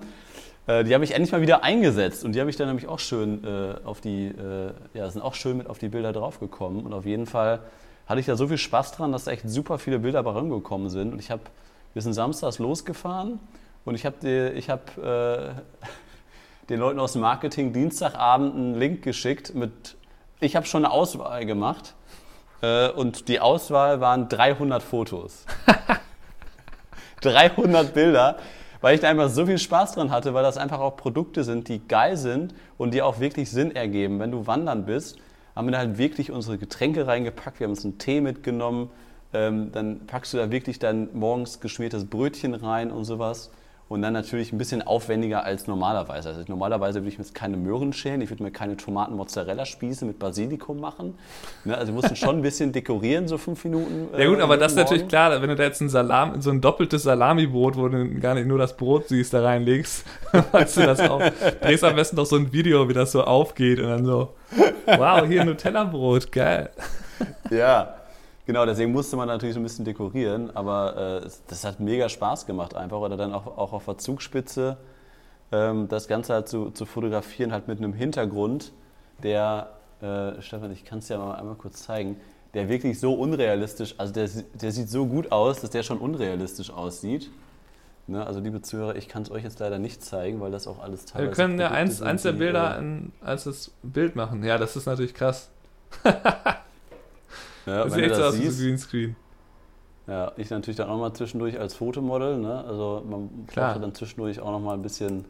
Äh, 0.64 0.85
die 0.85 0.94
habe 0.94 1.03
ich 1.03 1.11
endlich 1.11 1.33
mal 1.33 1.40
wieder 1.40 1.64
eingesetzt 1.64 2.25
und 2.25 2.37
die 2.37 2.40
habe 2.40 2.48
ich 2.48 2.55
dann 2.55 2.68
nämlich 2.68 2.87
auch 2.87 3.01
schön 3.01 3.42
äh, 3.42 3.75
auf 3.85 4.01
die, 4.01 4.27
äh, 4.27 4.70
ja, 4.94 5.11
sind 5.11 5.20
auch 5.20 5.35
schön 5.35 5.57
mit 5.57 5.66
auf 5.66 5.79
die 5.79 5.88
Bilder 5.88 6.12
draufgekommen. 6.12 6.87
Und 6.87 6.92
auf 6.92 7.05
jeden 7.05 7.27
Fall 7.27 7.59
hatte 8.07 8.20
ich 8.20 8.27
da 8.27 8.37
so 8.37 8.46
viel 8.46 8.59
Spaß 8.59 8.92
dran, 8.92 9.11
dass 9.11 9.25
da 9.25 9.33
echt 9.33 9.42
super 9.48 9.79
viele 9.79 9.98
Bilder 9.98 10.22
bei 10.22 10.31
rumgekommen 10.31 10.88
sind. 10.88 11.14
Und 11.14 11.18
ich 11.18 11.33
habe, 11.33 11.42
wir 11.94 12.03
sind 12.03 12.12
samstags 12.12 12.61
losgefahren 12.61 13.40
und 13.85 13.96
ich 13.96 14.07
habe 14.07 14.53
ich 14.55 14.70
hab, 14.70 14.96
äh, 14.98 15.48
den 16.68 16.79
Leuten 16.79 17.01
aus 17.01 17.12
dem 17.12 17.22
Marketing 17.22 17.72
Dienstagabend 17.72 18.55
einen 18.55 18.75
Link 18.75 19.03
geschickt 19.03 19.55
mit, 19.55 19.96
ich 20.40 20.57
habe 20.57 20.66
schon 20.66 20.85
eine 20.85 20.92
Auswahl 20.92 21.44
gemacht 21.44 21.94
äh, 22.62 22.88
und 22.90 23.29
die 23.29 23.40
Auswahl 23.40 24.01
waren 24.01 24.29
300 24.29 24.83
Fotos. 24.83 25.44
300 27.20 27.94
Bilder, 27.94 28.37
weil 28.81 28.94
ich 28.94 29.01
da 29.01 29.09
einfach 29.09 29.29
so 29.29 29.46
viel 29.46 29.59
Spaß 29.59 29.92
dran 29.92 30.11
hatte, 30.11 30.35
weil 30.35 30.42
das 30.42 30.57
einfach 30.57 30.81
auch 30.81 30.96
Produkte 30.96 31.44
sind, 31.44 31.68
die 31.68 31.87
geil 31.87 32.16
sind 32.16 32.55
und 32.79 32.94
die 32.94 33.03
auch 33.03 33.20
wirklich 33.20 33.51
Sinn 33.51 33.75
ergeben. 33.75 34.18
Wenn 34.18 34.33
du 34.33 34.46
wandern 34.46 34.85
bist, 34.87 35.18
haben 35.55 35.66
wir 35.66 35.72
da 35.72 35.79
halt 35.79 35.98
wirklich 35.98 36.31
unsere 36.31 36.59
Getränke 36.59 37.07
reingepackt, 37.07 37.61
wir 37.61 37.66
haben 37.66 37.72
uns 37.72 37.85
einen 37.85 37.98
Tee 37.98 38.20
mitgenommen, 38.20 38.90
ähm, 39.33 39.70
dann 39.72 40.07
packst 40.07 40.33
du 40.33 40.38
da 40.38 40.51
wirklich 40.51 40.79
dein 40.79 41.09
morgens 41.12 41.61
geschmiertes 41.61 42.07
Brötchen 42.07 42.55
rein 42.55 42.90
und 42.90 43.05
sowas 43.05 43.51
und 43.92 44.00
dann 44.00 44.14
natürlich 44.14 44.52
ein 44.52 44.59
bisschen 44.59 44.81
aufwendiger 44.81 45.44
als 45.44 45.66
normalerweise. 45.66 46.31
Also 46.31 46.44
normalerweise 46.48 47.00
würde 47.00 47.11
ich 47.11 47.18
mir 47.18 47.24
jetzt 47.24 47.35
keine 47.35 47.59
Möhren 47.59 47.92
schälen, 47.92 48.22
ich 48.22 48.31
würde 48.31 48.42
mir 48.42 48.50
keine 48.50 48.76
Tomaten-Mozzarella-Spieße 48.76 50.07
mit 50.07 50.18
Basilikum 50.18 50.81
machen. 50.81 51.18
Ne? 51.64 51.76
Also 51.76 51.92
wir 51.92 51.96
mussten 51.96 52.16
schon 52.16 52.37
ein 52.37 52.42
bisschen 52.42 52.72
dekorieren, 52.72 53.28
so 53.28 53.37
fünf 53.37 53.62
Minuten. 53.64 54.09
Äh, 54.14 54.20
ja 54.22 54.28
gut, 54.31 54.40
aber 54.40 54.57
das 54.57 54.72
ist 54.72 54.78
natürlich 54.78 55.09
klar, 55.09 55.42
wenn 55.42 55.48
du 55.50 55.57
da 55.57 55.64
jetzt 55.64 55.83
ein 55.83 55.90
Salam, 55.90 56.40
so 56.40 56.50
ein 56.50 56.62
doppeltes 56.62 57.02
Salami-Brot, 57.02 57.76
wo 57.76 57.88
du 57.88 58.18
gar 58.18 58.35
nicht 58.35 58.46
nur 58.46 58.57
das 58.57 58.76
Brot 58.76 59.09
siehst, 59.09 59.35
da 59.35 59.42
reinlegst, 59.42 60.07
weißt 60.52 60.78
du 60.78 60.81
das 60.87 61.00
auch. 61.00 61.22
Drehst 61.61 61.85
am 61.85 61.94
besten 61.94 62.16
doch 62.16 62.26
so 62.26 62.37
ein 62.37 62.50
Video, 62.50 62.88
wie 62.88 62.94
das 62.94 63.12
so 63.12 63.22
aufgeht 63.22 63.78
und 63.78 63.88
dann 63.88 64.07
so, 64.07 64.35
wow, 64.87 65.26
hier 65.26 65.42
ein 65.42 65.48
Nutella-Brot, 65.48 66.33
geil. 66.33 66.70
Ja, 67.50 68.01
Genau, 68.44 68.66
deswegen 68.66 68.90
musste 68.90 69.16
man 69.16 69.28
natürlich 69.28 69.55
so 69.55 69.61
ein 69.61 69.62
bisschen 69.62 69.85
dekorieren, 69.85 70.55
aber 70.57 71.22
äh, 71.24 71.28
das 71.48 71.64
hat 71.64 71.78
mega 71.78 72.09
Spaß 72.09 72.46
gemacht 72.46 72.74
einfach. 72.74 72.98
Oder 72.98 73.16
dann 73.16 73.33
auch, 73.33 73.46
auch 73.46 73.72
auf 73.72 73.85
der 73.85 73.98
Zugspitze 73.98 74.78
ähm, 75.52 75.87
das 75.88 76.09
Ganze 76.09 76.35
halt 76.35 76.48
zu, 76.48 76.70
zu, 76.70 76.85
fotografieren, 76.85 77.52
halt 77.52 77.68
mit 77.68 77.78
einem 77.78 77.92
Hintergrund, 77.92 78.72
der, 79.22 79.70
äh, 80.00 80.40
Stefan, 80.40 80.72
ich 80.72 80.85
kann 80.85 80.98
es 80.98 81.07
dir 81.07 81.18
mal 81.18 81.35
einmal 81.35 81.55
kurz 81.55 81.85
zeigen, 81.85 82.16
der 82.55 82.68
wirklich 82.68 82.98
so 82.98 83.14
unrealistisch, 83.14 83.94
also 83.98 84.12
der, 84.12 84.28
der 84.55 84.72
sieht 84.72 84.88
so 84.88 85.07
gut 85.07 85.31
aus, 85.31 85.61
dass 85.61 85.70
der 85.70 85.83
schon 85.83 85.98
unrealistisch 85.98 86.70
aussieht. 86.70 87.31
Ne, 88.09 88.26
also 88.26 88.40
liebe 88.40 88.61
Zuhörer, 88.61 88.96
ich 88.96 89.09
kann 89.09 89.22
es 89.22 89.31
euch 89.31 89.44
jetzt 89.44 89.61
leider 89.61 89.78
nicht 89.78 90.02
zeigen, 90.02 90.40
weil 90.40 90.50
das 90.50 90.66
auch 90.66 90.83
alles 90.83 91.05
teilweise... 91.05 91.31
Wir 91.31 91.37
können 91.37 91.61
ja 91.61 91.70
eins, 91.70 92.02
eins 92.02 92.22
der 92.22 92.33
Bilder 92.33 92.83
äh, 92.83 93.24
als 93.24 93.44
das 93.44 93.70
Bild 93.85 94.16
machen. 94.16 94.42
Ja, 94.42 94.59
das 94.59 94.74
ist 94.74 94.87
natürlich 94.87 95.14
krass. 95.14 95.50
Ja, 97.66 97.85
das 97.85 97.94
sieht 97.94 98.05
echt 98.05 98.14
aus 98.20 98.38
wie 98.38 98.48
so 98.48 98.62
Greenscreen. 98.62 99.16
Ja, 100.07 100.33
ich 100.37 100.51
natürlich 100.51 100.77
dann 100.77 100.90
auch 100.90 100.98
mal 100.98 101.14
zwischendurch 101.14 101.59
als 101.59 101.75
Fotomodel. 101.75 102.38
Ne? 102.38 102.64
Also 102.64 103.05
man 103.09 103.46
Klar. 103.46 103.72
braucht 103.72 103.85
dann 103.85 103.94
zwischendurch 103.94 104.40
auch 104.40 104.51
noch 104.51 104.61
mal 104.61 104.75
ein 104.75 104.83
bisschen 104.83 105.25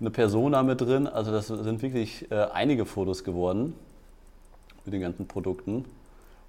eine 0.00 0.10
Persona 0.10 0.62
mit 0.62 0.80
drin. 0.80 1.06
Also 1.06 1.32
das 1.32 1.48
sind 1.48 1.82
wirklich 1.82 2.30
äh, 2.30 2.46
einige 2.52 2.86
Fotos 2.86 3.24
geworden 3.24 3.74
mit 4.84 4.94
den 4.94 5.00
ganzen 5.00 5.26
Produkten. 5.26 5.84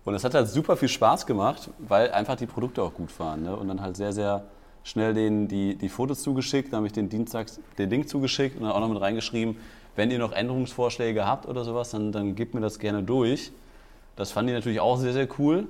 Und 0.06 0.14
es 0.14 0.24
hat 0.24 0.34
halt 0.34 0.48
super 0.48 0.78
viel 0.78 0.88
Spaß 0.90 1.26
gemacht, 1.26 1.70
weil 1.80 2.12
einfach 2.12 2.36
die 2.36 2.46
Produkte 2.46 2.84
auch 2.84 2.94
gut 2.94 3.18
waren. 3.20 3.44
Ne? 3.44 3.56
Und 3.56 3.68
dann 3.68 3.82
halt 3.82 3.98
sehr, 3.98 4.14
sehr 4.14 4.46
schnell 4.84 5.14
denen 5.14 5.48
die, 5.48 5.76
die 5.76 5.90
Fotos 5.90 6.22
zugeschickt. 6.22 6.72
Dann 6.72 6.78
habe 6.78 6.88
ich 6.88 6.94
den 6.94 7.10
Dienstag 7.10 7.48
den 7.78 7.90
Link 7.90 8.08
zugeschickt 8.08 8.56
und 8.56 8.64
dann 8.64 8.72
auch 8.72 8.80
noch 8.80 8.90
mit 8.90 9.02
reingeschrieben, 9.02 9.58
wenn 9.96 10.12
ihr 10.12 10.20
noch 10.20 10.32
Änderungsvorschläge 10.32 11.26
habt 11.26 11.48
oder 11.48 11.64
sowas, 11.64 11.90
dann, 11.90 12.12
dann 12.12 12.36
gebt 12.36 12.54
mir 12.54 12.62
das 12.62 12.80
gerne 12.80 13.04
durch. 13.04 13.52
Das 14.20 14.34
fand 14.34 14.50
ich 14.50 14.54
natürlich 14.54 14.82
auch 14.82 14.98
sehr, 14.98 15.14
sehr 15.14 15.30
cool, 15.40 15.66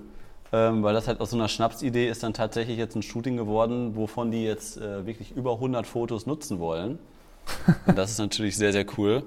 ähm, 0.51 0.81
weil 0.81 0.95
das 0.95 1.07
halt 1.07 1.21
aus 1.21 1.29
so 1.29 1.37
einer 1.37 1.47
Schnapsidee 1.47 2.09
ist 2.09 2.23
dann 2.23 2.33
tatsächlich 2.33 2.79
jetzt 2.79 2.95
ein 2.95 3.03
Shooting 3.03 3.37
geworden, 3.37 3.95
wovon 3.95 4.31
die 4.31 4.43
jetzt 4.43 4.77
äh, 4.77 5.05
wirklich 5.05 5.35
über 5.35 5.53
100 5.53 5.85
Fotos 5.85 6.25
nutzen 6.25 6.59
wollen. 6.59 6.97
Und 7.85 7.95
das 7.95 8.09
ist 8.09 8.17
natürlich 8.17 8.57
sehr, 8.57 8.71
sehr 8.71 8.87
cool. 8.97 9.21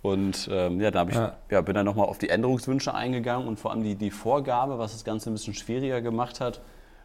Und 0.00 0.48
ähm, 0.50 0.80
ja, 0.80 0.90
da 0.90 1.06
ich, 1.06 1.14
ja. 1.14 1.36
ja. 1.50 1.60
bin 1.60 1.74
dann 1.74 1.84
nochmal 1.84 2.06
auf 2.06 2.16
die 2.16 2.30
Änderungswünsche 2.30 2.94
eingegangen 2.94 3.48
und 3.48 3.58
vor 3.58 3.70
allem 3.70 3.82
die, 3.82 3.94
die 3.96 4.10
Vorgabe, 4.10 4.78
was 4.78 4.92
das 4.92 5.04
Ganze 5.04 5.30
ein 5.30 5.34
bisschen 5.34 5.54
schwieriger 5.54 6.02
gemacht 6.02 6.40
hat, 6.40 6.60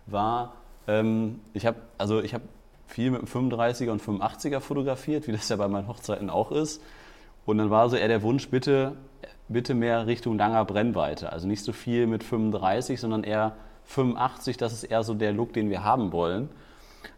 war, 0.06 0.54
ähm, 0.88 1.40
ich 1.54 1.66
habe 1.66 1.78
also 1.98 2.22
ich 2.22 2.36
viel 2.88 3.12
mit 3.12 3.22
dem 3.22 3.28
35er 3.28 3.92
und 3.92 4.02
85er 4.02 4.62
fotografiert, 4.62 5.28
wie 5.28 5.34
das 5.34 5.48
ja 5.50 5.58
bei 5.58 5.68
meinen 5.68 5.88
Hochzeiten 5.88 6.30
auch 6.30 6.52
ist. 6.52 6.82
Und 7.46 7.58
dann 7.58 7.70
war 7.70 7.90
so 7.90 7.96
eher 7.96 8.08
der 8.08 8.22
Wunsch, 8.22 8.50
bitte, 8.50 8.98
bitte 9.50 9.74
mehr 9.74 10.08
Richtung 10.08 10.38
langer 10.38 10.64
Brennweite. 10.64 11.34
Also 11.34 11.48
nicht 11.48 11.64
so 11.64 11.74
viel 11.74 12.08
mit 12.08 12.24
35, 12.24 13.00
sondern 13.00 13.24
eher 13.24 13.56
85, 13.86 14.58
das 14.58 14.72
ist 14.72 14.84
eher 14.84 15.04
so 15.04 15.16
der 15.16 15.34
Look, 15.34 15.54
den 15.54 15.70
wir 15.70 15.84
haben 15.84 16.12
wollen. 16.12 16.50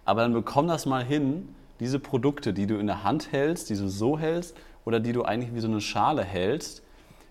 Aber 0.06 0.22
dann 0.22 0.34
bekomm 0.34 0.68
das 0.68 0.86
mal 0.86 1.04
hin, 1.04 1.54
diese 1.80 2.00
Produkte, 2.00 2.54
die 2.54 2.66
du 2.66 2.78
in 2.78 2.88
der 2.88 3.04
Hand 3.04 3.32
hältst, 3.32 3.70
die 3.70 3.76
du 3.76 3.88
so 3.88 4.18
hältst 4.18 4.56
oder 4.86 5.00
die 5.00 5.14
du 5.14 5.24
eigentlich 5.24 5.54
wie 5.54 5.60
so 5.60 5.68
eine 5.68 5.82
Schale 5.82 6.24
hältst, 6.24 6.84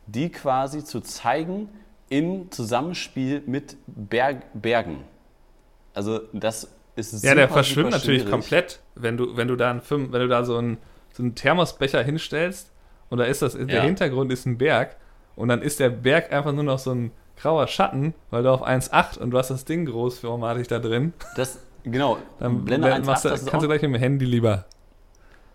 die 0.07 0.29
quasi 0.29 0.85
zu 0.85 1.01
zeigen 1.01 1.69
im 2.09 2.51
Zusammenspiel 2.51 3.43
mit 3.47 3.77
Berg, 3.87 4.43
Bergen. 4.53 5.05
Also 5.95 6.21
das 6.33 6.69
ist 6.97 7.13
super, 7.13 7.27
Ja, 7.27 7.35
der 7.35 7.49
verschwimmt 7.49 7.91
natürlich 7.91 8.29
komplett, 8.29 8.81
wenn 8.95 9.17
du, 9.17 9.37
wenn 9.37 9.49
du 9.49 9.57
da, 9.57 9.71
einen, 9.71 9.83
wenn 9.89 10.21
du 10.21 10.29
da 10.29 10.45
so, 10.45 10.57
einen, 10.57 10.79
so 11.13 11.23
einen 11.23 11.35
Thermosbecher 11.35 12.03
hinstellst 12.03 12.71
und 13.11 13.19
da 13.19 13.25
ist 13.25 13.43
das, 13.43 13.53
der 13.53 13.67
ja. 13.67 13.83
Hintergrund 13.83 14.33
ist 14.33 14.47
ein 14.47 14.57
Berg 14.57 14.97
und 15.37 15.49
dann 15.49 15.63
ist 15.63 15.81
der 15.81 15.91
Berg 15.91 16.33
einfach 16.33 16.53
nur 16.53 16.65
noch 16.65 16.79
so 16.79 16.93
ein 16.93 17.13
grauer 17.37 17.67
Schatten, 17.67 18.15
weil 18.31 18.43
du 18.43 18.51
auf 18.51 18.67
1,8 18.67 19.19
und 19.19 19.31
du 19.31 19.39
hast 19.39 19.51
das 19.51 19.65
Ding 19.65 19.87
großformatig 19.87 20.69
da 20.69 20.79
drin. 20.79 21.13
Das, 21.37 21.59
genau. 21.83 22.19
Dann 22.39 22.65
Blende 22.65 22.93
1,8, 22.93 23.05
machst 23.05 23.25
du, 23.25 23.29
kannst 23.29 23.53
du 23.53 23.67
gleich 23.67 23.83
mit 23.83 23.95
dem 23.95 23.95
Handy 23.95 24.25
lieber. 24.25 24.67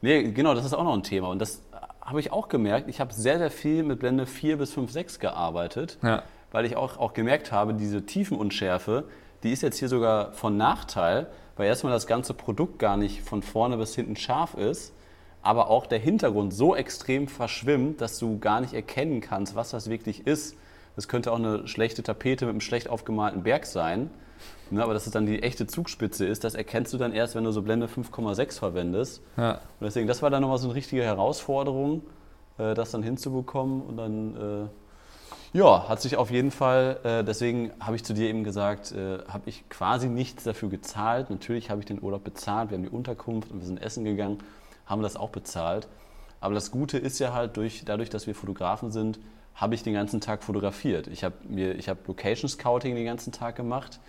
Nee, 0.02 0.24
genau, 0.32 0.54
das 0.54 0.66
ist 0.66 0.74
auch 0.74 0.84
noch 0.84 0.94
ein 0.94 1.04
Thema. 1.04 1.30
Und 1.30 1.40
das 1.40 1.62
habe 2.02 2.20
ich 2.20 2.32
auch 2.32 2.50
gemerkt. 2.50 2.90
Ich 2.90 3.00
habe 3.00 3.14
sehr, 3.14 3.38
sehr 3.38 3.52
viel 3.52 3.84
mit 3.84 4.00
Blende 4.00 4.26
4 4.26 4.58
bis 4.58 4.76
5,6 4.76 5.20
gearbeitet, 5.20 5.98
ja. 6.04 6.24
weil 6.52 6.66
ich 6.66 6.76
auch, 6.76 6.98
auch 6.98 7.14
gemerkt 7.14 7.52
habe, 7.52 7.74
diese 7.74 8.06
Tiefenunschärfe, 8.06 9.06
die 9.44 9.52
ist 9.52 9.62
jetzt 9.62 9.78
hier 9.78 9.90
sogar 9.90 10.32
von 10.34 10.58
Nachteil, 10.58 11.28
weil 11.56 11.68
erstmal 11.68 11.94
das 11.94 12.08
ganze 12.08 12.34
Produkt 12.34 12.80
gar 12.80 12.98
nicht 12.98 13.22
von 13.22 13.42
vorne 13.42 13.78
bis 13.78 13.96
hinten 13.96 14.16
scharf 14.16 14.56
ist, 14.56 14.94
aber 15.46 15.70
auch 15.70 15.86
der 15.86 16.00
Hintergrund 16.00 16.54
so 16.54 16.76
extrem 16.76 17.28
verschwimmt, 17.28 18.02
dass 18.02 18.18
du 18.18 18.40
gar 18.40 18.62
nicht 18.62 18.74
erkennen 18.74 19.22
kannst, 19.22 19.56
was 19.56 19.70
das 19.70 19.90
wirklich 19.90 20.26
ist. 20.26 20.58
Das 20.96 21.08
könnte 21.08 21.32
auch 21.32 21.38
eine 21.38 21.68
schlechte 21.68 22.02
Tapete 22.02 22.46
mit 22.46 22.54
einem 22.54 22.62
schlecht 22.62 22.90
aufgemalten 22.90 23.44
Berg 23.44 23.66
sein. 23.66 24.10
Ne, 24.72 24.84
aber 24.84 24.96
dass 24.96 25.06
es 25.06 25.12
dann 25.12 25.28
die 25.28 25.44
echte 25.44 25.68
Zugspitze 25.68 26.26
ist, 26.26 26.44
das 26.44 26.56
erkennst 26.56 26.92
du 26.92 26.98
dann 26.98 27.14
erst, 27.14 27.36
wenn 27.36 27.44
du 27.44 27.52
so 27.52 27.62
Blende 27.62 27.86
5,6 27.86 28.58
verwendest. 28.58 29.22
Ja. 29.38 29.54
Und 29.80 29.86
deswegen, 29.86 30.08
das 30.08 30.24
war 30.24 30.32
dann 30.32 30.42
nochmal 30.42 30.58
so 30.58 30.68
eine 30.68 30.76
richtige 30.76 31.04
Herausforderung, 31.04 32.02
äh, 32.58 32.74
das 32.74 32.90
dann 32.90 33.04
hinzubekommen. 33.04 33.82
Und 33.82 33.98
dann, 33.98 34.36
äh, 35.54 35.58
ja, 35.58 35.88
hat 35.88 36.02
sich 36.02 36.18
auf 36.18 36.32
jeden 36.32 36.50
Fall, 36.50 37.00
äh, 37.04 37.24
deswegen 37.24 37.72
habe 37.80 37.96
ich 37.96 38.04
zu 38.04 38.14
dir 38.14 38.28
eben 38.28 38.44
gesagt, 38.44 38.92
äh, 38.92 39.20
habe 39.28 39.44
ich 39.46 39.70
quasi 39.70 40.08
nichts 40.08 40.44
dafür 40.44 40.70
gezahlt. 40.70 41.30
Natürlich 41.30 41.70
habe 41.70 41.82
ich 41.82 41.86
den 41.86 42.02
Urlaub 42.02 42.24
bezahlt, 42.24 42.72
wir 42.72 42.78
haben 42.78 42.84
die 42.84 42.90
Unterkunft 42.90 43.52
und 43.52 43.60
wir 43.60 43.68
sind 43.68 43.78
essen 43.78 44.04
gegangen, 44.04 44.40
haben 44.86 45.02
das 45.02 45.16
auch 45.16 45.30
bezahlt. 45.30 45.88
Aber 46.40 46.54
das 46.54 46.72
Gute 46.72 46.98
ist 46.98 47.20
ja 47.20 47.34
halt, 47.34 47.58
durch, 47.58 47.84
dadurch, 47.86 48.10
dass 48.10 48.28
wir 48.28 48.36
Fotografen 48.36 48.92
sind, 48.92 49.20
habe 49.56 49.74
ich 49.74 49.84
den 49.84 49.94
ganzen 49.94 50.22
Tag 50.22 50.44
fotografiert. 50.44 51.08
Ich 51.08 51.24
habe 51.24 51.36
hab 51.88 52.08
Location 52.08 52.50
Scouting 52.50 52.96
den 52.96 53.06
ganzen 53.06 53.32
Tag 53.32 53.56
gemacht 53.56 54.00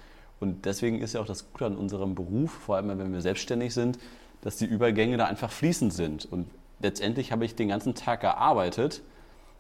und 0.41 0.67
deswegen 0.67 1.01
ist 1.01 1.15
ja 1.15 1.21
auch 1.21 1.27
das 1.27 1.51
Gute 1.53 1.67
an 1.67 1.77
unserem 1.77 2.15
Beruf, 2.15 2.51
vor 2.53 2.77
allem 2.77 2.89
wenn 2.89 3.13
wir 3.13 3.21
selbstständig 3.21 3.73
sind, 3.73 3.99
dass 4.43 4.57
die 4.57 4.67
Übergänge 4.67 5.17
da 5.17 5.27
einfach 5.27 5.51
fließend 5.51 5.93
sind. 5.93 6.27
Und 6.27 6.49
letztendlich 6.81 7.33
habe 7.33 7.45
ich 7.45 7.55
den 7.55 7.69
ganzen 7.69 7.95
Tag 7.95 8.21
gearbeitet, 8.21 9.03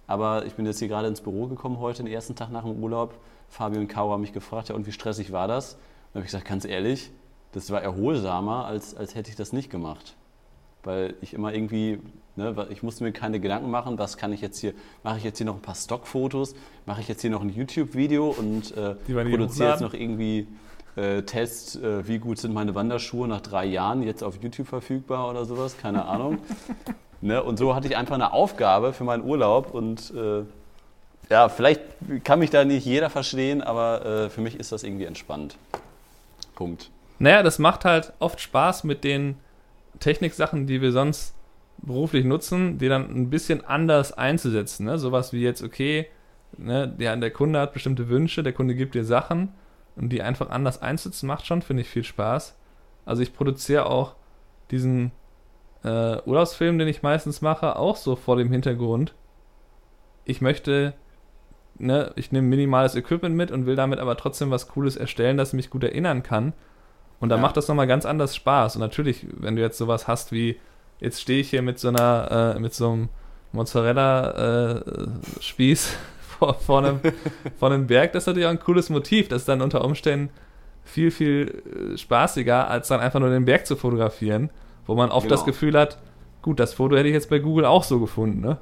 aber 0.06 0.44
ich 0.44 0.54
bin 0.54 0.66
jetzt 0.66 0.78
hier 0.78 0.88
gerade 0.88 1.08
ins 1.08 1.20
Büro 1.20 1.46
gekommen 1.46 1.78
heute, 1.78 2.02
den 2.02 2.12
ersten 2.12 2.34
Tag 2.34 2.50
nach 2.50 2.64
dem 2.64 2.82
Urlaub. 2.82 3.14
Und 3.58 3.88
Caro 3.88 4.12
haben 4.12 4.20
mich 4.20 4.32
gefragt, 4.32 4.68
ja, 4.68 4.74
und 4.74 4.86
wie 4.86 4.92
stressig 4.92 5.32
war 5.32 5.48
das? 5.48 5.74
Und 5.74 5.80
dann 6.12 6.20
habe 6.20 6.26
ich 6.26 6.32
gesagt, 6.32 6.46
ganz 6.46 6.64
ehrlich, 6.64 7.10
das 7.52 7.70
war 7.70 7.80
erholsamer, 7.80 8.66
als, 8.66 8.94
als 8.94 9.14
hätte 9.14 9.30
ich 9.30 9.36
das 9.36 9.52
nicht 9.52 9.70
gemacht. 9.70 10.14
Weil 10.86 11.14
ich 11.20 11.34
immer 11.34 11.52
irgendwie 11.52 11.98
Ne, 12.38 12.54
ich 12.68 12.82
musste 12.82 13.02
mir 13.02 13.12
keine 13.12 13.40
Gedanken 13.40 13.70
machen, 13.70 13.98
was 13.98 14.18
kann 14.18 14.30
ich 14.30 14.42
jetzt 14.42 14.58
hier, 14.58 14.74
mache 15.02 15.16
ich 15.16 15.24
jetzt 15.24 15.38
hier 15.38 15.46
noch 15.46 15.54
ein 15.54 15.62
paar 15.62 15.74
Stockfotos, 15.74 16.54
mache 16.84 17.00
ich 17.00 17.08
jetzt 17.08 17.22
hier 17.22 17.30
noch 17.30 17.40
ein 17.40 17.48
YouTube-Video 17.48 18.28
und 18.28 18.76
äh, 18.76 18.94
produziere 19.06 19.70
jetzt 19.70 19.80
noch 19.80 19.94
irgendwie 19.94 20.46
äh, 20.96 21.22
Test, 21.22 21.82
äh, 21.82 22.06
wie 22.06 22.18
gut 22.18 22.38
sind 22.38 22.52
meine 22.52 22.74
Wanderschuhe 22.74 23.26
nach 23.26 23.40
drei 23.40 23.64
Jahren 23.64 24.02
jetzt 24.02 24.22
auf 24.22 24.36
YouTube 24.42 24.66
verfügbar 24.66 25.30
oder 25.30 25.46
sowas, 25.46 25.78
keine 25.78 26.04
Ahnung. 26.04 26.36
ne, 27.22 27.42
und 27.42 27.58
so 27.58 27.74
hatte 27.74 27.88
ich 27.88 27.96
einfach 27.96 28.16
eine 28.16 28.34
Aufgabe 28.34 28.92
für 28.92 29.04
meinen 29.04 29.24
Urlaub 29.24 29.72
und 29.72 30.12
äh, 30.14 30.42
ja, 31.30 31.48
vielleicht 31.48 31.80
kann 32.22 32.38
mich 32.38 32.50
da 32.50 32.66
nicht 32.66 32.84
jeder 32.84 33.08
verstehen, 33.08 33.62
aber 33.62 34.04
äh, 34.04 34.28
für 34.28 34.42
mich 34.42 34.60
ist 34.60 34.72
das 34.72 34.82
irgendwie 34.82 35.06
entspannt. 35.06 35.56
Punkt. 36.54 36.90
Naja, 37.18 37.42
das 37.42 37.58
macht 37.58 37.86
halt 37.86 38.12
oft 38.18 38.42
Spaß 38.42 38.84
mit 38.84 39.04
den 39.04 39.36
Techniksachen, 40.00 40.66
die 40.66 40.80
wir 40.80 40.92
sonst 40.92 41.34
beruflich 41.78 42.24
nutzen, 42.24 42.78
die 42.78 42.88
dann 42.88 43.10
ein 43.14 43.30
bisschen 43.30 43.64
anders 43.64 44.12
einzusetzen. 44.12 44.86
Ne? 44.86 44.98
Sowas 44.98 45.32
wie 45.32 45.42
jetzt, 45.42 45.62
okay, 45.62 46.06
ne, 46.56 46.88
der, 46.88 47.16
der 47.16 47.30
Kunde 47.30 47.60
hat 47.60 47.72
bestimmte 47.72 48.08
Wünsche, 48.08 48.42
der 48.42 48.52
Kunde 48.52 48.74
gibt 48.74 48.94
dir 48.94 49.04
Sachen 49.04 49.52
und 49.96 50.10
die 50.10 50.22
einfach 50.22 50.50
anders 50.50 50.82
einzusetzen, 50.82 51.26
macht 51.26 51.46
schon, 51.46 51.62
finde 51.62 51.82
ich, 51.82 51.88
viel 51.88 52.04
Spaß. 52.04 52.56
Also 53.04 53.22
ich 53.22 53.34
produziere 53.34 53.86
auch 53.86 54.16
diesen 54.70 55.12
äh, 55.84 56.20
Urlaubsfilm, 56.24 56.78
den 56.78 56.88
ich 56.88 57.02
meistens 57.02 57.40
mache, 57.40 57.76
auch 57.76 57.96
so 57.96 58.16
vor 58.16 58.36
dem 58.36 58.50
Hintergrund. 58.50 59.14
Ich 60.24 60.40
möchte, 60.40 60.94
ne, 61.78 62.12
ich 62.16 62.32
nehme 62.32 62.48
minimales 62.48 62.94
Equipment 62.96 63.36
mit 63.36 63.50
und 63.50 63.66
will 63.66 63.76
damit 63.76 64.00
aber 64.00 64.16
trotzdem 64.16 64.50
was 64.50 64.68
Cooles 64.68 64.96
erstellen, 64.96 65.36
das 65.36 65.52
mich 65.52 65.70
gut 65.70 65.84
erinnern 65.84 66.22
kann. 66.22 66.52
Und 67.20 67.30
da 67.30 67.36
ja. 67.36 67.42
macht 67.42 67.56
das 67.56 67.68
nochmal 67.68 67.86
ganz 67.86 68.04
anders 68.04 68.36
Spaß. 68.36 68.76
Und 68.76 68.80
natürlich, 68.80 69.26
wenn 69.32 69.56
du 69.56 69.62
jetzt 69.62 69.78
sowas 69.78 70.06
hast 70.06 70.32
wie 70.32 70.58
jetzt 70.98 71.20
stehe 71.20 71.40
ich 71.40 71.50
hier 71.50 71.60
mit 71.62 71.78
so 71.78 71.88
einer, 71.88 72.54
äh, 72.56 72.60
mit 72.60 72.72
so 72.74 72.90
einem 72.90 73.08
Mozzarella-Spieß 73.52 75.86
äh, 75.86 75.90
vor, 76.38 76.54
vor, 76.54 76.78
einem, 76.78 77.00
vor 77.58 77.70
einem 77.70 77.86
Berg. 77.86 78.12
Das 78.12 78.24
ist 78.24 78.26
natürlich 78.26 78.46
auch 78.46 78.52
ein 78.52 78.60
cooles 78.60 78.90
Motiv. 78.90 79.28
Das 79.28 79.42
ist 79.42 79.48
dann 79.48 79.62
unter 79.62 79.84
Umständen 79.84 80.30
viel, 80.84 81.10
viel 81.10 81.94
äh, 81.94 81.98
spaßiger, 81.98 82.68
als 82.68 82.88
dann 82.88 83.00
einfach 83.00 83.20
nur 83.20 83.30
den 83.30 83.44
Berg 83.44 83.66
zu 83.66 83.76
fotografieren, 83.76 84.50
wo 84.86 84.94
man 84.94 85.10
oft 85.10 85.26
genau. 85.26 85.36
das 85.36 85.44
Gefühl 85.44 85.78
hat, 85.78 85.98
gut, 86.42 86.58
das 86.60 86.74
Foto 86.74 86.96
hätte 86.96 87.08
ich 87.08 87.14
jetzt 87.14 87.30
bei 87.30 87.40
Google 87.40 87.64
auch 87.64 87.84
so 87.84 88.00
gefunden, 88.00 88.40
ne? 88.40 88.58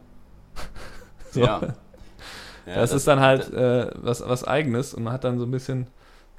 so. 1.31 1.41
Ja. 1.41 1.61
ja. 1.61 1.75
das, 2.67 2.91
das, 2.91 2.95
ist 2.95 3.09
dann 3.09 3.21
halt 3.21 3.53
äh, 3.53 3.91
was, 3.97 4.27
was 4.27 4.45
Eigenes 4.45 4.95
und 4.95 5.03
man 5.05 5.13
hat 5.13 5.25
dann 5.25 5.39
so 5.39 5.45
ein 5.45 5.51
bisschen, 5.51 5.89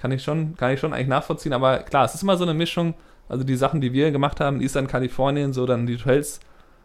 kann 0.05 0.11
ich 0.11 0.21
schon, 0.21 0.55
kann 0.55 0.71
ich 0.71 0.79
schon 0.79 0.93
eigentlich 0.93 1.07
nachvollziehen, 1.07 1.51
aber 1.51 1.79
klar, 1.79 2.05
es 2.05 2.13
ist 2.13 2.21
immer 2.21 2.37
so 2.37 2.43
eine 2.43 2.53
Mischung, 2.53 2.93
also 3.27 3.43
die 3.43 3.55
Sachen, 3.55 3.81
die 3.81 3.91
wir 3.91 4.11
gemacht 4.11 4.39
haben, 4.39 4.61
Eastern 4.61 4.85
Kalifornien, 4.85 5.51
so 5.51 5.65
dann 5.65 5.87
die 5.87 5.97
Hotels 5.97 6.39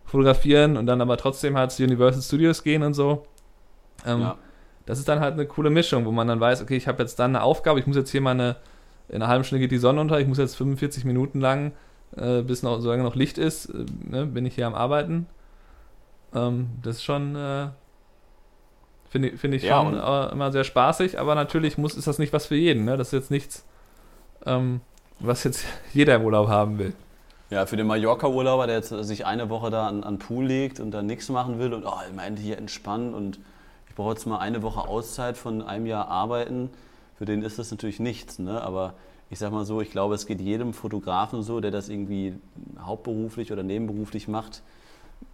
fotografieren 0.06 0.78
und 0.78 0.86
dann 0.86 1.02
aber 1.02 1.18
trotzdem 1.18 1.54
halt 1.58 1.70
zu 1.70 1.82
Universal 1.82 2.22
Studios 2.22 2.62
gehen 2.62 2.82
und 2.82 2.94
so. 2.94 3.26
Ähm, 4.06 4.22
ja. 4.22 4.38
Das 4.86 4.98
ist 4.98 5.06
dann 5.06 5.20
halt 5.20 5.34
eine 5.34 5.44
coole 5.44 5.68
Mischung, 5.68 6.06
wo 6.06 6.12
man 6.12 6.28
dann 6.28 6.40
weiß, 6.40 6.62
okay, 6.62 6.78
ich 6.78 6.88
habe 6.88 7.02
jetzt 7.02 7.18
dann 7.18 7.36
eine 7.36 7.44
Aufgabe, 7.44 7.78
ich 7.78 7.86
muss 7.86 7.94
jetzt 7.94 8.10
hier 8.10 8.22
mal 8.22 8.30
eine, 8.30 8.56
in 9.10 9.16
einer 9.16 9.28
halben 9.28 9.44
Stunde 9.44 9.60
geht 9.60 9.70
die 9.70 9.76
Sonne 9.76 10.00
unter, 10.00 10.18
ich 10.18 10.26
muss 10.26 10.38
jetzt 10.38 10.56
45 10.56 11.04
Minuten 11.04 11.40
lang, 11.40 11.72
äh, 12.16 12.40
bis 12.40 12.62
noch, 12.62 12.80
solange 12.80 13.02
noch 13.02 13.16
Licht 13.16 13.36
ist, 13.36 13.66
äh, 13.66 13.84
ne, 14.08 14.24
bin 14.24 14.46
ich 14.46 14.54
hier 14.54 14.66
am 14.66 14.74
Arbeiten. 14.74 15.26
Ähm, 16.34 16.70
das 16.82 16.96
ist 16.96 17.04
schon, 17.04 17.36
äh, 17.36 17.68
finde 19.10 19.36
find 19.36 19.54
ich 19.54 19.64
ja, 19.64 19.82
schon 19.82 19.94
äh, 19.94 20.32
immer 20.32 20.52
sehr 20.52 20.64
spaßig, 20.64 21.18
aber 21.18 21.34
natürlich 21.34 21.76
muss, 21.76 21.96
ist 21.96 22.06
das 22.06 22.18
nicht 22.18 22.32
was 22.32 22.46
für 22.46 22.54
jeden, 22.54 22.84
ne? 22.84 22.96
Das 22.96 23.08
ist 23.08 23.12
jetzt 23.12 23.30
nichts, 23.30 23.64
ähm, 24.46 24.80
was 25.18 25.44
jetzt 25.44 25.66
jeder 25.92 26.14
im 26.14 26.24
Urlaub 26.24 26.48
haben 26.48 26.78
will. 26.78 26.94
Ja, 27.50 27.66
für 27.66 27.76
den 27.76 27.88
Mallorca-Urlauber, 27.88 28.68
der 28.68 28.76
jetzt 28.76 28.90
sich 28.90 29.26
eine 29.26 29.50
Woche 29.50 29.70
da 29.70 29.88
an, 29.88 30.04
an 30.04 30.20
Pool 30.20 30.46
legt 30.46 30.78
und 30.78 30.92
dann 30.92 31.06
nichts 31.06 31.28
machen 31.28 31.58
will 31.58 31.74
und 31.74 31.84
oh, 31.84 31.98
ich 32.08 32.14
meine 32.14 32.38
hier 32.38 32.56
entspannen 32.56 33.12
und 33.12 33.40
ich 33.88 33.96
brauche 33.96 34.12
jetzt 34.12 34.24
mal 34.24 34.38
eine 34.38 34.62
Woche 34.62 34.86
Auszeit 34.86 35.36
von 35.36 35.60
einem 35.60 35.84
Jahr 35.86 36.06
arbeiten, 36.06 36.70
für 37.18 37.24
den 37.24 37.42
ist 37.42 37.58
das 37.58 37.72
natürlich 37.72 37.98
nichts. 37.98 38.38
Ne? 38.38 38.62
Aber 38.62 38.94
ich 39.30 39.40
sag 39.40 39.50
mal 39.50 39.64
so, 39.64 39.80
ich 39.80 39.90
glaube, 39.90 40.14
es 40.14 40.26
geht 40.26 40.40
jedem 40.40 40.72
Fotografen 40.72 41.42
so, 41.42 41.58
der 41.58 41.72
das 41.72 41.88
irgendwie 41.88 42.34
hauptberuflich 42.80 43.52
oder 43.52 43.64
nebenberuflich 43.64 44.28
macht. 44.28 44.62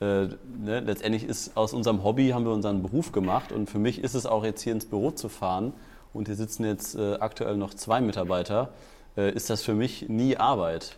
Äh, 0.00 0.04
ne? 0.04 0.80
Letztendlich 0.80 1.24
ist 1.24 1.56
aus 1.56 1.72
unserem 1.72 2.04
Hobby 2.04 2.30
haben 2.30 2.44
wir 2.44 2.52
unseren 2.52 2.82
Beruf 2.82 3.12
gemacht 3.12 3.52
und 3.52 3.70
für 3.70 3.78
mich 3.78 4.02
ist 4.02 4.14
es 4.14 4.26
auch 4.26 4.44
jetzt 4.44 4.62
hier 4.62 4.72
ins 4.72 4.86
Büro 4.86 5.10
zu 5.10 5.28
fahren 5.28 5.72
und 6.12 6.28
hier 6.28 6.36
sitzen 6.36 6.64
jetzt 6.64 6.96
äh, 6.96 7.14
aktuell 7.14 7.56
noch 7.56 7.74
zwei 7.74 8.00
Mitarbeiter 8.00 8.70
äh, 9.16 9.32
ist 9.32 9.50
das 9.50 9.62
für 9.62 9.74
mich 9.74 10.08
nie 10.08 10.36
Arbeit. 10.36 10.96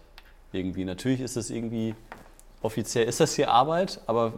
Irgendwie. 0.53 0.85
Natürlich 0.85 1.21
ist 1.21 1.37
das 1.37 1.51
irgendwie, 1.51 1.95
offiziell 2.63 3.07
ist 3.07 3.21
das 3.21 3.35
hier 3.35 3.51
Arbeit, 3.51 4.01
aber 4.07 4.33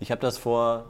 ich 0.00 0.10
habe 0.10 0.20
das 0.20 0.36
vor 0.36 0.84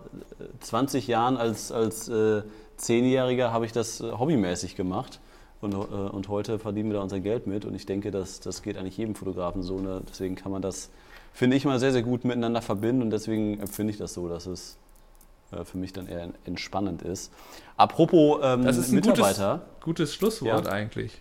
20 0.60 1.08
äh, 1.08 1.12
Jahren 1.12 1.36
als, 1.36 1.70
als 1.70 2.08
äh, 2.08 2.42
Zehnjähriger 2.76 3.52
habe 3.52 3.64
ich 3.64 3.72
das 3.72 4.00
äh, 4.00 4.12
hobbymäßig 4.12 4.76
gemacht. 4.76 5.20
Und, 5.62 5.74
und 5.74 6.28
heute 6.28 6.58
verdienen 6.58 6.90
wir 6.90 6.98
da 6.98 7.02
unser 7.02 7.18
Geld 7.18 7.46
mit. 7.46 7.64
Und 7.64 7.74
ich 7.74 7.86
denke, 7.86 8.10
dass, 8.10 8.40
das 8.40 8.62
geht 8.62 8.76
eigentlich 8.76 8.98
jedem 8.98 9.14
Fotografen 9.14 9.62
so. 9.62 9.78
Ne? 9.78 10.02
Deswegen 10.06 10.34
kann 10.34 10.52
man 10.52 10.60
das, 10.60 10.90
finde 11.36 11.56
ich, 11.56 11.66
mal 11.66 11.78
sehr, 11.78 11.92
sehr 11.92 12.02
gut 12.02 12.24
miteinander 12.24 12.62
verbinden. 12.62 13.02
Und 13.02 13.10
deswegen 13.10 13.60
empfinde 13.60 13.90
ich 13.92 13.98
das 13.98 14.14
so, 14.14 14.26
dass 14.28 14.46
es 14.46 14.78
äh, 15.52 15.64
für 15.64 15.76
mich 15.76 15.92
dann 15.92 16.08
eher 16.08 16.30
entspannend 16.44 17.02
ist. 17.02 17.30
Apropos 17.76 18.40
ähm, 18.42 18.64
Das 18.64 18.78
ist 18.78 18.88
ein 18.90 18.94
Mitarbeiter. 18.96 19.58
gutes, 19.74 19.84
gutes 19.84 20.14
Schlusswort 20.14 20.66
Ja. 20.66 20.72
eigentlich, 20.72 21.20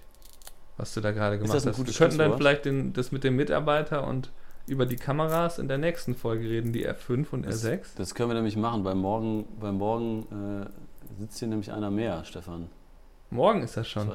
was 0.77 0.93
du 0.93 1.01
da 1.01 1.11
gerade 1.11 1.37
gemacht 1.37 1.53
hast. 1.53 1.65
Wir 1.65 1.93
könnten 1.93 2.17
dann 2.17 2.37
vielleicht 2.37 2.63
den, 2.63 2.93
das 2.93 3.11
mit 3.11 3.25
dem 3.25 3.35
Mitarbeiter 3.35 4.07
und 4.07 4.31
über 4.67 4.85
die 4.85 4.95
Kameras 4.95 5.59
in 5.59 5.67
der 5.67 5.77
nächsten 5.77 6.15
Folge 6.15 6.49
reden, 6.49 6.71
die 6.71 6.87
R5 6.87 7.27
und 7.31 7.45
R6. 7.45 7.81
Das 7.97 8.15
können 8.15 8.29
wir 8.29 8.35
nämlich 8.35 8.55
machen, 8.55 8.85
weil 8.85 8.95
morgen, 8.95 9.45
weil 9.59 9.73
morgen 9.73 10.63
äh, 10.63 11.19
sitzt 11.19 11.39
hier 11.39 11.49
nämlich 11.49 11.71
einer 11.73 11.91
mehr, 11.91 12.23
Stefan. 12.23 12.69
Morgen 13.29 13.61
ist 13.63 13.75
das 13.75 13.87
schon. 13.87 14.09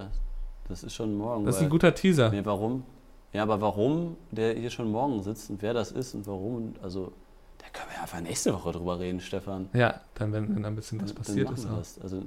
Das 0.67 0.83
ist 0.83 0.95
schon 0.95 1.15
morgen. 1.15 1.45
Das 1.45 1.57
ist 1.57 1.63
ein 1.63 1.69
guter 1.69 1.95
Teaser. 1.95 2.31
Nee, 2.31 2.45
warum? 2.45 2.85
Ja, 3.33 3.43
aber 3.43 3.61
warum 3.61 4.17
der 4.31 4.55
hier 4.55 4.71
schon 4.71 4.91
morgen 4.91 5.23
sitzt 5.23 5.51
und 5.51 5.63
wer 5.63 5.73
das 5.73 5.93
ist 5.93 6.15
und 6.15 6.27
warum, 6.27 6.75
also 6.83 7.13
da 7.59 7.67
können 7.73 7.91
wir 7.93 8.01
einfach 8.03 8.21
nächste 8.21 8.53
Woche 8.53 8.73
drüber 8.73 8.99
reden, 8.99 9.21
Stefan. 9.21 9.69
Ja, 9.73 10.01
dann, 10.15 10.33
wenn, 10.33 10.55
wenn 10.55 10.63
da 10.63 10.69
ein 10.69 10.77
bisschen 10.77 11.01
was 11.01 11.13
passiert 11.13 11.49
dann 11.49 11.55
ist. 11.55 11.69
wir 11.69 11.77
das. 11.77 12.01
Also 12.01 12.23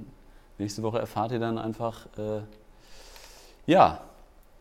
nächste 0.58 0.82
Woche 0.82 0.98
erfahrt 0.98 1.32
ihr 1.32 1.40
dann 1.40 1.58
einfach, 1.58 2.06
äh, 2.16 2.40
ja, 3.66 4.00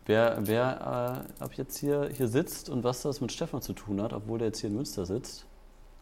wer, 0.06 0.38
wer 0.42 1.26
äh, 1.40 1.44
ab 1.44 1.54
jetzt 1.56 1.78
hier, 1.78 2.10
hier 2.12 2.28
sitzt 2.28 2.70
und 2.70 2.84
was 2.84 3.04
das 3.04 3.22
mit 3.22 3.32
Stefan 3.32 3.62
zu 3.62 3.74
tun 3.74 4.02
hat, 4.02 4.12
obwohl 4.12 4.40
der 4.40 4.48
jetzt 4.50 4.60
hier 4.60 4.70
in 4.70 4.76
Münster 4.76 5.06
sitzt. 5.06 5.46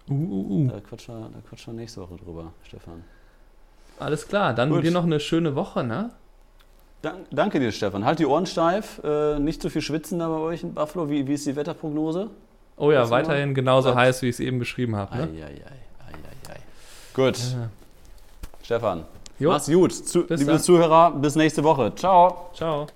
Uh, 0.09 0.13
uh, 0.13 0.65
uh. 0.65 0.67
Da 0.69 0.79
quatschen 0.79 1.19
wir, 1.19 1.29
da 1.29 1.39
quatschen 1.47 1.73
wir 1.73 1.81
nächste 1.81 2.01
Woche 2.01 2.15
drüber, 2.15 2.51
Stefan. 2.63 3.03
Alles 3.99 4.27
klar, 4.27 4.55
dann 4.55 4.69
Gut. 4.71 4.83
dir 4.83 4.91
noch 4.91 5.03
eine 5.03 5.19
schöne 5.19 5.55
Woche, 5.55 5.83
ne? 5.83 6.09
Dank, 7.01 7.25
danke 7.31 7.59
dir, 7.59 7.71
Stefan. 7.71 8.05
Halt 8.05 8.19
die 8.19 8.25
Ohren 8.27 8.45
steif, 8.45 9.01
äh, 9.03 9.39
nicht 9.39 9.61
zu 9.61 9.69
viel 9.69 9.81
schwitzen 9.81 10.19
da 10.19 10.27
bei 10.29 10.35
euch 10.37 10.61
in 10.63 10.73
Buffalo. 10.73 11.09
Wie, 11.09 11.25
wie 11.27 11.33
ist 11.33 11.45
die 11.47 11.55
Wetterprognose? 11.55 12.29
Oh 12.77 12.91
ja, 12.91 13.01
Was 13.01 13.09
weiterhin 13.09 13.53
genauso 13.53 13.89
Bleibt- 13.91 13.99
heiß, 14.07 14.21
wie 14.21 14.27
ich 14.29 14.35
es 14.35 14.39
eben 14.39 14.59
beschrieben 14.59 14.95
habe. 14.95 15.15
Ne? 15.17 15.29
Gut, 17.13 17.37
Ja. 17.37 17.69
Stefan. 18.63 19.03
Jo, 19.39 19.49
Mach's 19.51 19.65
gut. 19.69 19.91
Zu, 19.93 20.25
Bis 20.27 20.39
liebe 20.39 20.51
dann. 20.53 20.61
Zuhörer, 20.61 21.11
bis 21.11 21.35
nächste 21.35 21.63
Woche. 21.63 21.93
Ciao. 21.95 22.49
ciao. 22.53 22.87